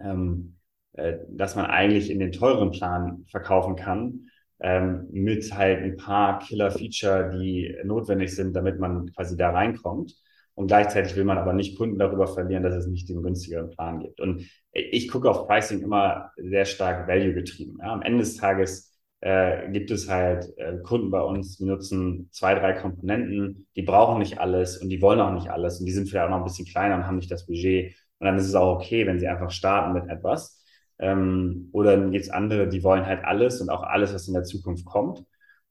ähm, 0.00 0.56
äh, 0.94 1.18
dass 1.28 1.56
man 1.56 1.66
eigentlich 1.66 2.10
in 2.10 2.18
den 2.18 2.32
teuren 2.32 2.70
Plan 2.72 3.24
verkaufen 3.30 3.76
kann, 3.76 4.25
ähm, 4.60 5.06
mit 5.10 5.52
halt 5.52 5.82
ein 5.82 5.96
paar 5.96 6.38
Killer-Feature, 6.38 7.30
die 7.38 7.76
notwendig 7.84 8.34
sind, 8.34 8.54
damit 8.54 8.78
man 8.78 9.12
quasi 9.14 9.36
da 9.36 9.50
reinkommt. 9.50 10.14
Und 10.54 10.68
gleichzeitig 10.68 11.14
will 11.16 11.24
man 11.24 11.36
aber 11.36 11.52
nicht 11.52 11.76
Kunden 11.76 11.98
darüber 11.98 12.26
verlieren, 12.26 12.62
dass 12.62 12.74
es 12.74 12.86
nicht 12.86 13.08
den 13.10 13.22
günstigeren 13.22 13.70
Plan 13.70 14.00
gibt. 14.00 14.20
Und 14.20 14.48
ich 14.72 15.08
gucke 15.10 15.30
auf 15.30 15.46
Pricing 15.46 15.82
immer 15.82 16.30
sehr 16.36 16.64
stark 16.64 17.06
value 17.06 17.34
getrieben. 17.34 17.76
Ja, 17.80 17.92
am 17.92 18.00
Ende 18.02 18.20
des 18.20 18.36
Tages 18.36 18.96
äh, 19.20 19.70
gibt 19.70 19.90
es 19.90 20.08
halt 20.08 20.46
äh, 20.56 20.78
Kunden 20.82 21.10
bei 21.10 21.20
uns, 21.20 21.58
die 21.58 21.64
nutzen 21.64 22.28
zwei, 22.32 22.54
drei 22.54 22.72
Komponenten, 22.72 23.66
die 23.76 23.82
brauchen 23.82 24.18
nicht 24.18 24.38
alles 24.38 24.78
und 24.78 24.88
die 24.88 25.02
wollen 25.02 25.20
auch 25.20 25.32
nicht 25.32 25.48
alles 25.48 25.80
und 25.80 25.86
die 25.86 25.92
sind 25.92 26.08
vielleicht 26.08 26.26
auch 26.26 26.30
noch 26.30 26.38
ein 26.38 26.44
bisschen 26.44 26.66
kleiner 26.66 26.96
und 26.96 27.06
haben 27.06 27.16
nicht 27.16 27.30
das 27.30 27.46
Budget. 27.46 27.94
Und 28.18 28.26
dann 28.26 28.36
ist 28.36 28.46
es 28.46 28.54
auch 28.54 28.76
okay, 28.76 29.06
wenn 29.06 29.18
sie 29.18 29.28
einfach 29.28 29.50
starten 29.50 29.92
mit 29.92 30.08
etwas. 30.08 30.64
Ähm, 30.98 31.68
oder 31.72 31.96
dann 31.96 32.10
gibt 32.10 32.24
es 32.24 32.30
andere, 32.30 32.68
die 32.68 32.82
wollen 32.82 33.06
halt 33.06 33.24
alles 33.24 33.60
und 33.60 33.70
auch 33.70 33.82
alles, 33.82 34.14
was 34.14 34.28
in 34.28 34.34
der 34.34 34.44
Zukunft 34.44 34.84
kommt. 34.86 35.24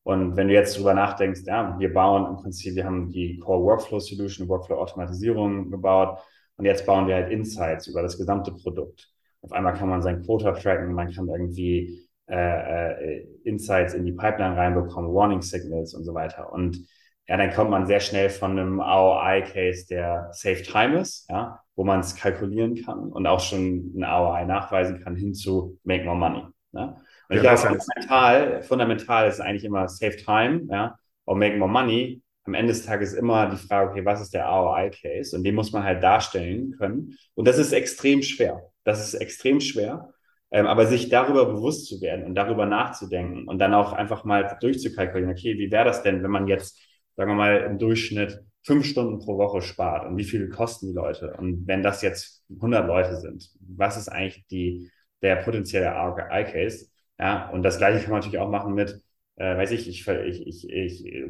Und 0.04 0.36
wenn 0.36 0.48
du 0.50 0.54
jetzt 0.54 0.78
drüber 0.78 0.94
nachdenkst, 0.94 1.42
ja, 1.46 1.78
wir 1.80 1.92
bauen 1.94 2.28
im 2.30 2.36
Prinzip, 2.38 2.76
wir 2.76 2.86
haben 2.86 3.10
die 3.10 3.40
Core 3.40 3.64
Workflow 3.64 4.00
Solution, 4.00 4.48
Workflow 4.48 4.78
Automatisierung 4.78 5.72
gebaut 5.72 6.20
und 6.58 6.66
jetzt 6.66 6.86
bauen 6.86 7.08
wir 7.08 7.16
halt 7.16 7.32
Insights 7.32 7.88
über 7.88 8.04
das 8.04 8.18
gesamte 8.18 8.52
Produkt. 8.52 9.10
Auf 9.42 9.52
einmal 9.52 9.74
kann 9.74 9.90
man 9.90 10.02
sein 10.04 10.22
Quota 10.24 10.52
tracken, 10.52 10.94
man 10.94 11.12
kann 11.12 11.28
irgendwie 11.28 12.08
äh, 12.28 13.18
äh, 13.18 13.28
Insights 13.44 13.94
in 13.94 14.06
die 14.06 14.12
Pipeline 14.12 14.56
reinbekommen, 14.56 15.14
Warning 15.14 15.42
Signals 15.42 15.94
und 15.94 16.04
so 16.04 16.14
weiter. 16.14 16.52
Und 16.52 16.86
ja, 17.28 17.38
dann 17.38 17.52
kommt 17.52 17.72
man 17.72 17.88
sehr 17.88 18.00
schnell 18.00 18.30
von 18.30 18.52
einem 18.52 18.80
ROI-Case, 18.80 19.88
der 19.88 20.30
Save 20.32 20.62
Time 20.62 21.00
ist, 21.00 21.30
ja, 21.30 21.60
wo 21.76 21.84
man 21.84 22.00
es 22.00 22.16
kalkulieren 22.16 22.76
kann 22.76 23.12
und 23.12 23.26
auch 23.26 23.40
schon 23.40 23.94
ein 23.96 24.04
ROI 24.04 24.46
nachweisen 24.46 25.04
kann, 25.04 25.16
hin 25.16 25.34
zu 25.34 25.80
Make 25.84 26.06
More 26.06 26.18
Money. 26.18 26.44
Ne? 26.72 26.98
Und 27.30 27.36
ja, 27.38 27.54
ich 27.54 27.62
glaube, 27.62 27.80
fundamental, 27.80 28.64
fundamental 28.64 29.28
ist 29.28 29.40
eigentlich 29.40 29.66
immer 29.66 29.88
Save 29.88 30.18
Time, 30.18 30.68
ja, 30.70 30.96
or 31.26 31.36
Make 31.36 31.58
More 31.58 31.72
Money. 31.72 32.22
Am 32.44 32.54
Ende 32.54 32.74
des 32.74 32.86
Tages 32.86 33.14
immer 33.14 33.50
die 33.50 33.58
Frage, 33.58 33.90
okay, 33.90 34.06
was 34.06 34.22
ist 34.22 34.36
der 34.36 34.46
ROI-Case? 34.46 35.36
Und 35.36 35.44
den 35.44 35.56
muss 35.56 35.72
man 35.72 35.84
halt 35.84 36.04
darstellen 36.04 36.76
können. 36.78 37.18
Und 37.34 37.48
das 37.48 37.58
ist 37.58 37.72
extrem 37.74 38.22
schwer. 38.22 38.62
Das 38.84 39.02
ist 39.02 39.16
extrem 39.16 39.60
schwer. 39.60 40.14
Ähm, 40.52 40.68
aber 40.68 40.86
sich 40.86 41.10
darüber 41.10 41.46
bewusst 41.46 41.88
zu 41.88 42.02
werden 42.02 42.24
und 42.24 42.36
darüber 42.36 42.68
nachzudenken 42.68 43.48
und 43.48 43.58
dann 43.58 43.74
auch 43.74 43.94
einfach 43.94 44.26
mal 44.26 44.58
durchzukalkulieren, 44.62 45.34
okay, 45.34 45.58
wie 45.58 45.72
wäre 45.72 45.86
das 45.86 46.04
denn, 46.04 46.22
wenn 46.22 46.30
man 46.30 46.48
jetzt, 46.48 46.80
sagen 47.16 47.32
wir 47.32 47.36
mal, 47.36 47.58
im 47.64 47.78
Durchschnitt 47.78 48.44
fünf 48.64 48.86
Stunden 48.86 49.20
pro 49.20 49.38
Woche 49.38 49.62
spart 49.62 50.08
und 50.08 50.18
wie 50.18 50.24
viel 50.24 50.50
kosten 50.50 50.88
die 50.88 50.94
Leute? 50.94 51.36
Und 51.38 51.68
wenn 51.68 51.84
das 51.84 52.02
jetzt 52.02 52.44
100 52.56 52.88
Leute 52.88 53.18
sind, 53.18 53.52
was 53.60 53.98
ist 53.98 54.10
eigentlich 54.10 54.46
die, 54.48 54.90
der 55.22 55.38
potenzielle 55.38 55.92
ROI-Case? 55.92 56.88
Ja, 57.20 57.50
und 57.52 57.64
das 57.64 57.78
Gleiche 57.78 58.00
kann 58.02 58.12
man 58.12 58.20
natürlich 58.20 58.40
auch 58.40 58.50
machen 58.50 58.74
mit, 58.74 59.02
äh, 59.36 59.56
weiß 59.58 59.72
ich, 59.72 59.88
ich, 59.88 60.08
ich, 60.08 60.48
ich, 60.48 60.70
ich 60.70 61.06
äh, 61.06 61.30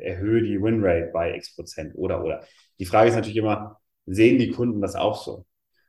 erhöhe 0.00 0.42
die 0.42 0.60
Winrate 0.60 1.10
bei 1.12 1.36
x 1.36 1.54
Prozent 1.54 1.92
oder, 1.94 2.24
oder. 2.24 2.44
Die 2.78 2.86
Frage 2.86 3.10
ist 3.10 3.14
natürlich 3.14 3.36
immer, 3.36 3.80
sehen 4.06 4.38
die 4.38 4.50
Kunden 4.50 4.80
das 4.80 4.96
auch 4.96 5.22
so? 5.22 5.44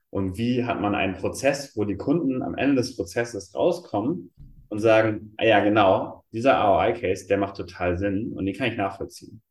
Und 0.09 0.37
wie 0.37 0.65
hat 0.65 0.79
man 0.79 0.93
einen 0.93 1.15
Prozess, 1.15 1.75
wo 1.75 1.85
die 1.85 1.97
Kunden 1.97 2.43
am 2.43 2.55
Ende 2.55 2.75
des 2.75 2.95
Prozesses 2.95 3.55
rauskommen 3.55 4.31
und 4.73 4.79
sagen, 4.79 5.33
ah 5.37 5.45
ja, 5.45 5.63
genau, 5.63 6.23
dieser 6.33 6.59
ROI-Case, 6.61 7.27
der 7.27 7.37
macht 7.37 7.55
total 7.57 7.97
Sinn 7.97 8.33
und 8.33 8.45
den 8.45 8.55
kann 8.55 8.69
ich 8.71 8.77
nachvollziehen. 8.77 9.41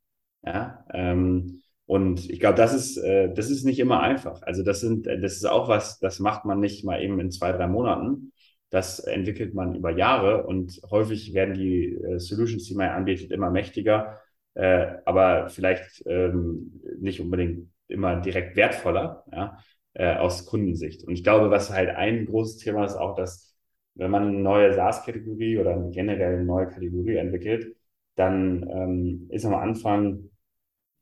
Ja, 0.45 0.85
ähm, 0.93 1.61
und 1.85 2.29
ich 2.29 2.39
glaube, 2.39 2.55
das 2.57 2.73
ist, 2.73 2.97
äh, 2.97 3.33
das 3.33 3.49
ist 3.49 3.63
nicht 3.63 3.79
immer 3.79 4.01
einfach. 4.01 4.41
Also 4.43 4.63
das 4.63 4.81
sind, 4.81 5.05
das 5.07 5.33
ist 5.35 5.45
auch 5.45 5.69
was, 5.69 5.99
das 5.99 6.19
macht 6.19 6.45
man 6.45 6.59
nicht 6.59 6.83
mal 6.83 7.01
eben 7.01 7.19
in 7.19 7.31
zwei, 7.31 7.51
drei 7.53 7.67
Monaten, 7.67 8.33
das 8.69 8.99
entwickelt 8.99 9.53
man 9.53 9.75
über 9.75 9.91
Jahre 9.91 10.45
und 10.45 10.81
häufig 10.89 11.33
werden 11.33 11.53
die 11.53 11.93
äh, 11.93 12.19
Solutions, 12.19 12.65
die 12.65 12.75
man 12.75 12.89
anbietet, 12.89 13.31
immer 13.31 13.51
mächtiger, 13.51 14.19
äh, 14.55 14.87
aber 15.05 15.49
vielleicht 15.49 16.03
ähm, 16.07 16.81
nicht 16.99 17.21
unbedingt 17.21 17.69
immer 17.87 18.17
direkt 18.21 18.55
wertvoller 18.55 19.23
ja, 19.31 19.57
äh, 19.93 20.15
aus 20.15 20.45
Kundensicht. 20.45 21.03
Und 21.03 21.13
ich 21.13 21.23
glaube, 21.23 21.51
was 21.51 21.69
halt 21.71 21.89
ein 21.89 22.25
großes 22.25 22.57
Thema 22.57 22.85
ist, 22.85 22.95
auch, 22.95 23.15
dass 23.15 23.52
wenn 23.95 24.11
man 24.11 24.27
eine 24.27 24.39
neue 24.39 24.73
SaaS-Kategorie 24.73 25.57
oder 25.57 25.77
generell 25.91 26.35
eine 26.35 26.45
neue 26.45 26.67
Kategorie 26.67 27.15
entwickelt, 27.17 27.75
dann 28.15 28.67
ähm, 28.69 29.27
ist 29.29 29.45
am 29.45 29.55
Anfang 29.55 30.29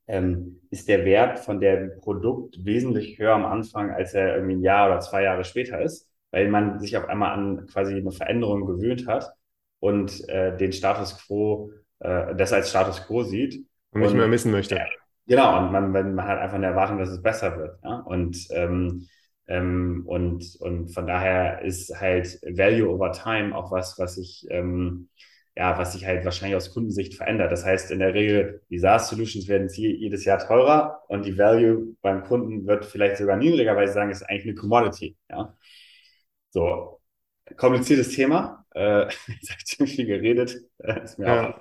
ähm, 0.08 0.60
ist 0.70 0.88
der 0.88 1.04
Wert 1.04 1.38
von 1.38 1.60
dem 1.60 1.92
Produkt 2.00 2.64
wesentlich 2.64 3.18
höher 3.18 3.34
am 3.34 3.44
Anfang, 3.44 3.90
als 3.90 4.14
er 4.14 4.34
irgendwie 4.36 4.56
ein 4.56 4.62
Jahr 4.62 4.88
oder 4.88 5.00
zwei 5.00 5.22
Jahre 5.22 5.44
später 5.44 5.80
ist, 5.80 6.08
weil 6.30 6.48
man 6.48 6.80
sich 6.80 6.96
auf 6.96 7.08
einmal 7.08 7.32
an 7.32 7.66
quasi 7.66 7.94
eine 7.94 8.10
Veränderung 8.10 8.66
gewöhnt 8.66 9.06
hat 9.06 9.32
und 9.80 10.28
äh, 10.28 10.56
den 10.56 10.72
Status 10.72 11.18
quo, 11.18 11.72
äh, 12.00 12.34
das 12.34 12.52
als 12.52 12.70
Status 12.70 13.06
quo 13.06 13.22
sieht. 13.22 13.66
Und 13.92 14.00
nicht 14.00 14.14
mehr 14.14 14.28
missen 14.28 14.52
möchte. 14.52 14.76
Ja, 14.76 14.86
genau, 15.26 15.58
und 15.58 15.72
man, 15.72 15.92
man 15.92 16.26
hat 16.26 16.38
einfach 16.38 16.56
eine 16.56 16.66
Erwartung, 16.66 16.98
dass 16.98 17.10
es 17.10 17.22
besser 17.22 17.56
wird. 17.56 17.78
Ja? 17.84 18.00
Und, 18.00 18.48
ähm, 18.50 19.06
ähm, 19.48 20.04
und, 20.06 20.56
und 20.60 20.88
von 20.94 21.06
daher 21.06 21.62
ist 21.62 22.00
halt 22.00 22.40
Value 22.42 22.88
over 22.88 23.12
Time 23.12 23.56
auch 23.56 23.70
was, 23.72 23.98
was 23.98 24.18
ich 24.18 24.46
ähm, 24.50 25.08
ja, 25.56 25.76
was 25.78 25.92
sich 25.92 26.06
halt 26.06 26.24
wahrscheinlich 26.24 26.56
aus 26.56 26.72
Kundensicht 26.72 27.14
verändert. 27.14 27.52
Das 27.52 27.64
heißt, 27.64 27.90
in 27.90 27.98
der 27.98 28.14
Regel, 28.14 28.62
die 28.70 28.78
SaaS-Solutions 28.78 29.48
werden 29.48 29.68
jedes 29.68 30.24
Jahr 30.24 30.38
teurer 30.38 31.02
und 31.08 31.26
die 31.26 31.36
Value 31.36 31.94
beim 32.00 32.24
Kunden 32.24 32.66
wird 32.66 32.86
vielleicht 32.86 33.18
sogar 33.18 33.36
niedriger, 33.36 33.76
weil 33.76 33.86
sie 33.86 33.92
sagen, 33.94 34.10
es 34.10 34.22
ist 34.22 34.28
eigentlich 34.28 34.44
eine 34.44 34.54
Commodity. 34.54 35.16
Ja. 35.30 35.54
So, 36.50 37.00
kompliziertes 37.56 38.10
Thema. 38.14 38.64
Äh, 38.74 39.08
ich 39.42 39.50
habe 39.50 39.64
ziemlich 39.64 39.96
viel 39.96 40.06
geredet. 40.06 40.56
ist 41.04 41.18
mir 41.18 41.26
ja. 41.26 41.50
auch. 41.50 41.60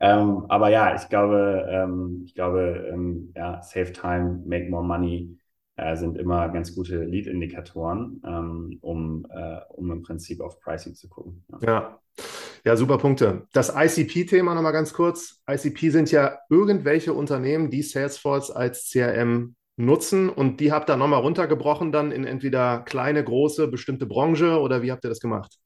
Ähm, 0.00 0.46
aber 0.48 0.68
ja, 0.68 0.94
ich 0.94 1.08
glaube, 1.08 1.66
ähm, 1.68 2.22
ich 2.24 2.34
glaube, 2.34 2.88
ähm, 2.92 3.32
ja, 3.34 3.60
Save 3.62 3.92
Time, 3.92 4.44
Make 4.46 4.70
More 4.70 4.84
Money 4.84 5.36
äh, 5.78 5.96
sind 5.96 6.18
immer 6.18 6.48
ganz 6.48 6.74
gute 6.74 7.04
Lead-Indikatoren, 7.04 8.20
ähm, 8.26 8.78
um, 8.80 9.26
äh, 9.30 9.60
um 9.70 9.90
im 9.92 10.02
Prinzip 10.02 10.40
auf 10.40 10.60
Pricing 10.60 10.94
zu 10.94 11.08
gucken. 11.08 11.44
Ja. 11.52 11.58
ja. 11.66 11.98
Ja, 12.64 12.76
super 12.76 12.98
Punkte. 12.98 13.46
Das 13.52 13.72
ICP-Thema 13.74 14.54
nochmal 14.54 14.72
ganz 14.72 14.92
kurz. 14.92 15.40
ICP 15.48 15.90
sind 15.90 16.10
ja 16.10 16.38
irgendwelche 16.50 17.12
Unternehmen, 17.12 17.70
die 17.70 17.82
Salesforce 17.82 18.50
als 18.50 18.90
CRM 18.90 19.54
nutzen 19.76 20.28
und 20.28 20.58
die 20.58 20.72
habt 20.72 20.90
ihr 20.90 20.96
nochmal 20.96 21.20
runtergebrochen 21.20 21.92
dann 21.92 22.10
in 22.10 22.24
entweder 22.24 22.80
kleine, 22.80 23.22
große, 23.22 23.68
bestimmte 23.68 24.06
Branche 24.06 24.58
oder 24.58 24.82
wie 24.82 24.90
habt 24.90 25.04
ihr 25.04 25.08
das 25.08 25.20
gemacht? 25.20 25.58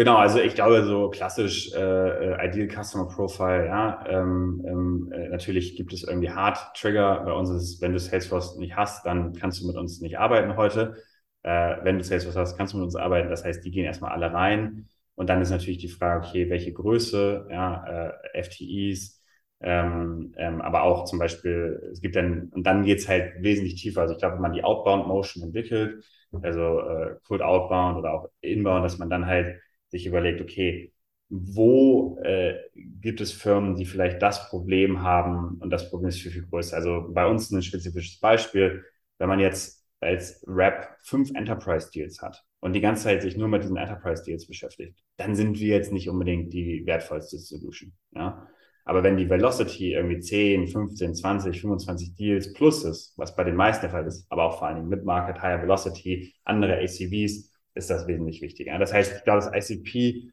Genau, 0.00 0.16
also 0.16 0.40
ich 0.40 0.54
glaube, 0.54 0.82
so 0.84 1.10
klassisch 1.10 1.74
äh, 1.74 1.78
äh 1.78 2.48
Ideal 2.48 2.68
Customer 2.68 3.06
Profile, 3.06 3.66
ja, 3.66 4.02
ähm, 4.08 4.64
ähm, 4.66 5.12
äh, 5.12 5.28
natürlich 5.28 5.76
gibt 5.76 5.92
es 5.92 6.04
irgendwie 6.04 6.30
Hard 6.30 6.74
Trigger. 6.74 7.22
Bei 7.22 7.34
uns 7.34 7.50
ist 7.50 7.62
es, 7.64 7.80
wenn 7.82 7.92
du 7.92 7.98
Salesforce 7.98 8.56
nicht 8.56 8.74
hast, 8.74 9.04
dann 9.04 9.34
kannst 9.34 9.60
du 9.60 9.66
mit 9.66 9.76
uns 9.76 10.00
nicht 10.00 10.18
arbeiten 10.18 10.56
heute. 10.56 10.96
Äh, 11.42 11.76
wenn 11.82 11.98
du 11.98 12.04
Salesforce 12.04 12.36
hast, 12.36 12.56
kannst 12.56 12.72
du 12.72 12.78
mit 12.78 12.86
uns 12.86 12.96
arbeiten. 12.96 13.28
Das 13.28 13.44
heißt, 13.44 13.62
die 13.62 13.70
gehen 13.70 13.84
erstmal 13.84 14.12
alle 14.12 14.32
rein. 14.32 14.88
Und 15.16 15.28
dann 15.28 15.42
ist 15.42 15.50
natürlich 15.50 15.76
die 15.80 15.88
Frage, 15.88 16.26
okay, 16.26 16.48
welche 16.48 16.72
Größe, 16.72 17.48
ja, 17.50 17.84
äh, 18.32 18.40
FTEs, 18.42 19.22
ähm, 19.60 20.32
ähm, 20.38 20.62
aber 20.62 20.84
auch 20.84 21.04
zum 21.04 21.18
Beispiel, 21.18 21.90
es 21.92 22.00
gibt 22.00 22.16
dann, 22.16 22.48
und 22.54 22.66
dann 22.66 22.84
geht's 22.84 23.06
halt 23.06 23.34
wesentlich 23.42 23.74
tiefer. 23.82 24.00
Also 24.00 24.14
ich 24.14 24.18
glaube, 24.20 24.36
wenn 24.36 24.42
man 24.42 24.54
die 24.54 24.64
Outbound 24.64 25.06
Motion 25.08 25.42
entwickelt, 25.42 26.02
also 26.40 26.80
äh, 26.88 27.16
Cold 27.26 27.42
Outbound 27.42 27.98
oder 27.98 28.14
auch 28.14 28.30
Inbound, 28.40 28.82
dass 28.82 28.96
man 28.96 29.10
dann 29.10 29.26
halt 29.26 29.60
sich 29.90 30.06
überlegt, 30.06 30.40
okay, 30.40 30.92
wo 31.28 32.18
äh, 32.24 32.54
gibt 32.74 33.20
es 33.20 33.32
Firmen, 33.32 33.76
die 33.76 33.86
vielleicht 33.86 34.20
das 34.20 34.48
Problem 34.48 35.02
haben 35.02 35.58
und 35.60 35.70
das 35.70 35.88
Problem 35.88 36.08
ist 36.08 36.20
viel, 36.20 36.32
viel 36.32 36.46
größer. 36.46 36.76
Also 36.76 37.06
bei 37.10 37.26
uns 37.26 37.50
ein 37.50 37.62
spezifisches 37.62 38.18
Beispiel, 38.18 38.84
wenn 39.18 39.28
man 39.28 39.38
jetzt 39.38 39.86
als 40.00 40.42
Rap 40.48 40.96
fünf 41.02 41.30
Enterprise 41.34 41.90
Deals 41.92 42.20
hat 42.20 42.42
und 42.60 42.72
die 42.72 42.80
ganze 42.80 43.04
Zeit 43.04 43.22
sich 43.22 43.36
nur 43.36 43.48
mit 43.48 43.62
diesen 43.62 43.76
Enterprise 43.76 44.24
Deals 44.24 44.46
beschäftigt, 44.46 44.98
dann 45.18 45.36
sind 45.36 45.60
wir 45.60 45.76
jetzt 45.76 45.92
nicht 45.92 46.08
unbedingt 46.08 46.52
die 46.52 46.84
wertvollste 46.86 47.38
Solution. 47.38 47.92
Ja? 48.12 48.48
Aber 48.84 49.02
wenn 49.04 49.16
die 49.16 49.28
Velocity 49.28 49.92
irgendwie 49.92 50.18
10, 50.18 50.66
15, 50.66 51.14
20, 51.14 51.60
25 51.60 52.16
Deals 52.16 52.52
plus 52.54 52.84
ist, 52.84 53.12
was 53.16 53.36
bei 53.36 53.44
den 53.44 53.54
meisten 53.54 53.82
der 53.82 53.90
Fall 53.90 54.06
ist, 54.06 54.26
aber 54.30 54.44
auch 54.44 54.58
vor 54.58 54.66
allen 54.66 54.78
Dingen 54.78 54.88
mit 54.88 55.04
Market, 55.04 55.40
Higher 55.40 55.62
Velocity, 55.62 56.34
andere 56.44 56.78
ACVs, 56.78 57.49
ist 57.80 57.90
das 57.90 58.06
wesentlich 58.06 58.42
wichtiger. 58.42 58.78
Das 58.78 58.92
heißt, 58.92 59.16
ich 59.16 59.24
glaube, 59.24 59.44
das 59.44 59.70
ICP 59.70 60.30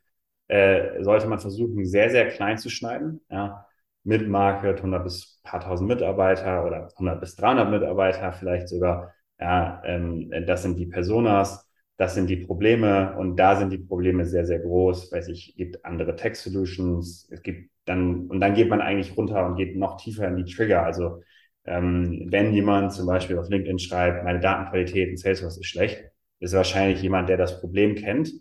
äh, 0.47 1.03
sollte 1.03 1.27
man 1.27 1.39
versuchen, 1.39 1.85
sehr, 1.85 2.09
sehr 2.09 2.29
klein 2.29 2.57
zu 2.57 2.69
schneiden. 2.69 3.21
Ja? 3.29 3.65
Mit 4.03 4.27
Market 4.27 4.77
100 4.77 5.03
bis 5.03 5.41
paar 5.43 5.59
tausend 5.59 5.89
Mitarbeiter 5.89 6.65
oder 6.65 6.89
100 6.95 7.19
bis 7.19 7.35
300 7.35 7.69
Mitarbeiter 7.69 8.31
vielleicht 8.33 8.69
sogar. 8.69 9.13
Ja, 9.39 9.81
ähm, 9.85 10.31
das 10.47 10.63
sind 10.63 10.77
die 10.79 10.87
Personas 10.87 11.67
das 11.97 12.13
sind 12.13 12.29
die 12.29 12.37
Probleme 12.37 13.15
und 13.17 13.37
da 13.37 13.55
sind 13.55 13.71
die 13.71 13.79
Probleme 13.79 14.25
sehr, 14.25 14.45
sehr 14.45 14.59
groß. 14.59 15.11
Weiß 15.11 15.27
ich, 15.29 15.55
gibt 15.57 15.83
andere 15.83 16.15
Tech 16.15 16.35
Solutions, 16.35 17.27
es 17.31 17.41
gibt 17.41 17.71
dann, 17.85 18.27
und 18.27 18.39
dann 18.39 18.53
geht 18.53 18.69
man 18.69 18.81
eigentlich 18.81 19.17
runter 19.17 19.45
und 19.47 19.55
geht 19.55 19.75
noch 19.75 19.97
tiefer 19.97 20.27
in 20.27 20.37
die 20.37 20.45
Trigger. 20.45 20.83
Also 20.83 21.21
ähm, 21.65 22.27
wenn 22.29 22.53
jemand 22.53 22.93
zum 22.93 23.07
Beispiel 23.07 23.37
auf 23.39 23.49
LinkedIn 23.49 23.79
schreibt, 23.79 24.23
meine 24.23 24.39
Datenqualität 24.39 25.09
in 25.09 25.17
Salesforce 25.17 25.57
ist 25.57 25.65
schlecht, 25.65 26.03
ist 26.39 26.53
wahrscheinlich 26.53 27.01
jemand, 27.01 27.29
der 27.29 27.37
das 27.37 27.59
Problem 27.59 27.95
kennt. 27.95 28.31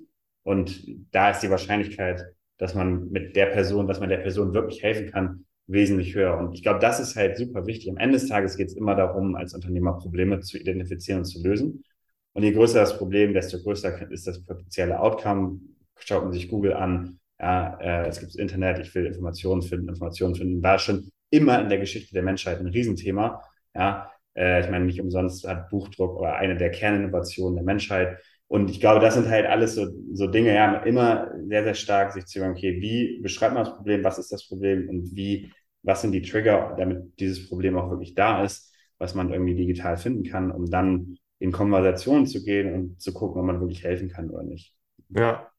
Und 0.42 0.86
da 1.10 1.30
ist 1.30 1.40
die 1.40 1.50
Wahrscheinlichkeit, 1.50 2.24
dass 2.58 2.74
man 2.74 3.10
mit 3.10 3.36
der 3.36 3.46
Person, 3.46 3.86
dass 3.86 4.00
man 4.00 4.08
der 4.08 4.18
Person 4.18 4.54
wirklich 4.54 4.82
helfen 4.82 5.10
kann, 5.10 5.44
wesentlich 5.66 6.14
höher. 6.14 6.38
Und 6.38 6.54
ich 6.54 6.62
glaube, 6.62 6.78
das 6.78 7.00
ist 7.00 7.16
halt 7.16 7.36
super 7.36 7.66
wichtig. 7.66 7.90
Am 7.90 7.96
Ende 7.96 8.18
des 8.18 8.28
Tages 8.28 8.56
geht 8.56 8.68
es 8.68 8.76
immer 8.76 8.94
darum, 8.94 9.34
als 9.34 9.54
Unternehmer 9.54 9.98
Probleme 9.98 10.40
zu 10.40 10.58
identifizieren 10.58 11.20
und 11.20 11.24
zu 11.24 11.42
lösen. 11.42 11.84
Und 12.32 12.42
je 12.42 12.52
größer 12.52 12.80
das 12.80 12.98
Problem, 12.98 13.32
desto 13.32 13.58
größer 13.58 14.10
ist 14.10 14.26
das 14.26 14.44
potenzielle 14.44 15.00
Outcome. 15.00 15.60
Schaut 15.98 16.22
man 16.22 16.32
sich 16.32 16.48
Google 16.48 16.74
an, 16.74 17.18
ja, 17.40 17.78
äh, 17.80 18.08
es 18.08 18.20
gibt 18.20 18.32
das 18.32 18.36
Internet, 18.36 18.78
ich 18.78 18.94
will 18.94 19.06
Informationen 19.06 19.62
finden, 19.62 19.88
Informationen 19.88 20.34
finden, 20.34 20.62
war 20.62 20.78
schon 20.78 21.10
immer 21.30 21.60
in 21.60 21.68
der 21.68 21.78
Geschichte 21.78 22.12
der 22.14 22.22
Menschheit 22.22 22.60
ein 22.60 22.66
Riesenthema. 22.66 23.42
Ja, 23.74 24.10
äh, 24.36 24.60
ich 24.60 24.70
meine, 24.70 24.84
nicht 24.84 25.00
umsonst 25.00 25.46
hat 25.46 25.70
Buchdruck 25.70 26.18
oder 26.18 26.36
eine 26.36 26.56
der 26.56 26.70
Kerninnovationen 26.70 27.56
der 27.56 27.64
Menschheit. 27.64 28.18
Und 28.48 28.70
ich 28.70 28.78
glaube, 28.78 29.00
das 29.00 29.14
sind 29.14 29.28
halt 29.28 29.46
alles 29.46 29.74
so, 29.74 29.88
so 30.12 30.28
Dinge, 30.28 30.54
ja, 30.54 30.76
immer 30.82 31.32
sehr, 31.48 31.64
sehr 31.64 31.74
stark 31.74 32.12
sich 32.12 32.26
zu 32.26 32.38
sagen, 32.38 32.52
okay, 32.52 32.80
wie 32.80 33.20
beschreibt 33.20 33.54
man 33.54 33.64
das 33.64 33.74
Problem, 33.74 34.04
was 34.04 34.18
ist 34.18 34.30
das 34.30 34.46
Problem 34.46 34.88
und 34.88 35.16
wie, 35.16 35.50
was 35.82 36.02
sind 36.02 36.12
die 36.12 36.22
Trigger, 36.22 36.74
damit 36.78 37.18
dieses 37.18 37.48
Problem 37.48 37.76
auch 37.76 37.90
wirklich 37.90 38.14
da 38.14 38.44
ist, 38.44 38.72
was 38.98 39.14
man 39.14 39.32
irgendwie 39.32 39.56
digital 39.56 39.96
finden 39.96 40.22
kann, 40.22 40.52
um 40.52 40.70
dann 40.70 41.16
in 41.38 41.52
Konversation 41.52 42.26
zu 42.26 42.44
gehen 42.44 42.72
und 42.72 43.00
zu 43.00 43.12
gucken, 43.12 43.40
ob 43.40 43.46
man 43.46 43.60
wirklich 43.60 43.82
helfen 43.82 44.08
kann 44.08 44.30
oder 44.30 44.44
nicht. 44.44 44.74
Ja. 45.10 45.50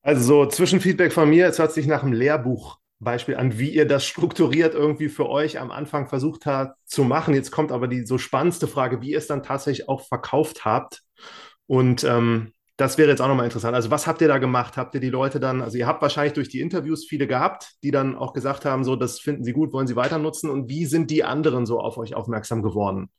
Also 0.00 0.22
so 0.22 0.46
Zwischenfeedback 0.46 1.12
von 1.12 1.28
mir, 1.28 1.46
es 1.46 1.58
hört 1.58 1.72
sich 1.72 1.86
nach 1.86 2.02
einem 2.02 2.14
Lehrbuch 2.14 2.78
Beispiel 3.00 3.36
an, 3.36 3.58
wie 3.58 3.70
ihr 3.70 3.86
das 3.86 4.04
strukturiert 4.06 4.74
irgendwie 4.74 5.08
für 5.08 5.28
euch 5.28 5.58
am 5.58 5.70
Anfang 5.70 6.08
versucht 6.08 6.46
habt 6.46 6.76
zu 6.84 7.04
machen. 7.04 7.34
Jetzt 7.34 7.50
kommt 7.50 7.72
aber 7.72 7.88
die 7.88 8.06
so 8.06 8.18
spannendste 8.18 8.68
Frage, 8.68 9.00
wie 9.00 9.12
ihr 9.12 9.18
es 9.18 9.26
dann 9.26 9.42
tatsächlich 9.42 9.88
auch 9.88 10.06
verkauft 10.06 10.64
habt. 10.64 11.02
Und 11.66 12.04
ähm, 12.04 12.52
das 12.76 12.96
wäre 12.96 13.10
jetzt 13.10 13.20
auch 13.20 13.28
nochmal 13.28 13.46
interessant. 13.46 13.74
Also 13.74 13.90
was 13.90 14.06
habt 14.06 14.20
ihr 14.20 14.28
da 14.28 14.38
gemacht? 14.38 14.76
Habt 14.76 14.94
ihr 14.94 15.00
die 15.00 15.10
Leute 15.10 15.40
dann, 15.40 15.62
also 15.62 15.76
ihr 15.76 15.86
habt 15.86 16.00
wahrscheinlich 16.00 16.34
durch 16.34 16.48
die 16.48 16.60
Interviews 16.60 17.06
viele 17.06 17.26
gehabt, 17.26 17.72
die 17.82 17.90
dann 17.90 18.16
auch 18.16 18.32
gesagt 18.32 18.64
haben, 18.64 18.84
so 18.84 18.94
das 18.94 19.18
finden 19.18 19.42
sie 19.42 19.52
gut, 19.52 19.72
wollen 19.72 19.88
sie 19.88 19.96
weiter 19.96 20.18
nutzen. 20.18 20.48
Und 20.48 20.68
wie 20.68 20.86
sind 20.86 21.10
die 21.10 21.24
anderen 21.24 21.66
so 21.66 21.80
auf 21.80 21.98
euch 21.98 22.14
aufmerksam 22.14 22.62
geworden? 22.62 23.10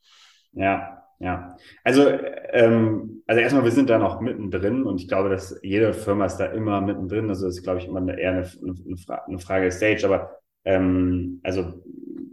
Ja, 0.54 1.04
ja, 1.20 1.58
also, 1.84 2.08
ähm, 2.10 3.24
also 3.28 3.42
erstmal, 3.42 3.66
wir 3.66 3.72
sind 3.72 3.90
da 3.90 4.00
noch 4.00 4.22
mittendrin 4.22 4.84
und 4.84 5.02
ich 5.02 5.08
glaube, 5.10 5.30
dass 5.30 5.60
jede 5.62 5.94
Firma 5.94 6.26
ist 6.26 6.38
da 6.38 6.46
immer 6.46 6.80
mittendrin. 6.82 7.30
Also 7.30 7.46
das 7.46 7.58
ist, 7.58 7.64
glaube 7.64 7.80
ich, 7.80 7.88
immer 7.88 8.00
eine, 8.00 8.18
eher 8.20 8.32
eine, 8.32 8.50
eine, 8.64 9.24
eine 9.28 9.40
Frage 9.40 9.64
der 9.64 9.72
Stage. 9.72 10.06
Aber 10.06 10.40
ähm, 10.64 11.42
also, 11.44 11.84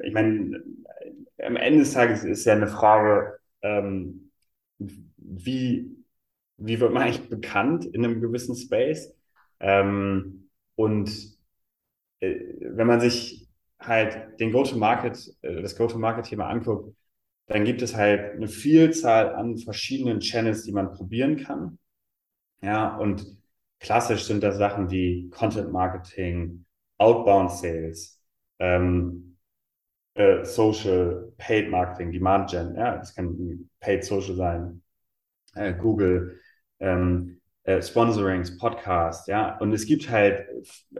ich 0.05 0.13
meine, 0.13 0.63
am 1.43 1.57
Ende 1.57 1.81
des 1.81 1.93
Tages 1.93 2.25
ist 2.25 2.45
ja 2.45 2.55
eine 2.55 2.69
Frage, 2.69 3.39
ähm, 3.63 4.31
wie, 4.79 5.91
wie 6.59 6.81
wird 6.81 6.93
man 6.93 7.03
eigentlich 7.03 7.29
bekannt 7.29 7.85
in 7.87 8.05
einem 8.05 8.21
gewissen 8.21 8.55
Space? 8.57 9.13
Ähm, 9.61 10.49
und 10.77 11.11
äh, 12.21 12.37
wenn 12.61 12.87
man 12.87 13.01
sich 13.01 13.49
halt 13.81 14.39
den 14.41 14.53
Go-to-Market, 14.53 15.37
äh, 15.43 15.63
das 15.63 15.77
Go-to-Market-Thema 15.77 16.49
anguckt, 16.49 16.95
dann 17.47 17.65
gibt 17.65 17.83
es 17.83 17.95
halt 17.95 18.35
eine 18.37 18.49
Vielzahl 18.49 19.35
an 19.35 19.59
verschiedenen 19.59 20.21
Channels, 20.21 20.65
die 20.65 20.73
man 20.73 20.93
probieren 20.93 21.37
kann. 21.37 21.79
Ja, 22.63 22.97
und 22.97 23.27
klassisch 23.81 24.25
sind 24.25 24.43
das 24.43 24.59
Sachen 24.59 24.91
wie 24.91 25.31
Content 25.31 25.73
Marketing, 25.73 26.65
Outbound 26.99 27.53
Sales, 27.53 28.21
ähm, 28.59 29.37
äh, 30.15 30.45
Social, 30.45 31.33
Paid 31.39 31.71
Marketing, 31.71 32.13
Demand 32.13 32.51
Gen, 32.51 32.75
ja, 32.77 32.97
das 32.97 33.15
kann 33.15 33.69
Paid 33.81 34.05
Social 34.05 34.35
sein, 34.35 34.83
äh, 35.55 35.75
Google, 35.75 36.41
ähm, 36.81 37.41
äh, 37.65 37.83
Sponsorings, 37.83 38.59
Podcast, 38.59 39.29
ja, 39.29 39.59
und 39.59 39.73
es 39.73 39.87
gibt 39.87 40.09
halt 40.11 40.47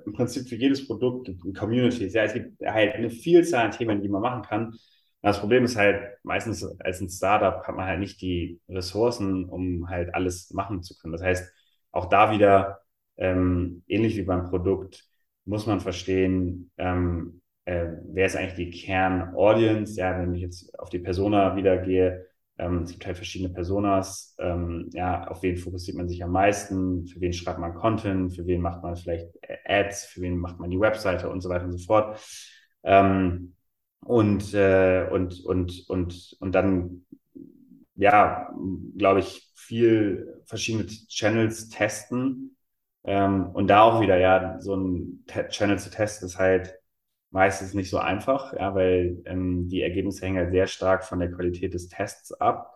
im 0.05 0.13
Prinzip 0.13 0.49
für 0.49 0.57
jedes 0.57 0.87
Produkt 0.87 1.31
Communities, 1.57 2.15
ja, 2.15 2.25
es 2.25 2.35
gibt 2.35 2.61
halt 2.65 2.95
eine 2.95 3.11
Vielzahl 3.11 3.67
an 3.67 3.71
Themen, 3.73 4.03
die 4.03 4.09
man 4.09 4.23
machen 4.23 4.43
kann. 4.43 4.75
Das 5.27 5.41
Problem 5.41 5.65
ist 5.65 5.77
halt, 5.77 6.19
meistens 6.23 6.65
als 6.81 7.01
ein 7.01 7.09
Startup 7.09 7.67
hat 7.67 7.75
man 7.75 7.85
halt 7.87 7.99
nicht 7.99 8.21
die 8.23 8.61
Ressourcen, 8.69 9.45
um 9.47 9.89
halt 9.89 10.15
alles 10.15 10.53
machen 10.53 10.85
zu 10.85 10.97
können. 10.97 11.13
Das 11.13 11.23
heißt, 11.23 11.53
auch 11.91 12.07
da 12.09 12.31
wieder, 12.31 12.81
ähm, 13.17 13.83
ähnlich 13.89 14.17
wie 14.17 14.23
beim 14.23 14.45
Produkt, 14.49 15.05
muss 15.45 15.67
man 15.67 15.81
verstehen, 15.81 16.71
ähm, 16.79 17.43
äh, 17.65 17.89
wer 18.05 18.27
ist 18.27 18.37
eigentlich 18.37 18.55
die 18.55 18.71
Kern-Audience? 18.71 19.99
Ja, 19.99 20.17
wenn 20.17 20.33
ich 20.33 20.43
jetzt 20.43 20.79
auf 20.79 20.91
die 20.91 21.01
Persona 21.01 21.57
wieder 21.57 21.79
gehe, 21.79 22.27
ähm, 22.59 22.83
es 22.85 22.93
gibt 22.93 23.05
halt 23.07 23.17
verschiedene 23.17 23.53
Personas. 23.53 24.37
Ähm, 24.39 24.91
ja, 24.93 25.27
auf 25.27 25.43
wen 25.43 25.57
fokussiert 25.57 25.97
man 25.97 26.09
sich 26.09 26.23
am 26.23 26.31
meisten? 26.31 27.05
Für 27.09 27.21
wen 27.21 27.33
schreibt 27.33 27.59
man 27.59 27.75
Content? 27.75 28.37
Für 28.37 28.47
wen 28.47 28.61
macht 28.61 28.81
man 28.85 28.95
vielleicht 28.95 29.27
Ads? 29.65 30.05
Für 30.05 30.21
wen 30.21 30.39
macht 30.39 30.61
man 30.61 30.71
die 30.71 30.79
Webseite 30.79 31.29
und 31.29 31.41
so 31.41 31.49
weiter 31.49 31.65
und 31.65 31.73
so 31.73 31.85
fort? 31.85 32.21
Ähm, 32.85 33.56
und, 34.07 34.55
äh, 34.55 35.07
und, 35.11 35.45
und, 35.45 35.85
und, 35.89 36.37
und 36.41 36.53
dann, 36.55 37.07
ja, 37.97 38.51
glaube 38.97 39.21
ich, 39.21 39.51
viel 39.55 40.43
verschiedene 40.47 40.87
Channels 40.87 41.69
testen. 41.69 42.57
Ähm, 43.05 43.47
und 43.55 43.69
da 43.69 43.83
auch 43.83 44.01
wieder, 44.01 44.19
ja, 44.19 44.61
so 44.61 44.75
ein 44.77 45.25
Channel 45.51 45.79
zu 45.79 45.91
testen 45.91 46.27
ist 46.27 46.39
halt 46.39 46.79
meistens 47.31 47.75
nicht 47.75 47.91
so 47.91 47.99
einfach, 47.99 48.53
ja, 48.55 48.75
weil 48.75 49.23
ähm, 49.27 49.69
die 49.69 49.83
Ergebnisse 49.83 50.25
hängen 50.27 50.39
halt 50.39 50.53
sehr 50.53 50.67
stark 50.67 51.05
von 51.05 51.21
der 51.21 51.31
Qualität 51.33 51.75
des 51.75 51.89
Tests 51.89 52.33
ab. 52.33 52.73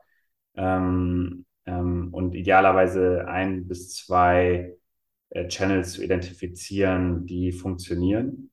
Ähm, 0.56 1.46
ähm, 1.66 2.08
und 2.12 2.34
idealerweise 2.34 3.26
ein 3.28 3.66
bis 3.68 3.94
zwei 3.94 4.76
äh, 5.30 5.48
Channels 5.48 5.92
zu 5.94 6.02
identifizieren, 6.04 7.26
die 7.26 7.52
funktionieren. 7.52 8.49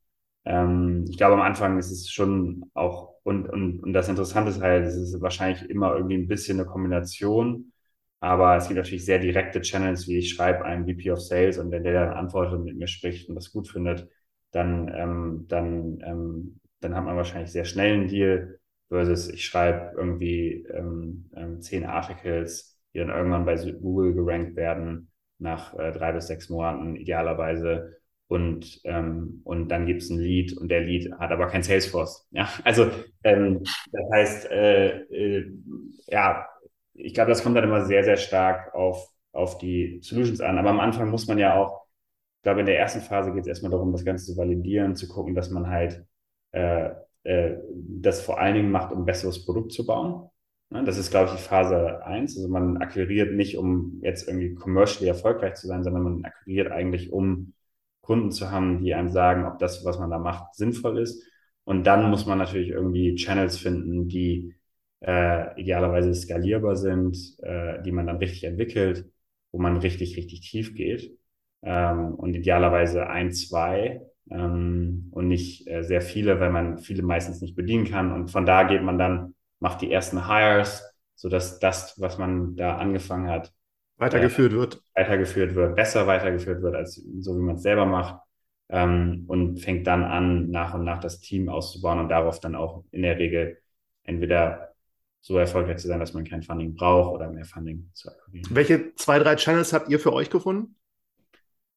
Ähm, 0.48 1.06
ich 1.10 1.18
glaube, 1.18 1.36
am 1.36 1.42
Anfang 1.42 1.78
ist 1.80 1.92
es 1.92 2.10
schon 2.12 2.70
auch, 2.74 3.16
und, 3.24 3.50
und, 3.50 3.82
und 3.82 3.94
das 3.94 4.10
Interessante 4.10 4.52
ist 4.52 4.62
halt, 4.62 4.86
es 4.86 4.96
ist 4.96 5.22
wahrscheinlich 5.22 5.70
immer 5.70 5.96
irgendwie 5.96 6.16
ein 6.18 6.28
bisschen 6.28 6.60
eine 6.60 6.68
Kombination. 6.70 7.74
Aber 8.20 8.56
es 8.58 8.68
gibt 8.68 8.78
natürlich 8.78 9.06
sehr 9.06 9.20
direkte 9.20 9.62
Channels, 9.62 10.08
wie 10.08 10.18
ich 10.20 10.32
schreibe 10.34 10.66
einen 10.66 10.86
VP 10.88 11.12
of 11.12 11.22
Sales 11.22 11.58
und 11.60 11.72
wenn 11.72 11.84
der 11.84 11.94
dann 12.06 12.14
antwortet 12.18 12.56
und 12.56 12.66
mit 12.66 12.78
mir 12.78 12.88
spricht 12.88 13.30
und 13.30 13.36
das 13.36 13.52
gut 13.52 13.68
findet, 13.70 14.10
dann, 14.52 14.92
ähm, 14.96 15.46
dann, 15.48 16.00
ähm, 16.04 16.60
dann 16.80 16.96
hat 16.96 17.04
man 17.06 17.16
wahrscheinlich 17.18 17.52
sehr 17.52 17.66
schnell 17.66 17.94
einen 17.94 18.08
Deal 18.08 18.60
versus 18.90 19.30
ich 19.30 19.46
schreibe 19.46 19.96
irgendwie 19.98 20.66
ähm, 20.74 21.30
ähm, 21.36 21.62
zehn 21.62 21.86
Articles, 21.86 22.80
die 22.94 23.00
dann 23.00 23.10
irgendwann 23.10 23.46
bei 23.46 23.56
Google 23.74 24.14
gerankt 24.16 24.56
werden 24.56 25.12
nach 25.40 25.78
äh, 25.78 25.92
drei 25.92 26.12
bis 26.14 26.28
sechs 26.28 26.50
Monaten 26.50 26.96
idealerweise 26.96 27.98
und, 28.28 28.82
ähm, 28.84 29.42
und 29.44 29.70
dann 29.70 29.86
gibt 29.86 30.02
es 30.02 30.10
ein 30.10 30.20
Lead 30.20 30.58
und 30.58 30.70
der 30.70 30.82
Lead 30.82 31.12
hat 31.20 31.32
aber 31.32 31.48
kein 31.48 31.64
Salesforce. 31.64 32.28
Ja, 32.32 32.50
also 32.64 32.90
ähm, 33.24 33.64
das 33.92 34.04
heißt, 34.14 34.52
äh, 34.52 34.98
äh, 35.04 35.52
ja, 36.08 36.46
ich 36.94 37.14
glaube, 37.14 37.30
das 37.30 37.44
kommt 37.44 37.56
dann 37.56 37.64
immer 37.64 37.86
sehr, 37.86 38.04
sehr 38.04 38.18
stark 38.18 38.74
auf, 38.74 39.08
auf 39.32 39.58
die 39.60 40.00
Solutions 40.02 40.42
an. 40.42 40.58
Aber 40.58 40.70
am 40.72 40.80
Anfang 40.80 41.10
muss 41.10 41.28
man 41.28 41.38
ja 41.38 41.56
auch 41.56 41.88
ich 42.40 42.44
glaube, 42.44 42.62
in 42.62 42.66
der 42.68 42.80
ersten 42.80 43.02
Phase 43.02 43.34
geht 43.34 43.42
es 43.42 43.48
erstmal 43.48 43.72
darum, 43.72 43.92
das 43.92 44.06
Ganze 44.06 44.26
zu 44.26 44.38
validieren, 44.38 44.96
zu 44.96 45.08
gucken, 45.08 45.36
dass 45.36 45.50
man 45.50 45.68
halt 45.70 46.06
äh, 46.52 46.92
äh, 47.24 47.58
das 47.74 48.22
vor 48.22 48.40
allen 48.40 48.56
Dingen 48.56 48.72
macht, 48.72 48.94
um 48.94 49.06
besseres 49.06 49.46
Produkt 49.46 49.74
zu 49.74 49.86
bauen. 49.86 50.30
Ja, 50.70 50.82
das 50.84 50.98
ist, 50.98 51.12
glaube 51.12 51.30
ich, 51.30 51.36
die 51.36 51.44
Phase 51.44 52.06
1. 52.06 52.38
Also 52.38 52.48
man 52.48 52.78
akquiriert 52.78 53.34
nicht, 53.34 53.58
um 53.58 54.00
jetzt 54.02 54.28
irgendwie 54.28 54.54
commercially 54.56 55.08
erfolgreich 55.10 55.56
zu 55.56 55.68
sein, 55.68 55.84
sondern 55.84 56.04
man 56.04 56.26
akquiriert 56.26 56.72
eigentlich, 56.72 57.12
um 57.12 57.54
Kunden 58.08 58.32
zu 58.32 58.52
haben, 58.52 58.80
die 58.82 58.94
einem 58.96 59.10
sagen, 59.10 59.46
ob 59.46 59.60
das, 59.60 59.84
was 59.86 60.00
man 60.00 60.10
da 60.10 60.18
macht, 60.18 60.56
sinnvoll 60.56 61.00
ist. 61.00 61.22
Und 61.66 61.86
dann 61.86 62.10
muss 62.10 62.26
man 62.26 62.38
natürlich 62.38 62.70
irgendwie 62.70 63.16
Channels 63.16 63.58
finden, 63.58 64.08
die 64.08 64.56
äh, 65.02 65.60
idealerweise 65.60 66.14
skalierbar 66.16 66.78
sind, 66.78 67.18
äh, 67.44 67.82
die 67.84 67.92
man 67.92 68.08
dann 68.08 68.18
richtig 68.18 68.46
entwickelt, 68.46 69.06
wo 69.52 69.60
man 69.60 69.76
richtig, 69.78 70.16
richtig 70.16 70.40
tief 70.50 70.74
geht 70.74 71.18
ähm, 71.64 72.16
und 72.16 72.34
idealerweise 72.36 73.08
ein, 73.10 73.34
zwei 73.34 74.02
ähm, 74.32 75.10
und 75.12 75.28
nicht 75.28 75.68
äh, 75.68 75.84
sehr 75.84 76.02
viele, 76.02 76.40
weil 76.40 76.52
man 76.52 76.78
viele 76.78 77.04
meistens 77.04 77.42
nicht 77.42 77.56
bedienen 77.58 77.86
kann. 77.86 78.14
Und 78.14 78.32
von 78.32 78.46
da 78.46 78.64
geht 78.64 78.84
man 78.84 78.98
dann, 78.98 79.36
macht 79.60 79.82
die 79.82 79.92
ersten 79.92 80.28
Hires, 80.28 80.84
sodass 81.16 81.60
das, 81.60 82.00
was 82.00 82.18
man 82.18 82.56
da 82.56 82.78
angefangen 82.78 83.30
hat, 83.30 83.52
weitergeführt 83.98 84.54
äh, 84.54 84.56
wird. 84.56 84.82
Weitergeführt 84.96 85.56
wird, 85.56 85.76
besser 85.76 86.08
weitergeführt 86.08 86.62
wird, 86.62 86.76
als 86.76 86.96
so 86.96 87.36
wie 87.36 87.42
man 87.42 87.56
es 87.56 87.64
selber 87.64 87.86
macht. 87.86 88.22
Ähm, 88.70 89.24
und 89.28 89.60
fängt 89.60 89.88
dann 89.88 90.04
an, 90.04 90.50
nach 90.50 90.74
und 90.74 90.84
nach 90.84 91.00
das 91.00 91.22
Team 91.22 91.48
auszubauen 91.48 92.00
und 92.00 92.10
darauf 92.10 92.42
dann 92.42 92.56
auch 92.56 92.84
in 92.92 93.02
der 93.02 93.18
Regel 93.18 93.58
entweder 94.04 94.74
so 95.22 95.38
erfolgreich 95.38 95.78
zu 95.78 95.88
sein, 95.88 96.00
dass 96.00 96.14
man 96.14 96.26
kein 96.26 96.44
Funding 96.44 96.76
braucht 96.76 97.14
oder 97.14 97.30
mehr 97.30 97.46
Funding 97.46 97.90
zu 97.94 98.10
akquirieren. 98.10 98.48
Welche 98.50 98.96
zwei, 98.96 99.20
drei 99.20 99.36
Channels 99.36 99.74
habt 99.74 99.90
ihr 99.90 100.00
für 100.00 100.14
euch 100.14 100.30
gefunden? 100.30 100.76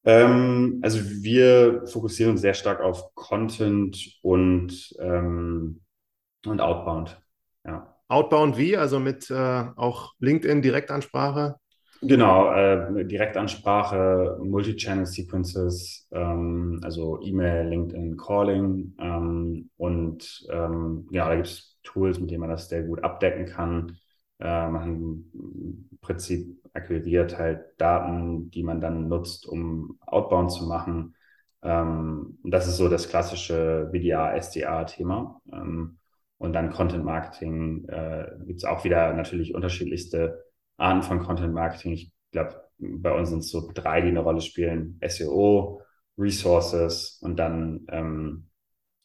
Ähm, 0.03 0.79
also 0.81 0.99
wir 1.03 1.85
fokussieren 1.85 2.31
uns 2.31 2.41
sehr 2.41 2.53
stark 2.53 2.81
auf 2.81 3.13
Content 3.13 4.19
und, 4.21 4.95
ähm, 4.99 5.81
und 6.45 6.59
Outbound. 6.59 7.21
Ja. 7.65 7.95
Outbound 8.07 8.57
wie? 8.57 8.75
Also 8.75 8.99
mit 8.99 9.29
äh, 9.29 9.63
auch 9.75 10.13
LinkedIn 10.19 10.61
Direktansprache? 10.61 11.60
Genau, 12.03 12.51
äh, 12.51 13.05
Direktansprache, 13.05 14.39
Multi-Channel 14.41 15.05
Sequences, 15.05 16.07
ähm, 16.11 16.79
also 16.83 17.21
E-Mail, 17.21 17.67
LinkedIn, 17.69 18.17
Calling 18.17 18.95
ähm, 18.99 19.69
und 19.77 20.43
ähm, 20.49 21.07
ja, 21.11 21.27
da 21.29 21.35
gibt 21.35 21.47
es 21.47 21.77
Tools, 21.83 22.19
mit 22.19 22.31
denen 22.31 22.41
man 22.41 22.49
das 22.49 22.69
sehr 22.69 22.81
gut 22.83 23.03
abdecken 23.03 23.45
kann. 23.45 23.97
Äh, 24.39 24.67
man 24.69 25.25
im 25.35 25.89
Prinzip 26.01 26.57
akquiriert 26.73 27.37
halt 27.37 27.65
Daten, 27.77 28.49
die 28.49 28.63
man 28.63 28.81
dann 28.81 29.07
nutzt, 29.07 29.45
um 29.47 29.99
Outbound 30.07 30.51
zu 30.51 30.65
machen. 30.65 31.15
Ähm, 31.61 32.39
das 32.43 32.67
ist 32.67 32.77
so 32.77 32.89
das 32.89 33.09
klassische 33.09 33.89
BDA-SDA-Thema. 33.91 35.39
Ähm, 35.53 35.99
und 36.39 36.53
dann 36.53 36.71
Content 36.71 37.05
Marketing 37.05 37.85
äh, 37.87 38.25
gibt 38.45 38.57
es 38.59 38.65
auch 38.65 38.83
wieder 38.83 39.13
natürlich 39.13 39.53
unterschiedlichste 39.53 40.43
Arten 40.81 41.03
von 41.03 41.19
Content 41.19 41.53
Marketing. 41.53 41.93
Ich 41.93 42.11
glaube, 42.31 42.61
bei 42.79 43.11
uns 43.13 43.29
sind 43.29 43.39
es 43.39 43.49
so 43.49 43.71
drei, 43.73 44.01
die 44.01 44.09
eine 44.09 44.21
Rolle 44.21 44.41
spielen: 44.41 44.97
SEO, 45.01 45.81
Resources 46.17 47.19
und 47.21 47.37
dann, 47.37 47.85
ähm, 47.89 48.47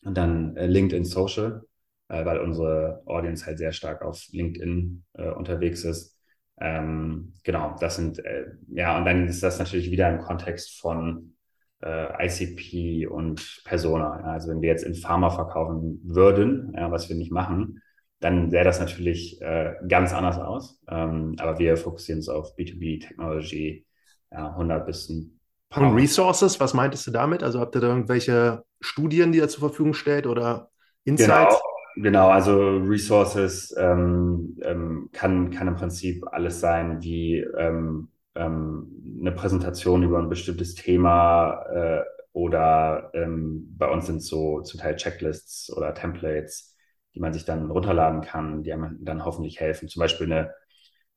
und 0.05 0.17
dann 0.17 0.57
äh, 0.57 0.67
LinkedIn 0.67 1.05
Social, 1.05 1.63
äh, 2.09 2.25
weil 2.25 2.39
unsere 2.41 3.03
Audience 3.07 3.47
halt 3.47 3.59
sehr 3.59 3.73
stark 3.73 4.03
auf 4.03 4.27
LinkedIn 4.33 5.05
äh, 5.15 5.31
unterwegs 5.31 5.85
ist. 5.85 6.17
Ähm, 6.59 7.35
genau, 7.45 7.77
das 7.81 7.97
sind, 7.97 8.19
äh, 8.25 8.47
ja, 8.69 8.97
und 8.99 9.05
dann 9.05 9.29
ist 9.29 9.43
das 9.43 9.59
natürlich 9.59 9.91
wieder 9.91 10.09
im 10.11 10.21
Kontext 10.21 10.81
von 10.81 11.35
äh, 11.83 12.27
ICP 12.27 13.07
und 13.07 13.63
Persona. 13.65 14.13
Also 14.33 14.49
wenn 14.51 14.63
wir 14.63 14.71
jetzt 14.71 14.85
in 14.85 14.95
Pharma 14.95 15.31
verkaufen 15.31 16.01
würden, 16.05 16.73
ja, 16.75 16.91
was 16.91 17.09
wir 17.09 17.17
nicht 17.17 17.33
machen, 17.33 17.83
dann 18.21 18.51
sähe 18.51 18.65
das 18.65 18.81
natürlich 18.81 19.41
äh, 19.43 19.75
ganz 19.89 20.13
anders 20.13 20.39
aus. 20.39 20.81
Ähm, 20.89 21.37
aber 21.39 21.59
wir 21.59 21.77
fokussieren 21.77 22.21
uns 22.21 22.29
auf 22.29 22.57
B2B 22.57 23.01
Technology, 23.01 23.87
ja, 24.33 24.51
100 24.51 24.87
bis 24.87 25.09
ein 25.09 25.41
paar. 25.69 25.91
Und 25.91 25.97
Resources, 25.97 26.59
was 26.61 26.75
meintest 26.75 27.07
du 27.07 27.11
damit? 27.11 27.43
Also 27.43 27.61
habt 27.61 27.75
ihr 27.75 27.81
da 27.81 27.89
irgendwelche 27.89 28.65
Studien, 28.81 29.33
die 29.33 29.39
ihr 29.39 29.49
zur 29.49 29.69
Verfügung 29.69 29.95
stellt 29.95 30.27
oder 30.27 30.71
Insights? 31.05 31.55
Genau. 31.55 31.77
Genau, 31.99 32.29
also 32.29 32.77
Resources 32.77 33.75
ähm, 33.79 34.59
ähm, 34.61 35.09
kann, 35.13 35.51
kann 35.51 35.67
im 35.67 35.77
Prinzip 35.77 36.27
alles 36.31 36.61
sein, 36.61 37.01
wie 37.01 37.39
ähm, 37.39 38.09
ähm, 38.35 39.19
eine 39.19 39.33
Präsentation 39.33 40.03
über 40.03 40.19
ein 40.19 40.29
bestimmtes 40.29 40.75
Thema 40.75 41.63
äh, 41.73 42.03
oder 42.33 43.11
ähm, 43.15 43.75
bei 43.79 43.89
uns 43.89 44.07
sind 44.07 44.23
so 44.23 44.61
zum 44.61 44.79
Teil 44.79 44.97
Checklists 44.97 45.73
oder 45.75 45.95
Templates, 45.95 46.76
die 47.17 47.21
man 47.21 47.33
sich 47.33 47.45
dann 47.45 47.71
runterladen 47.71 48.21
kann, 48.21 48.63
die 48.63 48.73
einem 48.73 49.05
dann 49.05 49.25
hoffentlich 49.25 49.59
helfen. 49.61 49.89
Zum 49.89 50.01
Beispiel 50.01 50.33
eine 50.33 50.55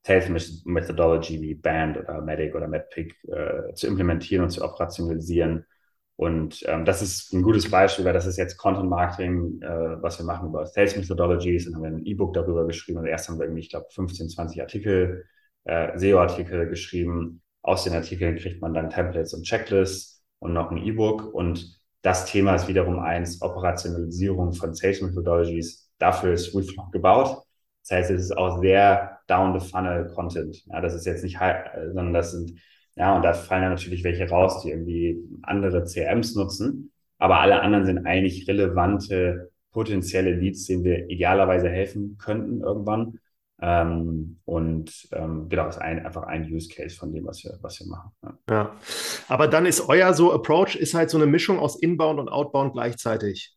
Sales 0.04 0.64
Methodology 0.66 1.42
wie 1.42 1.56
Band 1.56 1.98
oder 1.98 2.22
Medic 2.22 2.56
oder 2.56 2.68
MedPick 2.68 3.16
äh, 3.28 3.74
zu 3.76 3.86
implementieren 3.88 4.44
und 4.46 4.50
zu 4.50 4.64
operationalisieren 4.64 5.66
und 6.20 6.66
ähm, 6.68 6.84
das 6.84 7.02
ist 7.02 7.32
ein 7.32 7.44
gutes 7.44 7.72
Beispiel, 7.72 8.04
weil 8.04 8.12
das 8.12 8.26
ist 8.26 8.36
jetzt 8.38 8.58
Content 8.58 8.90
Marketing, 8.90 9.62
äh, 9.62 10.02
was 10.02 10.20
wir 10.20 10.26
machen 10.26 10.50
über 10.50 10.66
Sales 10.66 10.98
Methodologies. 10.98 11.66
Und 11.66 11.76
haben 11.76 11.84
wir 11.84 11.92
ein 11.92 12.06
E-Book 12.06 12.34
darüber 12.34 12.68
geschrieben. 12.68 13.00
Und 13.00 13.06
erst 13.06 13.30
haben 13.30 13.40
wir 13.40 13.46
irgendwie, 13.46 13.62
ich 13.62 13.70
glaube, 13.70 13.86
15, 13.90 14.28
20 14.28 14.60
Artikel, 14.60 15.24
äh, 15.64 15.98
SEO-Artikel 15.98 16.68
geschrieben. 16.68 17.42
Aus 17.62 17.86
den 17.86 17.94
Artikeln 17.94 18.36
kriegt 18.36 18.62
man 18.62 18.74
dann 18.74 18.90
Templates 18.90 19.34
und 19.34 19.46
Checklists 19.46 20.22
und 20.40 20.52
noch 20.52 20.72
ein 20.72 20.78
E-Book. 20.80 21.34
Und 21.34 21.80
das 22.02 22.26
Thema 22.26 22.54
ist 22.56 22.68
wiederum 22.68 23.00
eins, 23.00 23.42
Operationalisierung 23.42 24.52
von 24.52 24.74
Sales 24.74 25.02
Methodologies. 25.02 25.89
Dafür 26.00 26.34
ist 26.34 26.56
Reflow 26.56 26.90
gebaut. 26.92 27.44
Das 27.84 27.98
heißt, 27.98 28.12
es 28.12 28.22
ist 28.24 28.38
auch 28.38 28.60
sehr 28.60 29.20
down-the-funnel-Content. 29.28 30.66
Ja, 30.66 30.82
das 30.82 30.96
ist 30.96 31.06
jetzt 31.06 31.24
nicht, 31.24 31.38
sondern 31.94 32.14
das 32.14 32.32
sind 32.32 32.60
ja, 33.00 33.16
und 33.16 33.24
da 33.24 33.34
fallen 33.34 33.62
dann 33.62 33.72
natürlich 33.72 34.04
welche 34.04 34.30
raus, 34.30 34.62
die 34.62 34.72
irgendwie 34.72 35.18
andere 35.44 35.86
CRMs 35.86 36.36
nutzen. 36.36 36.92
Aber 37.18 37.40
alle 37.40 37.62
anderen 37.62 37.86
sind 37.86 38.06
eigentlich 38.06 38.46
relevante 38.48 39.52
potenzielle 39.72 40.32
Leads, 40.32 40.66
denen 40.66 40.84
wir 40.84 41.10
idealerweise 41.10 41.70
helfen 41.70 42.18
könnten 42.18 42.62
irgendwann. 42.62 43.20
Ähm, 43.62 44.40
und 44.44 45.08
ähm, 45.14 45.48
genau, 45.48 45.70
ist 45.70 45.78
ein, 45.78 46.06
einfach 46.06 46.24
ein 46.24 46.44
Use 46.52 46.68
Case 46.68 46.96
von 46.98 47.14
dem, 47.14 47.26
was 47.26 47.42
wir, 47.44 47.58
was 47.62 47.80
wir 47.80 47.88
machen. 47.88 48.12
Ja. 48.22 48.38
ja. 48.50 48.76
Aber 49.30 49.48
dann 49.48 49.66
ist 49.66 49.88
euer 49.88 50.14
so 50.14 50.34
Approach 50.34 50.76
ist 50.76 50.94
halt 50.94 51.10
so 51.10 51.18
eine 51.18 51.26
Mischung 51.26 51.58
aus 51.58 51.82
Inbound 51.82 52.20
und 52.20 52.28
Outbound 52.28 52.74
gleichzeitig. 52.74 53.56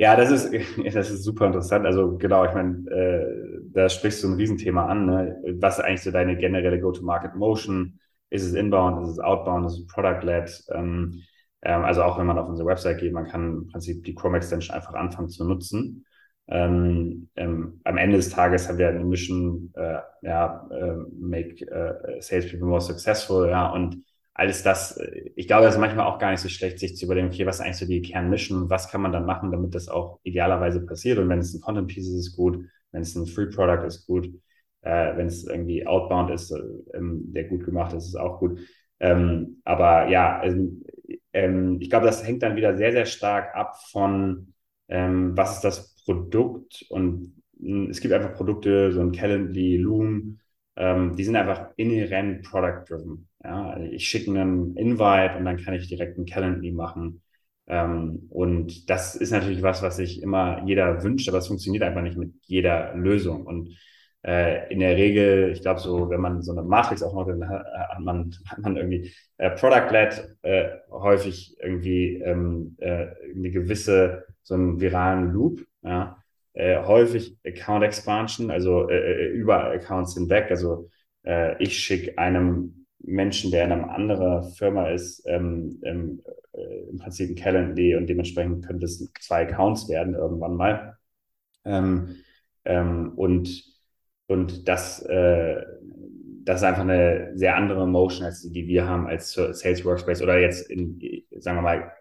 Ja, 0.00 0.16
das 0.16 0.30
ist, 0.30 0.50
das 0.94 1.10
ist 1.10 1.24
super 1.24 1.46
interessant. 1.46 1.84
Also 1.86 2.16
genau, 2.16 2.44
ich 2.46 2.54
meine, 2.54 2.88
äh, 2.90 3.60
da 3.72 3.88
sprichst 3.90 4.24
du 4.24 4.28
ein 4.28 4.34
Riesenthema 4.34 4.86
an. 4.86 5.04
Ne? 5.06 5.36
Was 5.60 5.78
ist 5.78 5.84
eigentlich 5.84 6.02
so 6.02 6.10
deine 6.10 6.36
generelle 6.38 6.80
Go-to-Market-Motion? 6.80 8.00
Ist 8.30 8.44
es 8.44 8.54
inbound, 8.54 9.02
ist 9.02 9.10
es 9.12 9.18
outbound, 9.18 9.66
ist 9.66 9.78
es 9.78 9.86
product-led? 9.88 10.64
Ähm, 10.72 11.20
ähm, 11.62 11.82
also 11.84 12.02
auch 12.02 12.18
wenn 12.18 12.26
man 12.26 12.38
auf 12.38 12.48
unsere 12.48 12.66
Website 12.66 12.98
geht, 12.98 13.12
man 13.12 13.26
kann 13.26 13.56
im 13.58 13.66
Prinzip 13.66 14.02
die 14.04 14.14
Chrome 14.14 14.38
Extension 14.38 14.74
einfach 14.74 14.94
anfangen 14.94 15.28
zu 15.28 15.44
nutzen. 15.44 16.06
Ähm, 16.48 17.28
ähm, 17.36 17.80
am 17.84 17.98
Ende 17.98 18.16
des 18.16 18.30
Tages 18.30 18.68
haben 18.68 18.78
wir 18.78 18.88
eine 18.88 19.04
Mission, 19.04 19.70
äh, 19.74 19.98
ja, 20.22 20.66
äh, 20.70 20.94
make 21.20 21.60
äh, 21.70 22.20
salespeople 22.22 22.66
more 22.66 22.80
successful, 22.80 23.50
ja, 23.50 23.68
und 23.70 24.02
alles 24.34 24.62
das, 24.62 24.96
äh, 24.96 25.30
ich 25.36 25.46
glaube, 25.46 25.66
es 25.66 25.74
ist 25.74 25.80
manchmal 25.80 26.06
auch 26.06 26.18
gar 26.18 26.30
nicht 26.30 26.40
so 26.40 26.48
schlecht, 26.48 26.78
sich 26.78 26.96
zu 26.96 27.04
überlegen, 27.04 27.28
okay, 27.28 27.46
was 27.46 27.56
ist 27.56 27.62
eigentlich 27.62 27.76
so 27.76 27.86
die 27.86 28.02
Kernmission, 28.02 28.70
was 28.70 28.90
kann 28.90 29.02
man 29.02 29.12
dann 29.12 29.26
machen, 29.26 29.50
damit 29.50 29.74
das 29.74 29.88
auch 29.88 30.20
idealerweise 30.22 30.84
passiert. 30.86 31.18
Und 31.18 31.28
wenn 31.28 31.40
es 31.40 31.54
ein 31.54 31.60
Content 31.60 31.88
Piece 31.88 32.08
ist, 32.08 32.14
ist 32.14 32.36
gut, 32.36 32.64
wenn 32.92 33.02
es 33.02 33.14
ein 33.14 33.26
Free 33.26 33.46
Product 33.46 33.86
ist, 33.86 34.06
gut, 34.06 34.26
äh, 34.82 35.16
wenn 35.16 35.26
es 35.26 35.44
irgendwie 35.44 35.86
outbound 35.86 36.30
ist, 36.30 36.50
äh, 36.52 36.58
ähm, 36.94 37.32
der 37.32 37.44
gut 37.44 37.64
gemacht 37.64 37.92
ist, 37.92 38.06
ist 38.06 38.16
auch 38.16 38.38
gut. 38.38 38.60
Ähm, 39.00 39.60
aber 39.64 40.08
ja, 40.08 40.42
ähm, 40.44 40.84
ähm 41.32 41.78
ich 41.80 41.90
glaube, 41.90 42.06
das 42.06 42.26
hängt 42.26 42.42
dann 42.42 42.56
wieder 42.56 42.76
sehr, 42.76 42.92
sehr 42.92 43.06
stark 43.06 43.54
ab 43.54 43.76
von, 43.90 44.54
ähm, 44.88 45.36
was 45.36 45.56
ist 45.56 45.64
das 45.64 45.96
Produkt 46.04 46.84
und 46.90 47.34
hm, 47.60 47.90
es 47.90 48.00
gibt 48.00 48.14
einfach 48.14 48.34
Produkte, 48.34 48.92
so 48.92 49.00
ein 49.00 49.12
Calendly, 49.12 49.76
Loom, 49.76 50.40
ähm, 50.76 51.16
die 51.16 51.24
sind 51.24 51.36
einfach 51.36 51.70
inhärent 51.76 52.42
product-driven. 52.44 53.28
Ja? 53.44 53.70
Also 53.70 53.86
ich 53.92 54.08
schicke 54.08 54.30
einen 54.30 54.76
Invite 54.76 55.36
und 55.38 55.44
dann 55.44 55.58
kann 55.58 55.74
ich 55.74 55.88
direkt 55.88 56.16
einen 56.16 56.26
Calendly 56.26 56.72
machen. 56.72 57.22
Ähm, 57.66 58.26
und 58.30 58.90
das 58.90 59.14
ist 59.14 59.30
natürlich 59.30 59.62
was, 59.62 59.82
was 59.82 59.96
sich 59.96 60.22
immer 60.22 60.62
jeder 60.66 61.02
wünscht, 61.02 61.28
aber 61.28 61.38
es 61.38 61.46
funktioniert 61.48 61.84
einfach 61.84 62.02
nicht 62.02 62.16
mit 62.18 62.32
jeder 62.46 62.94
Lösung. 62.94 63.46
Und 63.46 63.76
äh, 64.24 64.70
in 64.72 64.80
der 64.80 64.96
Regel, 64.96 65.52
ich 65.52 65.62
glaube, 65.62 65.80
so, 65.80 66.10
wenn 66.10 66.20
man 66.20 66.42
so 66.42 66.52
eine 66.52 66.62
Matrix 66.62 67.02
auch 67.02 67.14
aufmacht, 67.14 67.28
dann 67.40 67.48
hat 67.48 68.00
man, 68.00 68.34
hat 68.46 68.58
man 68.58 68.76
irgendwie 68.76 69.12
äh, 69.38 69.50
Product-led 69.50 70.36
äh, 70.42 70.68
häufig 70.90 71.56
irgendwie 71.60 72.16
ähm, 72.16 72.76
äh, 72.78 73.06
eine 73.34 73.50
gewisse, 73.50 74.26
so 74.42 74.54
einen 74.54 74.80
viralen 74.80 75.32
Loop. 75.32 75.60
Ja? 75.82 76.19
Äh, 76.54 76.82
häufig 76.84 77.36
Account 77.46 77.84
Expansion, 77.84 78.50
also 78.50 78.88
äh, 78.88 79.26
äh, 79.26 79.28
über 79.28 79.70
Accounts 79.70 80.14
hinweg. 80.14 80.50
Also 80.50 80.90
äh, 81.24 81.62
ich 81.62 81.78
schicke 81.78 82.18
einem 82.18 82.86
Menschen, 82.98 83.50
der 83.50 83.64
in 83.64 83.72
einer 83.72 83.90
anderen 83.94 84.50
Firma 84.52 84.88
ist, 84.88 85.24
ähm, 85.26 85.80
ähm, 85.84 86.22
äh, 86.52 86.90
im 86.90 86.98
Prinzip 86.98 87.30
ein 87.30 87.36
Calendly 87.36 87.96
und 87.96 88.08
dementsprechend 88.08 88.66
könnte 88.66 88.86
es 88.86 89.10
zwei 89.20 89.46
Accounts 89.46 89.88
werden 89.88 90.14
irgendwann 90.14 90.56
mal. 90.56 90.96
Ähm, 91.64 92.16
ähm 92.64 93.12
und, 93.16 93.64
und 94.26 94.68
das, 94.68 95.02
äh, 95.02 95.62
das 96.44 96.60
ist 96.60 96.66
einfach 96.66 96.82
eine 96.82 97.30
sehr 97.34 97.56
andere 97.56 97.86
Motion 97.86 98.26
als 98.26 98.42
die, 98.42 98.50
die 98.50 98.66
wir 98.66 98.88
haben 98.88 99.06
als 99.06 99.32
Sales 99.32 99.84
Workspace 99.84 100.22
oder 100.22 100.38
jetzt 100.38 100.70
in, 100.70 100.98
sagen 101.38 101.58
wir 101.58 101.62
mal, 101.62 101.92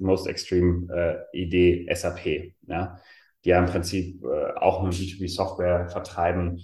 most 0.00 0.26
extreme 0.26 1.26
Idee 1.32 1.86
SAP. 1.92 2.54
Ja? 2.66 2.98
Die 3.44 3.50
ja 3.50 3.58
im 3.58 3.66
Prinzip 3.66 4.22
äh, 4.24 4.52
auch 4.56 4.82
nur 4.82 4.92
B2B-Software 4.92 5.88
vertreiben, 5.88 6.60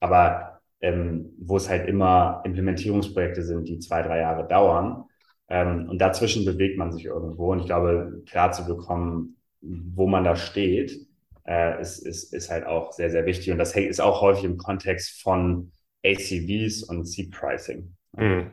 aber 0.00 0.60
ähm, 0.80 1.32
wo 1.38 1.56
es 1.56 1.68
halt 1.68 1.88
immer 1.88 2.42
Implementierungsprojekte 2.44 3.42
sind, 3.42 3.68
die 3.68 3.78
zwei, 3.78 4.02
drei 4.02 4.20
Jahre 4.20 4.46
dauern. 4.46 5.04
Ähm, 5.48 5.88
und 5.88 5.98
dazwischen 5.98 6.44
bewegt 6.44 6.78
man 6.78 6.92
sich 6.92 7.06
irgendwo. 7.06 7.52
Und 7.52 7.60
ich 7.60 7.66
glaube, 7.66 8.22
klar 8.26 8.52
zu 8.52 8.66
bekommen, 8.66 9.36
wo 9.60 10.06
man 10.06 10.24
da 10.24 10.36
steht, 10.36 11.06
äh, 11.46 11.80
ist, 11.80 11.98
ist, 11.98 12.34
ist 12.34 12.50
halt 12.50 12.66
auch 12.66 12.92
sehr, 12.92 13.10
sehr 13.10 13.24
wichtig. 13.26 13.50
Und 13.50 13.58
das 13.58 13.74
ist 13.74 14.00
auch 14.00 14.20
häufig 14.20 14.44
im 14.44 14.58
Kontext 14.58 15.22
von 15.22 15.72
ACVs 16.04 16.82
und 16.82 17.06
Seed-Pricing. 17.06 17.94
Mhm. 18.16 18.52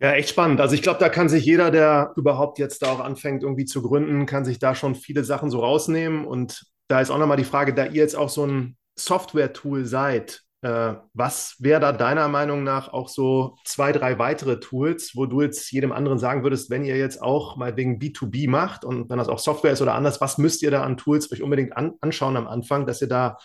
Ja, 0.00 0.12
echt 0.12 0.30
spannend. 0.30 0.60
Also 0.60 0.74
ich 0.74 0.82
glaube, 0.82 0.98
da 0.98 1.08
kann 1.08 1.28
sich 1.28 1.44
jeder, 1.44 1.70
der 1.70 2.12
überhaupt 2.16 2.58
jetzt 2.58 2.82
da 2.82 2.92
auch 2.92 3.00
anfängt, 3.00 3.42
irgendwie 3.42 3.64
zu 3.64 3.80
gründen, 3.80 4.26
kann 4.26 4.44
sich 4.44 4.58
da 4.58 4.74
schon 4.74 4.94
viele 4.94 5.24
Sachen 5.24 5.50
so 5.50 5.60
rausnehmen. 5.60 6.24
Und 6.26 6.64
da 6.88 7.00
ist 7.00 7.10
auch 7.10 7.18
nochmal 7.18 7.36
die 7.36 7.44
Frage, 7.44 7.74
da 7.74 7.84
ihr 7.86 8.02
jetzt 8.02 8.16
auch 8.16 8.28
so 8.28 8.46
ein 8.46 8.76
Software-Tool 8.96 9.86
seid, 9.86 10.42
äh, 10.62 10.94
was 11.12 11.56
wäre 11.58 11.80
da 11.80 11.92
deiner 11.92 12.26
Meinung 12.28 12.64
nach 12.64 12.92
auch 12.92 13.08
so 13.08 13.56
zwei, 13.64 13.92
drei 13.92 14.18
weitere 14.18 14.60
Tools, 14.60 15.12
wo 15.14 15.26
du 15.26 15.42
jetzt 15.42 15.70
jedem 15.70 15.92
anderen 15.92 16.18
sagen 16.18 16.42
würdest, 16.42 16.70
wenn 16.70 16.84
ihr 16.84 16.96
jetzt 16.96 17.22
auch 17.22 17.56
mal 17.56 17.76
wegen 17.76 17.98
B2B 17.98 18.48
macht 18.48 18.84
und 18.84 19.10
wenn 19.10 19.18
das 19.18 19.28
auch 19.28 19.38
Software 19.38 19.72
ist 19.72 19.82
oder 19.82 19.94
anders, 19.94 20.20
was 20.20 20.38
müsst 20.38 20.62
ihr 20.62 20.70
da 20.70 20.82
an 20.82 20.96
Tools 20.96 21.30
euch 21.30 21.42
unbedingt 21.42 21.76
an 21.76 21.92
anschauen 22.00 22.36
am 22.36 22.48
Anfang, 22.48 22.86
dass 22.86 23.02
ihr 23.02 23.08
da 23.08 23.36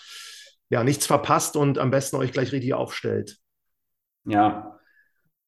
ja 0.69 0.83
nichts 0.83 1.05
verpasst 1.05 1.55
und 1.55 1.77
am 1.77 1.91
besten 1.91 2.15
euch 2.15 2.31
gleich 2.31 2.51
richtig 2.53 2.73
aufstellt? 2.73 3.37
Ja, 4.25 4.78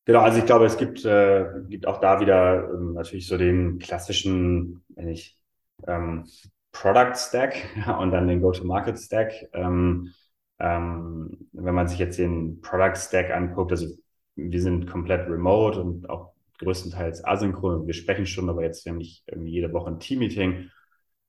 Genau, 0.06 0.22
also 0.22 0.40
ich 0.40 0.46
glaube, 0.46 0.66
es 0.66 0.78
gibt, 0.78 1.06
äh, 1.06 1.46
gibt 1.70 1.86
auch 1.88 2.00
da 2.00 2.20
wieder 2.20 2.70
ähm, 2.74 2.94
natürlich 2.94 3.28
so 3.28 3.38
den 3.38 3.78
klassischen, 3.80 4.84
wenn 4.90 5.08
ich 5.10 5.38
ähm, 5.88 6.26
Product 6.72 7.16
Stack 7.16 7.56
und 8.00 8.12
dann 8.12 8.28
den 8.28 8.42
Go-to-Market 8.42 8.98
Stack. 9.00 9.34
Ähm, 9.54 10.12
ähm, 10.60 11.50
wenn 11.54 11.76
man 11.76 11.88
sich 11.88 12.00
jetzt 12.00 12.18
den 12.18 12.62
Product 12.62 12.96
Stack 12.98 13.30
anguckt, 13.32 13.72
also 13.72 13.88
wir 14.36 14.62
sind 14.62 14.88
komplett 14.88 15.30
remote 15.30 15.80
und 15.82 16.10
auch 16.10 16.34
größtenteils 16.60 17.24
asynchron. 17.24 17.86
Wir 17.86 17.94
sprechen 17.94 18.26
schon, 18.26 18.50
aber 18.50 18.64
jetzt 18.64 18.86
wir 18.86 18.92
haben 18.92 18.98
nicht 19.00 19.24
jede 19.44 19.72
Woche 19.74 19.92
ein 19.92 20.00
Team-Meeting. 20.00 20.70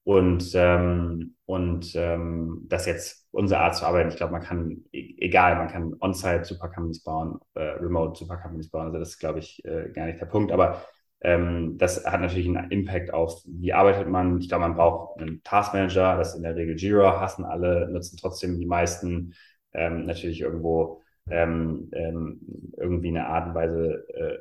Und, 0.05 0.51
ähm, 0.55 1.37
und 1.47 1.93
ähm, 1.95 2.67
das 2.69 2.87
jetzt 2.87 3.22
unsere 3.33 3.61
Art 3.61 3.77
zu 3.77 3.85
arbeiten. 3.87 4.11
Ich 4.11 4.17
glaube, 4.17 4.33
man 4.33 4.43
kann, 4.43 4.85
e-, 4.93 5.15
egal, 5.19 5.57
man 5.57 5.69
kann 5.69 5.97
On-Site 6.01 6.45
Super 6.45 6.69
Companies 6.69 7.03
bauen, 7.03 7.41
äh, 7.55 7.63
Remote 7.63 8.19
Super 8.19 8.37
Companies 8.37 8.71
bauen. 8.71 8.87
Also 8.87 8.99
das 8.99 9.11
ist, 9.11 9.19
glaube 9.19 9.41
ich, 9.41 9.65
äh, 9.65 9.91
gar 9.93 10.07
nicht 10.07 10.21
der 10.21 10.27
Punkt. 10.27 10.53
Aber 10.53 10.85
ähm, 11.23 11.77
das 11.79 12.05
hat 12.07 12.21
natürlich 12.21 12.49
einen 12.49 12.71
Impact 12.71 13.13
auf, 13.13 13.43
wie 13.47 13.73
arbeitet 13.73 14.09
man. 14.09 14.39
Ich 14.41 14.49
glaube, 14.49 14.63
man 14.63 14.75
braucht 14.75 15.21
einen 15.21 15.43
Taskmanager, 15.43 16.17
das 16.17 16.31
ist 16.31 16.37
in 16.37 16.43
der 16.43 16.57
Regel 16.57 16.77
Jira, 16.77 17.21
hassen 17.21 17.45
alle, 17.45 17.89
nutzen 17.91 18.17
trotzdem 18.21 18.59
die 18.59 18.67
meisten. 18.67 19.35
Ähm, 19.75 20.05
natürlich 20.07 20.41
irgendwo 20.41 21.01
ähm, 21.31 21.89
ähm, 21.93 22.41
irgendwie 22.77 23.09
eine 23.09 23.27
Art 23.27 23.49
und 23.49 23.55
Weise, 23.55 24.05
äh, 24.15 24.39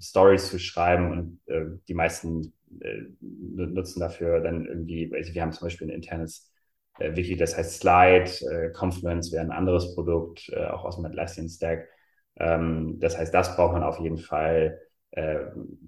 Stories 0.00 0.50
zu 0.50 0.58
schreiben 0.58 1.12
und 1.12 1.40
äh, 1.46 1.78
die 1.88 1.94
meisten 1.94 2.52
äh, 2.80 3.02
nutzen 3.20 4.00
dafür 4.00 4.40
dann 4.40 4.66
irgendwie, 4.66 5.10
also 5.14 5.32
wir 5.32 5.42
haben 5.42 5.52
zum 5.52 5.66
Beispiel 5.66 5.86
ein 5.88 5.94
internes 5.94 6.51
äh, 6.98 7.14
Wiki, 7.16 7.36
das 7.36 7.56
heißt 7.56 7.80
Slide, 7.80 8.30
äh, 8.50 8.70
Confluence 8.72 9.32
wäre 9.32 9.44
ein 9.44 9.50
anderes 9.50 9.94
Produkt, 9.94 10.48
äh, 10.50 10.66
auch 10.66 10.84
aus 10.84 10.96
dem 10.96 11.06
Atlassian 11.06 11.48
Stack. 11.48 11.88
Ähm, 12.36 12.98
das 13.00 13.18
heißt, 13.18 13.32
das 13.32 13.56
braucht 13.56 13.72
man 13.74 13.82
auf 13.82 13.98
jeden 14.00 14.18
Fall. 14.18 14.80
Äh, 15.10 15.38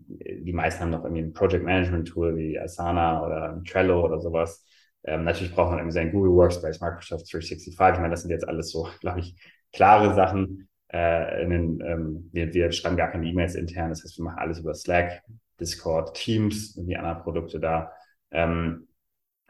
die 0.08 0.52
meisten 0.52 0.82
haben 0.82 0.90
noch 0.90 1.04
irgendwie 1.04 1.22
ein 1.22 1.32
Project 1.32 1.64
Management 1.64 2.08
Tool 2.08 2.36
wie 2.36 2.58
Asana 2.58 3.24
oder 3.24 3.62
Trello 3.66 4.04
oder 4.04 4.20
sowas. 4.20 4.66
Ähm, 5.04 5.24
natürlich 5.24 5.54
braucht 5.54 5.70
man 5.70 5.78
irgendwie 5.78 5.94
sein 5.94 6.12
Google 6.12 6.32
Workspace, 6.32 6.80
Microsoft 6.80 7.32
365. 7.32 7.74
Ich 7.74 7.78
meine, 7.78 8.10
das 8.10 8.22
sind 8.22 8.30
jetzt 8.30 8.48
alles 8.48 8.70
so, 8.70 8.88
glaube 9.00 9.20
ich, 9.20 9.36
klare 9.72 10.14
Sachen. 10.14 10.68
Äh, 10.88 11.46
den, 11.48 11.80
ähm, 11.80 12.30
wir, 12.32 12.52
wir 12.54 12.70
schreiben 12.72 12.96
gar 12.96 13.10
keine 13.10 13.26
E-Mails 13.26 13.54
intern, 13.56 13.90
das 13.90 14.04
heißt, 14.04 14.18
wir 14.18 14.24
machen 14.24 14.38
alles 14.38 14.60
über 14.60 14.74
Slack. 14.74 15.22
Discord, 15.60 16.14
Teams 16.14 16.76
und 16.76 16.86
die 16.86 16.96
anderen 16.96 17.22
Produkte 17.22 17.60
da. 17.60 17.92
Ähm, 18.30 18.88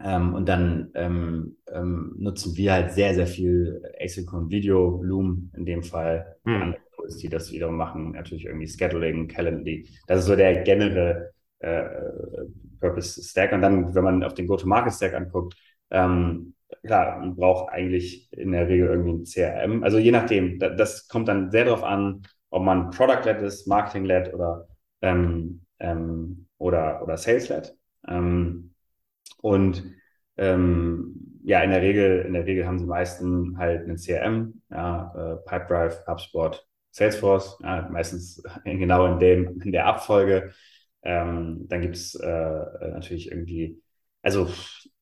ähm, 0.03 0.35
und 0.35 0.49
dann 0.49 0.91
ähm, 0.95 1.57
ähm, 1.73 2.15
nutzen 2.19 2.57
wir 2.57 2.73
halt 2.73 2.93
sehr, 2.93 3.15
sehr 3.15 3.27
viel 3.27 3.83
Asynchron 4.01 4.51
Video, 4.51 5.01
Loom 5.03 5.51
in 5.57 5.65
dem 5.65 5.83
Fall, 5.83 6.37
hm. 6.45 6.63
andere 6.63 6.81
Tools, 6.97 7.19
die 7.19 7.29
das 7.29 7.53
wiederum 7.53 7.77
machen, 7.77 8.13
natürlich 8.13 8.47
irgendwie 8.47 8.67
Scheduling, 8.67 9.29
Calendly. 9.29 9.89
Das 10.07 10.21
ist 10.21 10.27
so 10.27 10.37
der 10.37 10.63
generelle 10.63 11.33
äh, 11.61 11.85
Purpose 12.81 13.23
Stack. 13.23 13.53
Und 13.53 13.63
dann, 13.63 13.95
wenn 13.95 14.05
man 14.05 14.25
auf 14.25 14.35
den 14.35 14.47
Go-to-Market 14.47 14.93
Stack 14.93 15.15
anguckt, 15.15 15.57
ähm, 15.91 16.55
klar, 16.85 17.21
man 17.21 17.37
braucht 17.37 17.73
eigentlich 17.73 18.29
in 18.33 18.53
der 18.53 18.69
Regel 18.69 18.89
irgendwie 18.89 19.13
ein 19.13 19.25
CRM. 19.25 19.85
Also 19.85 19.99
je 19.99 20.11
nachdem, 20.11 20.59
das 20.59 21.09
kommt 21.09 21.29
dann 21.29 21.51
sehr 21.51 21.67
darauf 21.67 21.85
an, 21.85 22.23
ob 22.51 22.65
man 22.65 22.91
Product-led 22.91 23.41
ist, 23.43 23.67
Marketing-led 23.67 24.35
oder 24.35 24.69
ähm, 25.03 25.63
ähm, 25.79 26.47
oder, 26.59 27.03
oder 27.03 27.17
Sales-led. 27.17 27.77
Ähm, 28.09 28.74
und 29.45 29.85
ähm, 30.39 31.41
ja, 31.45 31.61
in 31.63 31.71
der 31.71 31.83
Regel, 31.83 32.23
in 32.27 32.33
der 32.33 32.47
Regel 32.47 32.67
haben 32.67 32.79
die 32.79 32.87
meisten 32.87 33.59
halt 33.59 33.83
einen 33.83 33.99
CRM, 33.99 34.63
ja, 34.71 35.13
äh, 35.15 35.37
Pipedrive, 35.47 36.03
HubSpot, 36.07 36.67
Salesforce, 36.91 37.59
ja, 37.63 37.87
meistens 37.93 38.43
genau 38.65 39.05
in 39.13 39.19
dem, 39.19 39.61
in 39.61 39.71
der 39.71 39.85
Abfolge. 39.85 40.53
Ähm, 41.03 41.67
dann 41.69 41.83
gibt 41.83 41.97
es 41.97 42.15
äh, 42.15 42.27
natürlich 42.27 43.31
irgendwie, 43.31 43.83
also 44.23 44.49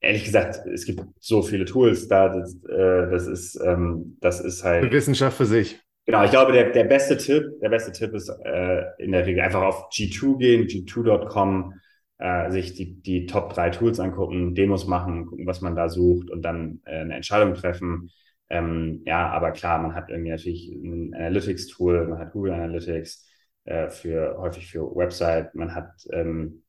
ehrlich 0.01 0.25
gesagt, 0.25 0.67
es 0.67 0.87
gibt 0.87 1.05
so 1.21 1.43
viele 1.43 1.65
Tools 1.65 2.09
da, 2.09 2.29
das, 2.29 2.57
äh, 2.65 3.11
das 3.11 3.29
ist, 3.29 3.61
ähm, 3.65 4.17
das 4.21 4.41
ist 4.41 4.65
halt. 4.65 4.91
Wissenschaft 4.91 5.37
für 5.37 5.47
sich. 5.47 5.79
Genau, 6.05 6.25
ich 6.25 6.33
glaube, 6.33 6.51
der, 6.51 6.71
der 6.71 6.85
beste 6.85 7.17
Tipp, 7.17 7.45
der 7.63 7.69
beste 7.69 7.93
Tipp 7.93 8.13
ist 8.13 8.29
äh, 8.29 8.83
in 8.99 9.13
der 9.13 9.25
Regel 9.25 9.41
einfach 9.41 9.63
auf 9.63 9.89
G2 9.93 10.37
gehen, 10.39 10.67
g2.com. 10.67 11.75
äh, 12.23 12.51
sich 12.53 12.75
die, 12.75 13.03
die 13.03 13.27
Top 13.27 13.53
drei 13.53 13.71
Tools 13.71 13.99
angucken, 13.99 14.55
Demos 14.55 14.87
machen, 14.87 15.27
gucken, 15.27 15.47
was 15.47 15.61
man 15.61 15.75
da 15.75 15.89
sucht 15.89 16.31
und 16.31 16.43
dann 16.43 16.81
äh, 16.85 17.01
eine 17.01 17.17
Entscheidung 17.17 17.55
treffen. 17.55 18.11
Ähm, 18.49 19.03
ja, 19.07 19.29
aber 19.31 19.51
klar, 19.51 19.81
man 19.83 19.95
hat 19.95 20.09
irgendwie 20.09 20.31
natürlich 20.31 20.69
ein 20.69 21.15
Analytics-Tool, 21.15 22.07
man 22.07 22.19
hat 22.21 22.33
Google 22.33 22.53
Analytics 22.53 23.27
äh, 23.65 23.91
für 23.91 24.37
häufig 24.39 24.71
für 24.71 24.83
Website, 24.95 25.55
man 25.57 25.75
hat 25.75 25.91
ähm, 26.13 26.63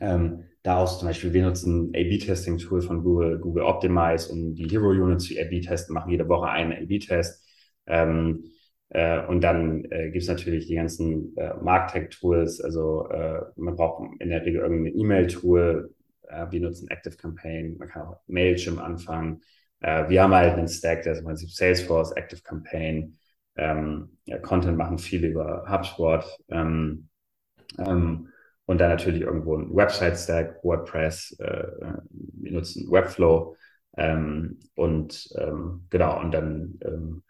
ähm, 0.00 0.44
daraus 0.62 0.98
zum 0.98 1.08
Beispiel, 1.08 1.32
wir 1.32 1.44
nutzen 1.44 1.88
A-B-Testing-Tool 1.94 2.82
von 2.82 3.02
Google, 3.02 3.38
Google 3.38 3.64
Optimize, 3.64 4.30
um 4.30 4.54
die 4.54 4.68
Hero-Units 4.68 5.24
zu 5.28 5.34
A-B-testen, 5.40 5.94
machen 5.94 6.10
jede 6.10 6.28
Woche 6.28 6.48
einen 6.48 6.72
A-B-Test. 6.72 7.42
Ähm, 7.86 8.44
äh, 8.90 9.24
und 9.26 9.40
dann 9.42 9.84
äh, 9.90 10.10
gibt 10.10 10.22
es 10.22 10.28
natürlich 10.28 10.66
die 10.66 10.76
ganzen 10.76 11.36
äh, 11.36 11.54
Marktech-Tools. 11.54 12.60
Also 12.60 13.08
äh, 13.08 13.40
man 13.56 13.76
braucht 13.76 14.04
in 14.20 14.28
der 14.28 14.44
Regel 14.44 14.60
irgendein 14.62 14.98
E-Mail-Tool. 14.98 15.94
Äh, 16.28 16.46
wir 16.50 16.60
nutzen 16.60 16.88
Active 16.90 17.16
Campaign. 17.16 17.76
Man 17.78 17.88
kann 17.88 18.02
auch 18.02 18.20
Mailchimp 18.26 18.80
anfangen. 18.80 19.40
Äh, 19.80 20.08
wir 20.08 20.22
haben 20.22 20.34
halt 20.34 20.54
einen 20.54 20.68
Stack, 20.68 21.02
der 21.02 21.14
ist 21.14 21.20
im 21.20 21.24
Prinzip 21.24 21.50
Salesforce, 21.50 22.12
Active 22.12 22.42
Campaign. 22.42 23.18
Ähm, 23.56 24.18
ja, 24.26 24.38
Content 24.38 24.76
machen 24.76 24.98
viel 24.98 25.24
über 25.24 25.64
HubSpot. 25.68 26.24
Ähm, 26.48 27.08
ähm, 27.78 28.28
und 28.66 28.78
dann 28.78 28.90
natürlich 28.90 29.22
irgendwo 29.22 29.56
ein 29.56 29.74
Website-Stack, 29.74 30.64
WordPress. 30.64 31.36
Wir 31.38 32.52
nutzen 32.52 32.90
Webflow. 32.90 33.54
Ähm, 33.96 34.58
und 34.74 35.28
ähm, 35.36 35.86
genau, 35.90 36.18
und 36.18 36.32
dann 36.32 36.78
ähm, 36.82 37.22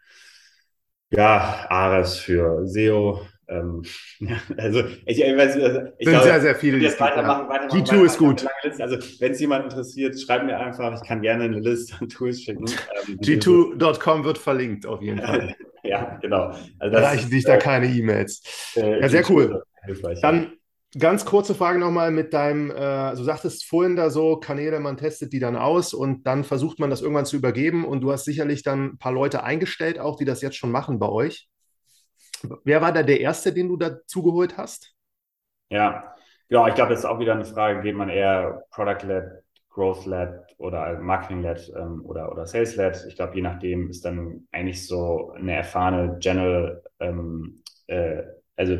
ja, 1.11 1.65
Ares 1.69 2.17
für 2.17 2.65
SEO. 2.67 3.21
Ähm, 3.47 3.83
ja, 4.19 4.37
also 4.57 4.83
ich, 5.05 5.21
ich, 5.21 5.37
weiß, 5.37 5.55
also, 5.55 5.79
ich 5.97 6.05
sind 6.05 6.13
glaube, 6.13 6.23
sehr, 6.23 6.41
sehr 6.41 6.55
viele. 6.55 6.77
Jetzt 6.79 6.99
weitermachen, 6.99 7.47
weitermachen, 7.47 7.79
G2 7.79 7.85
weitermachen, 7.85 8.05
ist 8.05 8.17
gut. 8.17 8.45
Also 8.79 8.97
wenn 9.19 9.31
es 9.31 9.39
jemand 9.39 9.65
interessiert, 9.65 10.19
schreibt 10.19 10.45
mir 10.45 10.57
einfach. 10.59 10.99
Ich 10.99 11.07
kann 11.07 11.21
gerne 11.21 11.43
eine 11.43 11.59
Liste 11.59 11.95
an 11.99 12.09
Tools 12.09 12.41
schicken. 12.41 12.65
Ähm, 13.07 13.19
G2.com 13.19 14.23
wird 14.23 14.37
verlinkt 14.37 14.85
auf 14.85 15.01
jeden 15.01 15.21
Fall. 15.21 15.55
ja, 15.83 16.17
genau. 16.21 16.53
Also 16.79 16.97
Reichen 16.97 17.29
sich 17.29 17.43
da 17.43 17.57
keine 17.57 17.87
E-Mails. 17.87 18.73
Äh, 18.75 19.01
ja, 19.01 19.09
sehr 19.09 19.29
cool. 19.29 19.63
Dann 20.21 20.53
Ganz 20.97 21.25
kurze 21.25 21.55
Frage 21.55 21.77
nochmal 21.77 22.09
mit 22.11 22.33
deinem, 22.33 22.71
äh, 22.71 23.15
du 23.15 23.23
sagtest 23.23 23.65
vorhin 23.65 23.97
da 23.97 24.09
so, 24.09 24.37
Kanäle, 24.37 24.79
man 24.79 24.95
testet 24.95 25.33
die 25.33 25.39
dann 25.39 25.57
aus 25.57 25.93
und 25.93 26.25
dann 26.25 26.45
versucht 26.45 26.79
man 26.79 26.89
das 26.89 27.01
irgendwann 27.01 27.25
zu 27.25 27.35
übergeben 27.35 27.83
und 27.83 27.99
du 27.99 28.13
hast 28.13 28.23
sicherlich 28.23 28.63
dann 28.63 28.91
ein 28.91 28.97
paar 28.97 29.11
Leute 29.11 29.43
eingestellt, 29.43 29.99
auch 29.99 30.15
die 30.15 30.23
das 30.23 30.41
jetzt 30.41 30.55
schon 30.55 30.71
machen 30.71 30.97
bei 30.97 31.09
euch. 31.09 31.49
Wer 32.63 32.81
war 32.81 32.93
da 32.93 33.03
der 33.03 33.19
Erste, 33.19 33.51
den 33.51 33.67
du 33.67 33.75
dazugeholt 33.75 34.57
hast? 34.57 34.95
Ja, 35.69 36.15
genau, 36.47 36.65
ich 36.67 36.75
glaube, 36.75 36.91
das 36.91 36.99
ist 36.99 37.05
auch 37.05 37.19
wieder 37.19 37.33
eine 37.33 37.43
Frage, 37.43 37.81
geht 37.81 37.95
man 37.95 38.07
eher 38.07 38.63
Product-led, 38.71 39.43
Growth-led 39.71 40.55
oder 40.59 40.97
Marketing-led 40.99 41.73
ähm, 41.75 42.05
oder, 42.05 42.31
oder 42.31 42.45
Sales-led. 42.45 43.05
Ich 43.09 43.17
glaube, 43.17 43.35
je 43.35 43.41
nachdem 43.41 43.89
ist 43.89 44.05
dann 44.05 44.47
eigentlich 44.53 44.87
so 44.87 45.31
eine 45.31 45.57
erfahrene 45.57 46.19
General, 46.19 46.81
ähm, 47.01 47.61
äh, 47.87 48.23
also 48.55 48.77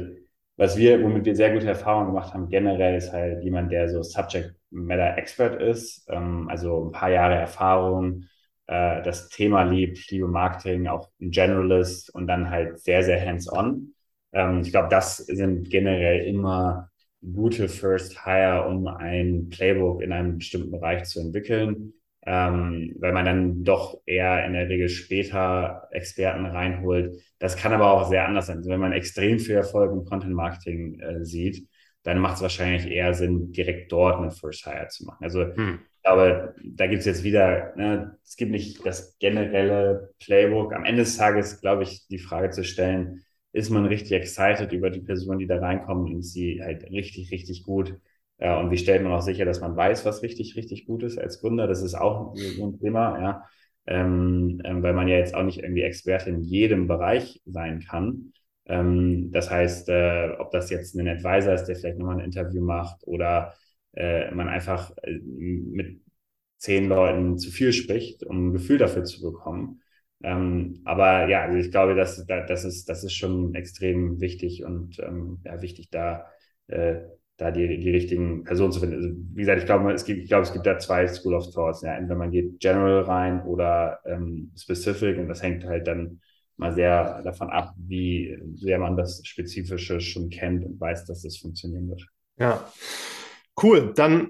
was 0.58 0.78
wir, 0.78 1.02
womit 1.04 1.26
wir 1.26 1.36
sehr 1.36 1.54
gute 1.54 1.68
Erfahrungen 1.68 2.08
gemacht 2.08 2.34
haben, 2.34 2.50
generell 2.50 2.96
ist 2.96 3.12
halt 3.12 3.44
jemand, 3.44 3.72
der 3.72 3.90
so 3.90 4.04
Subject 4.04 4.56
Matter 4.72 5.18
Expert 5.18 5.62
ist, 5.62 6.06
ähm, 6.10 6.48
also 6.50 6.86
ein 6.86 6.92
paar 6.92 7.10
Jahre 7.12 7.36
Erfahrung, 7.36 8.26
äh, 8.68 9.02
das 9.04 9.30
Thema 9.30 9.64
liebt, 9.64 10.10
liebe 10.12 10.28
Marketing, 10.28 10.88
auch 10.88 11.10
ein 11.22 11.32
Generalist 11.32 12.14
und 12.14 12.28
dann 12.28 12.50
halt 12.50 12.80
sehr, 12.80 13.04
sehr 13.04 13.24
hands-on. 13.26 13.94
Ähm, 14.34 14.62
ich 14.62 14.72
glaube, 14.72 14.90
das 14.90 15.18
sind 15.18 15.70
generell 15.70 16.26
immer 16.26 16.90
gute 17.22 17.68
First 17.70 18.26
Hire, 18.26 18.68
um 18.68 18.88
ein 18.88 19.50
Playbook 19.50 20.02
in 20.02 20.12
einem 20.12 20.38
bestimmten 20.38 20.72
Bereich 20.72 21.06
zu 21.06 21.20
entwickeln, 21.20 21.94
ähm, 22.26 22.96
weil 23.00 23.14
man 23.14 23.26
dann 23.26 23.64
doch 23.64 24.02
eher 24.06 24.46
in 24.46 24.54
der 24.54 24.68
Regel 24.68 24.90
später 24.90 25.88
Experten 25.92 26.46
reinholt, 26.46 27.22
das 27.40 27.56
kann 27.56 27.74
aber 27.74 27.92
auch 27.92 28.10
sehr 28.10 28.28
anders 28.28 28.48
sein. 28.48 28.58
Also 28.58 28.70
wenn 28.70 28.80
man 28.80 28.94
extrem 28.94 29.40
viel 29.40 29.56
Erfolg 29.56 29.92
im 29.92 30.06
Content 30.06 30.34
Marketing 30.34 31.00
äh, 31.00 31.24
sieht, 31.24 31.68
dann 32.04 32.20
macht 32.20 32.36
es 32.36 32.42
wahrscheinlich 32.42 32.88
eher 32.88 33.14
Sinn, 33.14 33.52
direkt 33.52 33.92
dort 33.92 34.18
einen 34.18 34.32
First 34.32 34.66
Hire 34.66 34.88
zu 34.90 35.06
machen. 35.06 35.24
Also 35.24 35.56
hm. 35.56 35.80
ich 35.96 36.04
glaube, 36.04 36.56
da 36.64 36.88
gibt 36.88 37.00
es 37.00 37.06
jetzt 37.06 37.24
wieder, 37.24 37.76
ne, 37.76 38.18
es 38.24 38.36
gibt 38.36 38.52
nicht 38.52 38.86
das 38.86 39.18
generelle 39.20 40.12
Playbook. 40.20 40.74
Am 40.74 40.86
Ende 40.86 41.02
des 41.02 41.18
Tages, 41.18 41.62
glaube 41.62 41.84
ich, 41.84 42.08
die 42.08 42.20
Frage 42.20 42.52
zu 42.52 42.64
stellen, 42.64 43.24
ist 43.54 43.70
man 43.70 43.86
richtig 43.86 44.12
excited 44.12 44.72
über 44.72 44.90
die 44.90 45.02
Person, 45.02 45.40
die 45.40 45.48
da 45.48 45.58
reinkommt 45.58 46.10
und 46.10 46.20
ist 46.20 46.34
sie 46.34 46.62
halt 46.62 46.84
richtig, 46.92 47.32
richtig 47.32 47.64
gut. 47.64 47.96
Ja, 48.40 48.60
und 48.60 48.70
wie 48.72 48.78
stellt 48.78 49.02
man 49.04 49.14
auch 49.14 49.22
sicher, 49.22 49.46
dass 49.46 49.62
man 49.62 49.76
weiß, 49.76 50.06
was 50.06 50.22
richtig, 50.22 50.56
richtig 50.58 50.86
gut 50.86 51.04
ist 51.04 51.18
als 51.18 51.40
Gründer? 51.40 51.68
Das 51.68 51.82
ist 51.82 51.96
auch 51.96 52.36
so 52.36 52.68
ein 52.68 52.80
Thema, 52.80 53.20
ja 53.22 53.44
ähm, 53.88 54.62
ähm, 54.64 54.84
weil 54.84 54.94
man 54.94 55.08
ja 55.08 55.18
jetzt 55.18 55.36
auch 55.36 55.44
nicht 55.44 55.60
irgendwie 55.60 55.84
Experte 55.84 56.30
in 56.30 56.42
jedem 56.42 56.88
Bereich 56.88 57.42
sein 57.46 57.82
kann. 57.82 58.34
Ähm, 58.66 59.32
das 59.32 59.50
heißt, 59.52 59.90
äh, 59.90 60.32
ob 60.40 60.52
das 60.52 60.70
jetzt 60.70 60.96
ein 60.96 61.08
Advisor 61.08 61.54
ist, 61.54 61.66
der 61.66 61.76
vielleicht 61.76 62.00
nochmal 62.00 62.18
ein 62.18 62.26
Interview 62.26 62.64
macht 62.64 63.06
oder 63.06 63.54
äh, 63.94 64.32
man 64.32 64.48
einfach 64.50 64.92
äh, 65.04 65.20
mit 65.22 66.02
zehn 66.58 66.88
Leuten 66.90 67.38
zu 67.38 67.52
viel 67.52 67.74
spricht, 67.74 68.24
um 68.24 68.50
ein 68.50 68.54
Gefühl 68.54 68.78
dafür 68.80 69.04
zu 69.04 69.22
bekommen. 69.22 69.82
Ähm, 70.24 70.82
aber 70.86 71.28
ja, 71.30 71.42
also 71.44 71.58
ich 71.58 71.70
glaube, 71.72 71.94
das, 71.96 72.26
das, 72.26 72.64
ist, 72.66 72.90
das 72.90 73.04
ist 73.04 73.14
schon 73.14 73.54
extrem 73.54 74.20
wichtig 74.20 74.64
und 74.64 74.98
ähm, 75.00 75.42
ja, 75.46 75.62
wichtig 75.62 75.90
da 75.92 76.26
äh, 76.68 77.02
da 77.38 77.52
die, 77.52 77.80
die 77.80 77.90
richtigen 77.90 78.44
Personen 78.44 78.72
zu 78.72 78.80
finden. 78.80 78.96
Also, 78.96 79.10
wie 79.34 79.42
gesagt, 79.42 79.60
ich 79.60 79.66
glaube, 79.66 79.92
es 79.92 80.06
gibt, 80.06 80.24
ich 80.24 80.30
glaube, 80.30 80.44
es 80.44 80.54
gibt 80.54 80.66
da 80.66 80.80
zwei 80.80 81.08
School 81.08 81.34
of 81.34 81.52
Thoughts. 81.52 81.82
Ja. 81.82 81.96
Entweder 81.96 82.18
man 82.18 82.32
geht 82.32 82.60
general 82.60 83.02
rein 83.02 83.44
oder 83.44 84.00
ähm, 84.06 84.52
specific 84.58 85.18
und 85.18 85.28
das 85.28 85.44
hängt 85.44 85.66
halt 85.66 85.88
dann 85.88 86.22
mal 86.58 86.74
sehr 86.74 87.22
davon 87.24 87.50
ab, 87.50 87.74
wie 87.78 88.38
sehr 88.54 88.80
man 88.80 88.96
das 88.96 89.22
Spezifische 89.26 90.00
schon 90.00 90.30
kennt 90.30 90.66
und 90.66 90.80
weiß, 90.80 91.06
dass 91.06 91.24
das 91.24 91.38
funktionieren 91.38 91.90
wird. 91.90 92.08
Ja, 92.38 92.72
cool. 93.62 93.94
Dann 93.96 94.30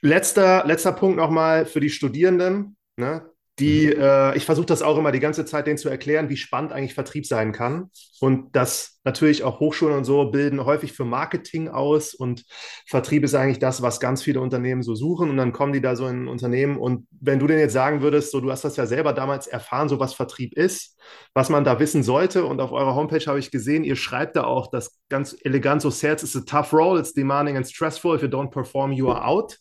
letzter, 0.00 0.64
letzter 0.66 0.92
Punkt 0.92 1.16
nochmal 1.16 1.66
für 1.66 1.80
die 1.80 1.90
Studierenden. 1.90 2.76
Ne? 2.96 3.22
Die, 3.58 3.86
mhm. 3.86 4.02
äh, 4.02 4.36
ich 4.36 4.44
versuche 4.44 4.66
das 4.66 4.82
auch 4.82 4.98
immer 4.98 5.12
die 5.12 5.20
ganze 5.20 5.46
Zeit, 5.46 5.66
denen 5.66 5.78
zu 5.78 5.88
erklären, 5.88 6.28
wie 6.28 6.36
spannend 6.36 6.72
eigentlich 6.72 6.92
Vertrieb 6.92 7.26
sein 7.26 7.52
kann. 7.52 7.90
Und 8.20 8.54
dass 8.54 9.00
natürlich 9.04 9.44
auch 9.44 9.60
Hochschulen 9.60 9.96
und 9.96 10.04
so 10.04 10.30
bilden 10.30 10.64
häufig 10.64 10.92
für 10.92 11.06
Marketing 11.06 11.68
aus 11.68 12.14
und 12.14 12.44
Vertrieb 12.86 13.24
ist 13.24 13.34
eigentlich 13.34 13.58
das, 13.58 13.80
was 13.80 14.00
ganz 14.00 14.22
viele 14.22 14.40
Unternehmen 14.40 14.82
so 14.82 14.94
suchen. 14.94 15.30
Und 15.30 15.38
dann 15.38 15.52
kommen 15.52 15.72
die 15.72 15.80
da 15.80 15.96
so 15.96 16.06
in 16.06 16.24
ein 16.24 16.28
Unternehmen. 16.28 16.76
Und 16.76 17.06
wenn 17.10 17.38
du 17.38 17.46
denen 17.46 17.60
jetzt 17.60 17.72
sagen 17.72 18.02
würdest, 18.02 18.30
so 18.30 18.40
du 18.40 18.50
hast 18.50 18.64
das 18.64 18.76
ja 18.76 18.84
selber 18.84 19.14
damals 19.14 19.46
erfahren, 19.46 19.88
so 19.88 20.00
was 20.00 20.12
Vertrieb 20.12 20.54
ist, 20.54 20.98
was 21.32 21.48
man 21.48 21.64
da 21.64 21.78
wissen 21.78 22.02
sollte. 22.02 22.44
Und 22.44 22.60
auf 22.60 22.72
eurer 22.72 22.94
Homepage 22.94 23.24
habe 23.26 23.38
ich 23.38 23.50
gesehen, 23.50 23.84
ihr 23.84 23.96
schreibt 23.96 24.36
da 24.36 24.44
auch 24.44 24.70
das 24.70 24.98
ganz 25.08 25.34
elegant 25.44 25.80
so: 25.80 25.88
Sales 25.88 26.22
is 26.22 26.36
a 26.36 26.40
tough 26.40 26.74
role, 26.74 27.00
it's 27.00 27.14
demanding 27.14 27.56
and 27.56 27.66
stressful. 27.66 28.14
If 28.14 28.22
you 28.22 28.28
don't 28.28 28.50
perform, 28.50 28.92
you 28.92 29.10
are 29.10 29.24
out. 29.24 29.56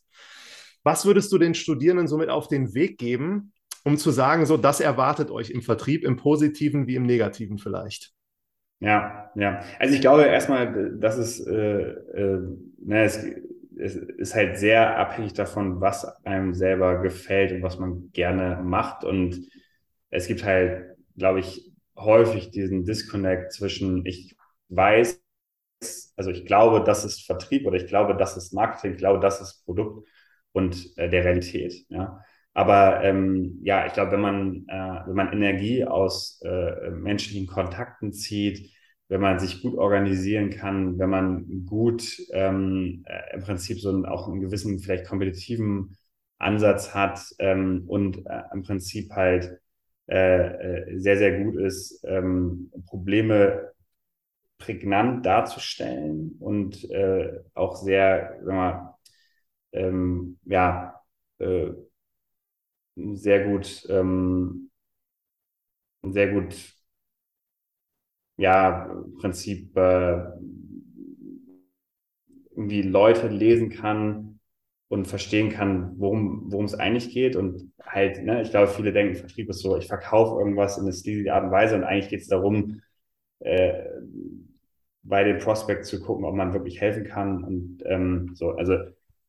Was 0.84 1.06
würdest 1.06 1.32
du 1.32 1.40
den 1.40 1.56
Studierenden 1.56 2.08
somit 2.08 2.30
auf 2.30 2.48
den 2.48 2.76
Weg 2.76 3.00
geben, 3.00 3.54
um 3.86 3.98
zu 3.98 4.12
sagen, 4.12 4.46
so, 4.46 4.58
das 4.58 4.82
erwartet 4.82 5.32
euch 5.32 5.52
im 5.52 5.62
Vertrieb, 5.62 6.04
im 6.04 6.18
Positiven 6.18 6.88
wie 6.88 6.96
im 6.96 7.06
Negativen 7.06 7.58
vielleicht? 7.60 8.14
Ja, 8.80 9.32
ja. 9.36 9.62
Also 9.80 9.94
ich 9.96 10.02
glaube 10.02 10.24
erstmal, 10.24 10.98
dass 10.98 11.18
es, 11.18 11.40
äh, 11.46 11.54
äh, 11.54 12.40
ne, 12.80 13.04
es, 13.04 13.24
es 13.78 13.96
ist 13.96 14.36
halt 14.36 14.58
sehr 14.58 14.98
abhängig 14.98 15.34
davon, 15.34 15.82
was 15.82 16.06
einem 16.26 16.54
selber 16.54 17.02
gefällt 17.02 17.52
und 17.52 17.62
was 17.62 17.80
man 17.80 18.10
gerne 18.12 18.62
macht. 18.64 19.04
Und 19.04 19.48
es 20.10 20.28
gibt 20.28 20.44
halt, 20.44 20.96
glaube 21.18 21.40
ich, 21.40 21.72
häufig 21.96 22.52
diesen 22.52 22.86
Disconnect 22.86 23.54
zwischen, 23.54 24.06
ich 24.06 24.36
weiß, 24.70 25.22
also 26.16 26.32
ich 26.32 26.46
glaube, 26.46 26.84
das 26.84 27.06
ist 27.06 27.26
Vertrieb 27.26 27.66
oder 27.68 27.78
ich 27.78 27.88
glaube, 27.88 28.16
das 28.18 28.38
ist 28.38 28.54
Marketing, 28.54 28.94
ich 28.94 28.98
glaube, 28.98 29.20
das 29.20 29.42
ist 29.42 29.64
Produkt 29.66 30.08
und 30.54 30.98
äh, 30.98 31.10
der 31.10 31.24
Realität. 31.24 31.86
Ja. 31.90 32.24
Aber 32.56 33.04
ähm, 33.04 33.60
ja, 33.64 33.88
ich 33.88 33.94
glaube, 33.94 34.14
wenn 34.14 34.22
man, 34.22 34.66
äh, 34.70 35.08
wenn 35.08 35.16
man 35.16 35.34
Energie 35.34 35.86
aus 35.86 36.42
äh, 36.46 36.92
menschlichen 36.92 37.48
Kontakten 37.48 38.14
zieht, 38.14 38.72
wenn 39.10 39.22
man 39.22 39.40
sich 39.40 39.62
gut 39.64 39.76
organisieren 39.78 40.52
kann, 40.52 41.00
wenn 41.00 41.12
man 41.12 41.66
gut 41.68 42.18
ähm, 42.34 43.04
äh, 43.08 43.36
im 43.36 43.42
Prinzip 43.44 43.80
so 43.82 43.90
einen, 43.92 44.06
auch 44.08 44.28
einen 44.30 44.42
gewissen, 44.42 44.80
vielleicht 44.80 45.08
kompetitiven 45.08 45.98
Ansatz 46.40 46.96
hat 46.96 47.22
ähm, 47.40 47.86
und 47.88 48.26
äh, 48.28 48.44
im 48.54 48.64
Prinzip 48.64 49.12
halt 49.14 49.60
äh, 50.10 50.94
äh, 50.94 51.00
sehr, 51.00 51.18
sehr 51.18 51.44
gut 51.44 51.58
ist, 51.60 52.04
ähm, 52.08 52.72
Probleme 52.88 53.72
prägnant 54.58 55.26
darzustellen 55.26 56.38
und 56.40 56.90
äh, 56.92 57.42
auch 57.54 57.76
sehr, 57.78 58.36
sagen 58.44 58.48
wir 58.48 58.54
mal, 58.54 58.96
ähm, 59.74 60.40
ja, 60.46 61.02
äh, 61.40 61.72
sehr 62.96 63.46
gut, 63.46 63.86
ähm, 63.90 64.70
sehr 66.04 66.32
gut, 66.32 66.54
ja, 68.38 68.86
im 68.92 69.16
Prinzip 69.18 69.76
äh, 69.78 70.26
irgendwie 72.52 72.82
Leute 72.82 73.28
lesen 73.28 73.70
kann 73.70 74.40
und 74.88 75.08
verstehen 75.08 75.50
kann, 75.50 75.94
worum, 76.00 76.52
es 76.66 76.76
eigentlich 76.76 77.10
geht. 77.14 77.36
Und 77.36 77.72
halt, 77.84 78.24
ne, 78.24 78.42
ich 78.42 78.52
glaube, 78.52 78.68
viele 78.68 78.94
denken, 78.94 79.16
Vertrieb 79.16 79.50
ist 79.50 79.60
so, 79.60 79.78
ich 79.78 79.88
verkaufe 79.88 80.40
irgendwas 80.40 80.78
in 80.78 80.84
eine 80.84 80.94
sleazy 80.94 81.30
Art 81.30 81.46
und 81.46 81.52
Weise 81.52 81.76
und 81.76 81.84
eigentlich 81.84 82.10
geht 82.10 82.22
es 82.22 82.28
darum, 82.28 82.82
äh, 83.40 83.84
bei 85.04 85.24
den 85.24 85.38
Prospects 85.40 85.90
zu 85.90 86.02
gucken, 86.02 86.26
ob 86.26 86.36
man 86.36 86.54
wirklich 86.54 86.82
helfen 86.82 87.06
kann. 87.06 87.44
Und 87.44 87.84
ähm, 87.86 88.32
so, 88.36 88.52
also 88.52 88.76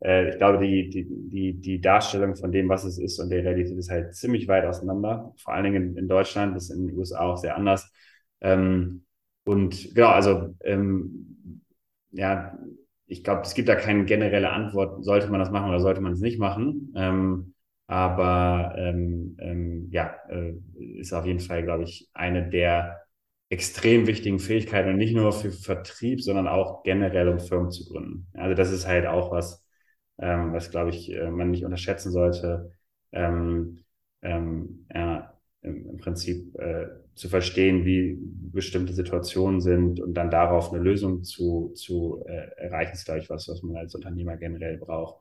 äh, 0.03 0.30
ich 0.30 0.38
glaube, 0.38 0.59
die, 0.64 0.90
die, 0.90 1.07
die, 1.09 1.55
die 1.61 1.80
Darstellung 1.80 2.36
von 2.36 2.53
dem, 2.53 2.68
was 2.68 2.84
es 2.84 2.99
ist 2.99 3.18
und 3.18 3.30
der 3.30 3.44
Realität 3.44 3.76
ist 3.78 3.90
halt 3.90 4.14
ziemlich 4.14 4.49
weit 4.49 4.64
auseinander. 4.64 5.32
Vor 5.38 5.55
allen 5.55 5.64
Dingen 5.64 5.97
in, 5.97 6.09
Deutschland, 6.09 6.55
das 6.57 6.64
ist 6.70 6.76
in 6.76 6.86
den 6.86 6.97
USA 6.97 7.20
auch 7.20 7.36
sehr 7.36 7.57
anders. 7.57 7.92
Ähm, 8.40 9.05
und 9.44 9.94
genau, 9.94 10.09
also 10.09 10.55
ähm, 10.64 11.62
ja, 12.11 12.59
ich 13.07 13.22
glaube, 13.24 13.42
es 13.42 13.55
gibt 13.55 13.68
da 13.68 13.76
keine 13.76 14.05
generelle 14.05 14.51
Antwort, 14.51 15.05
sollte 15.05 15.28
man 15.28 15.40
das 15.40 15.51
machen 15.51 15.68
oder 15.68 15.80
sollte 15.80 16.01
man 16.01 16.12
es 16.12 16.20
nicht 16.20 16.38
machen. 16.38 16.92
Ähm, 16.97 17.55
aber 17.86 18.74
ähm, 18.78 19.36
ähm, 19.40 19.88
ja, 19.92 20.16
äh, 20.28 20.55
ist 20.99 21.12
auf 21.12 21.24
jeden 21.26 21.38
Fall, 21.40 21.62
glaube 21.62 21.84
ich, 21.84 22.09
eine 22.14 22.49
der 22.49 23.01
extrem 23.49 24.07
wichtigen 24.09 24.40
Fähigkeiten 24.40 24.88
und 24.90 24.97
nicht 24.97 25.14
nur 25.14 25.32
für 25.32 25.53
Vertrieb, 25.53 26.20
sondern 26.20 26.49
auch 26.49 26.82
generell, 26.82 27.28
um 27.28 27.38
Firmen 27.38 27.70
zu 27.70 27.84
gründen. 27.88 28.26
Also 28.34 28.55
das 28.57 28.72
ist 28.72 28.86
halt 28.88 29.07
auch 29.07 29.30
was, 29.30 29.66
ähm, 30.19 30.53
was, 30.53 30.71
glaube 30.71 30.91
ich, 30.91 31.12
äh, 31.12 31.31
man 31.31 31.51
nicht 31.51 31.64
unterschätzen 31.64 32.11
sollte. 32.12 32.73
Ähm, 33.12 33.85
ähm, 34.23 34.87
ja, 34.95 35.33
im, 35.62 35.89
im 35.91 35.97
Prinzip 35.99 36.55
äh, 36.59 36.87
zu 37.14 37.29
verstehen, 37.29 37.85
wie 37.85 38.19
bestimmte 38.21 38.93
Situationen 38.93 39.61
sind 39.61 40.01
und 40.01 40.14
dann 40.14 40.31
darauf 40.31 40.73
eine 40.73 40.83
Lösung 40.83 41.25
zu, 41.25 41.73
zu 41.75 42.25
äh, 42.27 42.51
erreichen, 42.57 42.93
ist, 42.95 43.05
glaube 43.05 43.21
ich, 43.21 43.31
was, 43.31 43.49
was 43.49 43.62
man 43.62 43.77
als 43.77 43.95
Unternehmer 43.95 44.37
generell 44.37 44.79
braucht. 44.79 45.21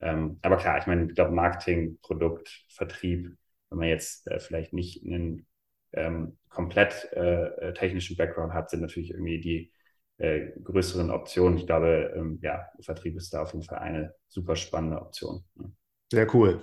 Ähm, 0.00 0.38
aber 0.42 0.56
klar, 0.58 0.78
ich 0.78 0.86
meine, 0.86 1.06
ich 1.06 1.14
glaube, 1.14 1.32
Marketing, 1.32 1.98
Produkt, 2.02 2.64
Vertrieb, 2.68 3.36
wenn 3.70 3.78
man 3.78 3.88
jetzt 3.88 4.26
äh, 4.28 4.38
vielleicht 4.40 4.72
nicht 4.72 5.04
einen 5.04 5.46
ähm, 5.92 6.38
komplett 6.48 7.10
äh, 7.12 7.72
technischen 7.74 8.16
Background 8.16 8.52
hat, 8.52 8.70
sind 8.70 8.80
natürlich 8.80 9.10
irgendwie 9.10 9.40
die 9.40 9.72
äh, 10.18 10.52
größeren 10.62 11.10
Optionen. 11.10 11.58
Ich 11.58 11.66
glaube, 11.66 12.12
ähm, 12.16 12.38
ja, 12.42 12.66
Vertrieb 12.80 13.16
ist 13.16 13.32
da 13.34 13.42
auf 13.42 13.52
jeden 13.52 13.64
Fall 13.64 13.78
eine 13.78 14.14
super 14.28 14.56
spannende 14.56 15.00
Option. 15.00 15.44
Ne? 15.54 15.72
Sehr 16.10 16.32
cool. 16.34 16.62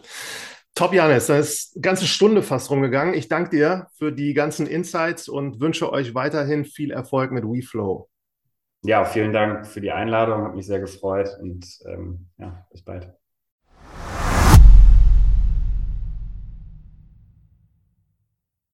Top, 0.76 0.93
Janis, 0.93 1.28
da 1.28 1.38
ist 1.38 1.76
eine 1.76 1.82
ganze 1.82 2.08
Stunde 2.08 2.41
fast 2.41 2.72
rumgegangen. 2.72 3.14
Ich 3.14 3.28
danke 3.28 3.51
dir 3.51 3.88
für 3.97 4.12
die 4.12 4.34
ganzen 4.34 4.66
Insights 4.66 5.30
und 5.30 5.60
wünsche 5.60 5.91
euch 5.91 6.16
weiterhin 6.16 6.66
viel 6.66 6.91
Erfolg 6.91 7.32
mit 7.32 7.43
WeFlow. 7.43 8.10
Ja, 8.82 9.06
vielen 9.06 9.32
Dank 9.32 9.68
für 9.68 9.82
die 9.82 9.91
Einladung, 9.91 10.43
hat 10.43 10.56
mich 10.56 10.66
sehr 10.66 10.80
gefreut 10.80 11.30
und 11.39 11.66
ähm, 11.86 12.28
ja, 12.38 12.66
bis 12.72 12.84
bald. 12.84 13.14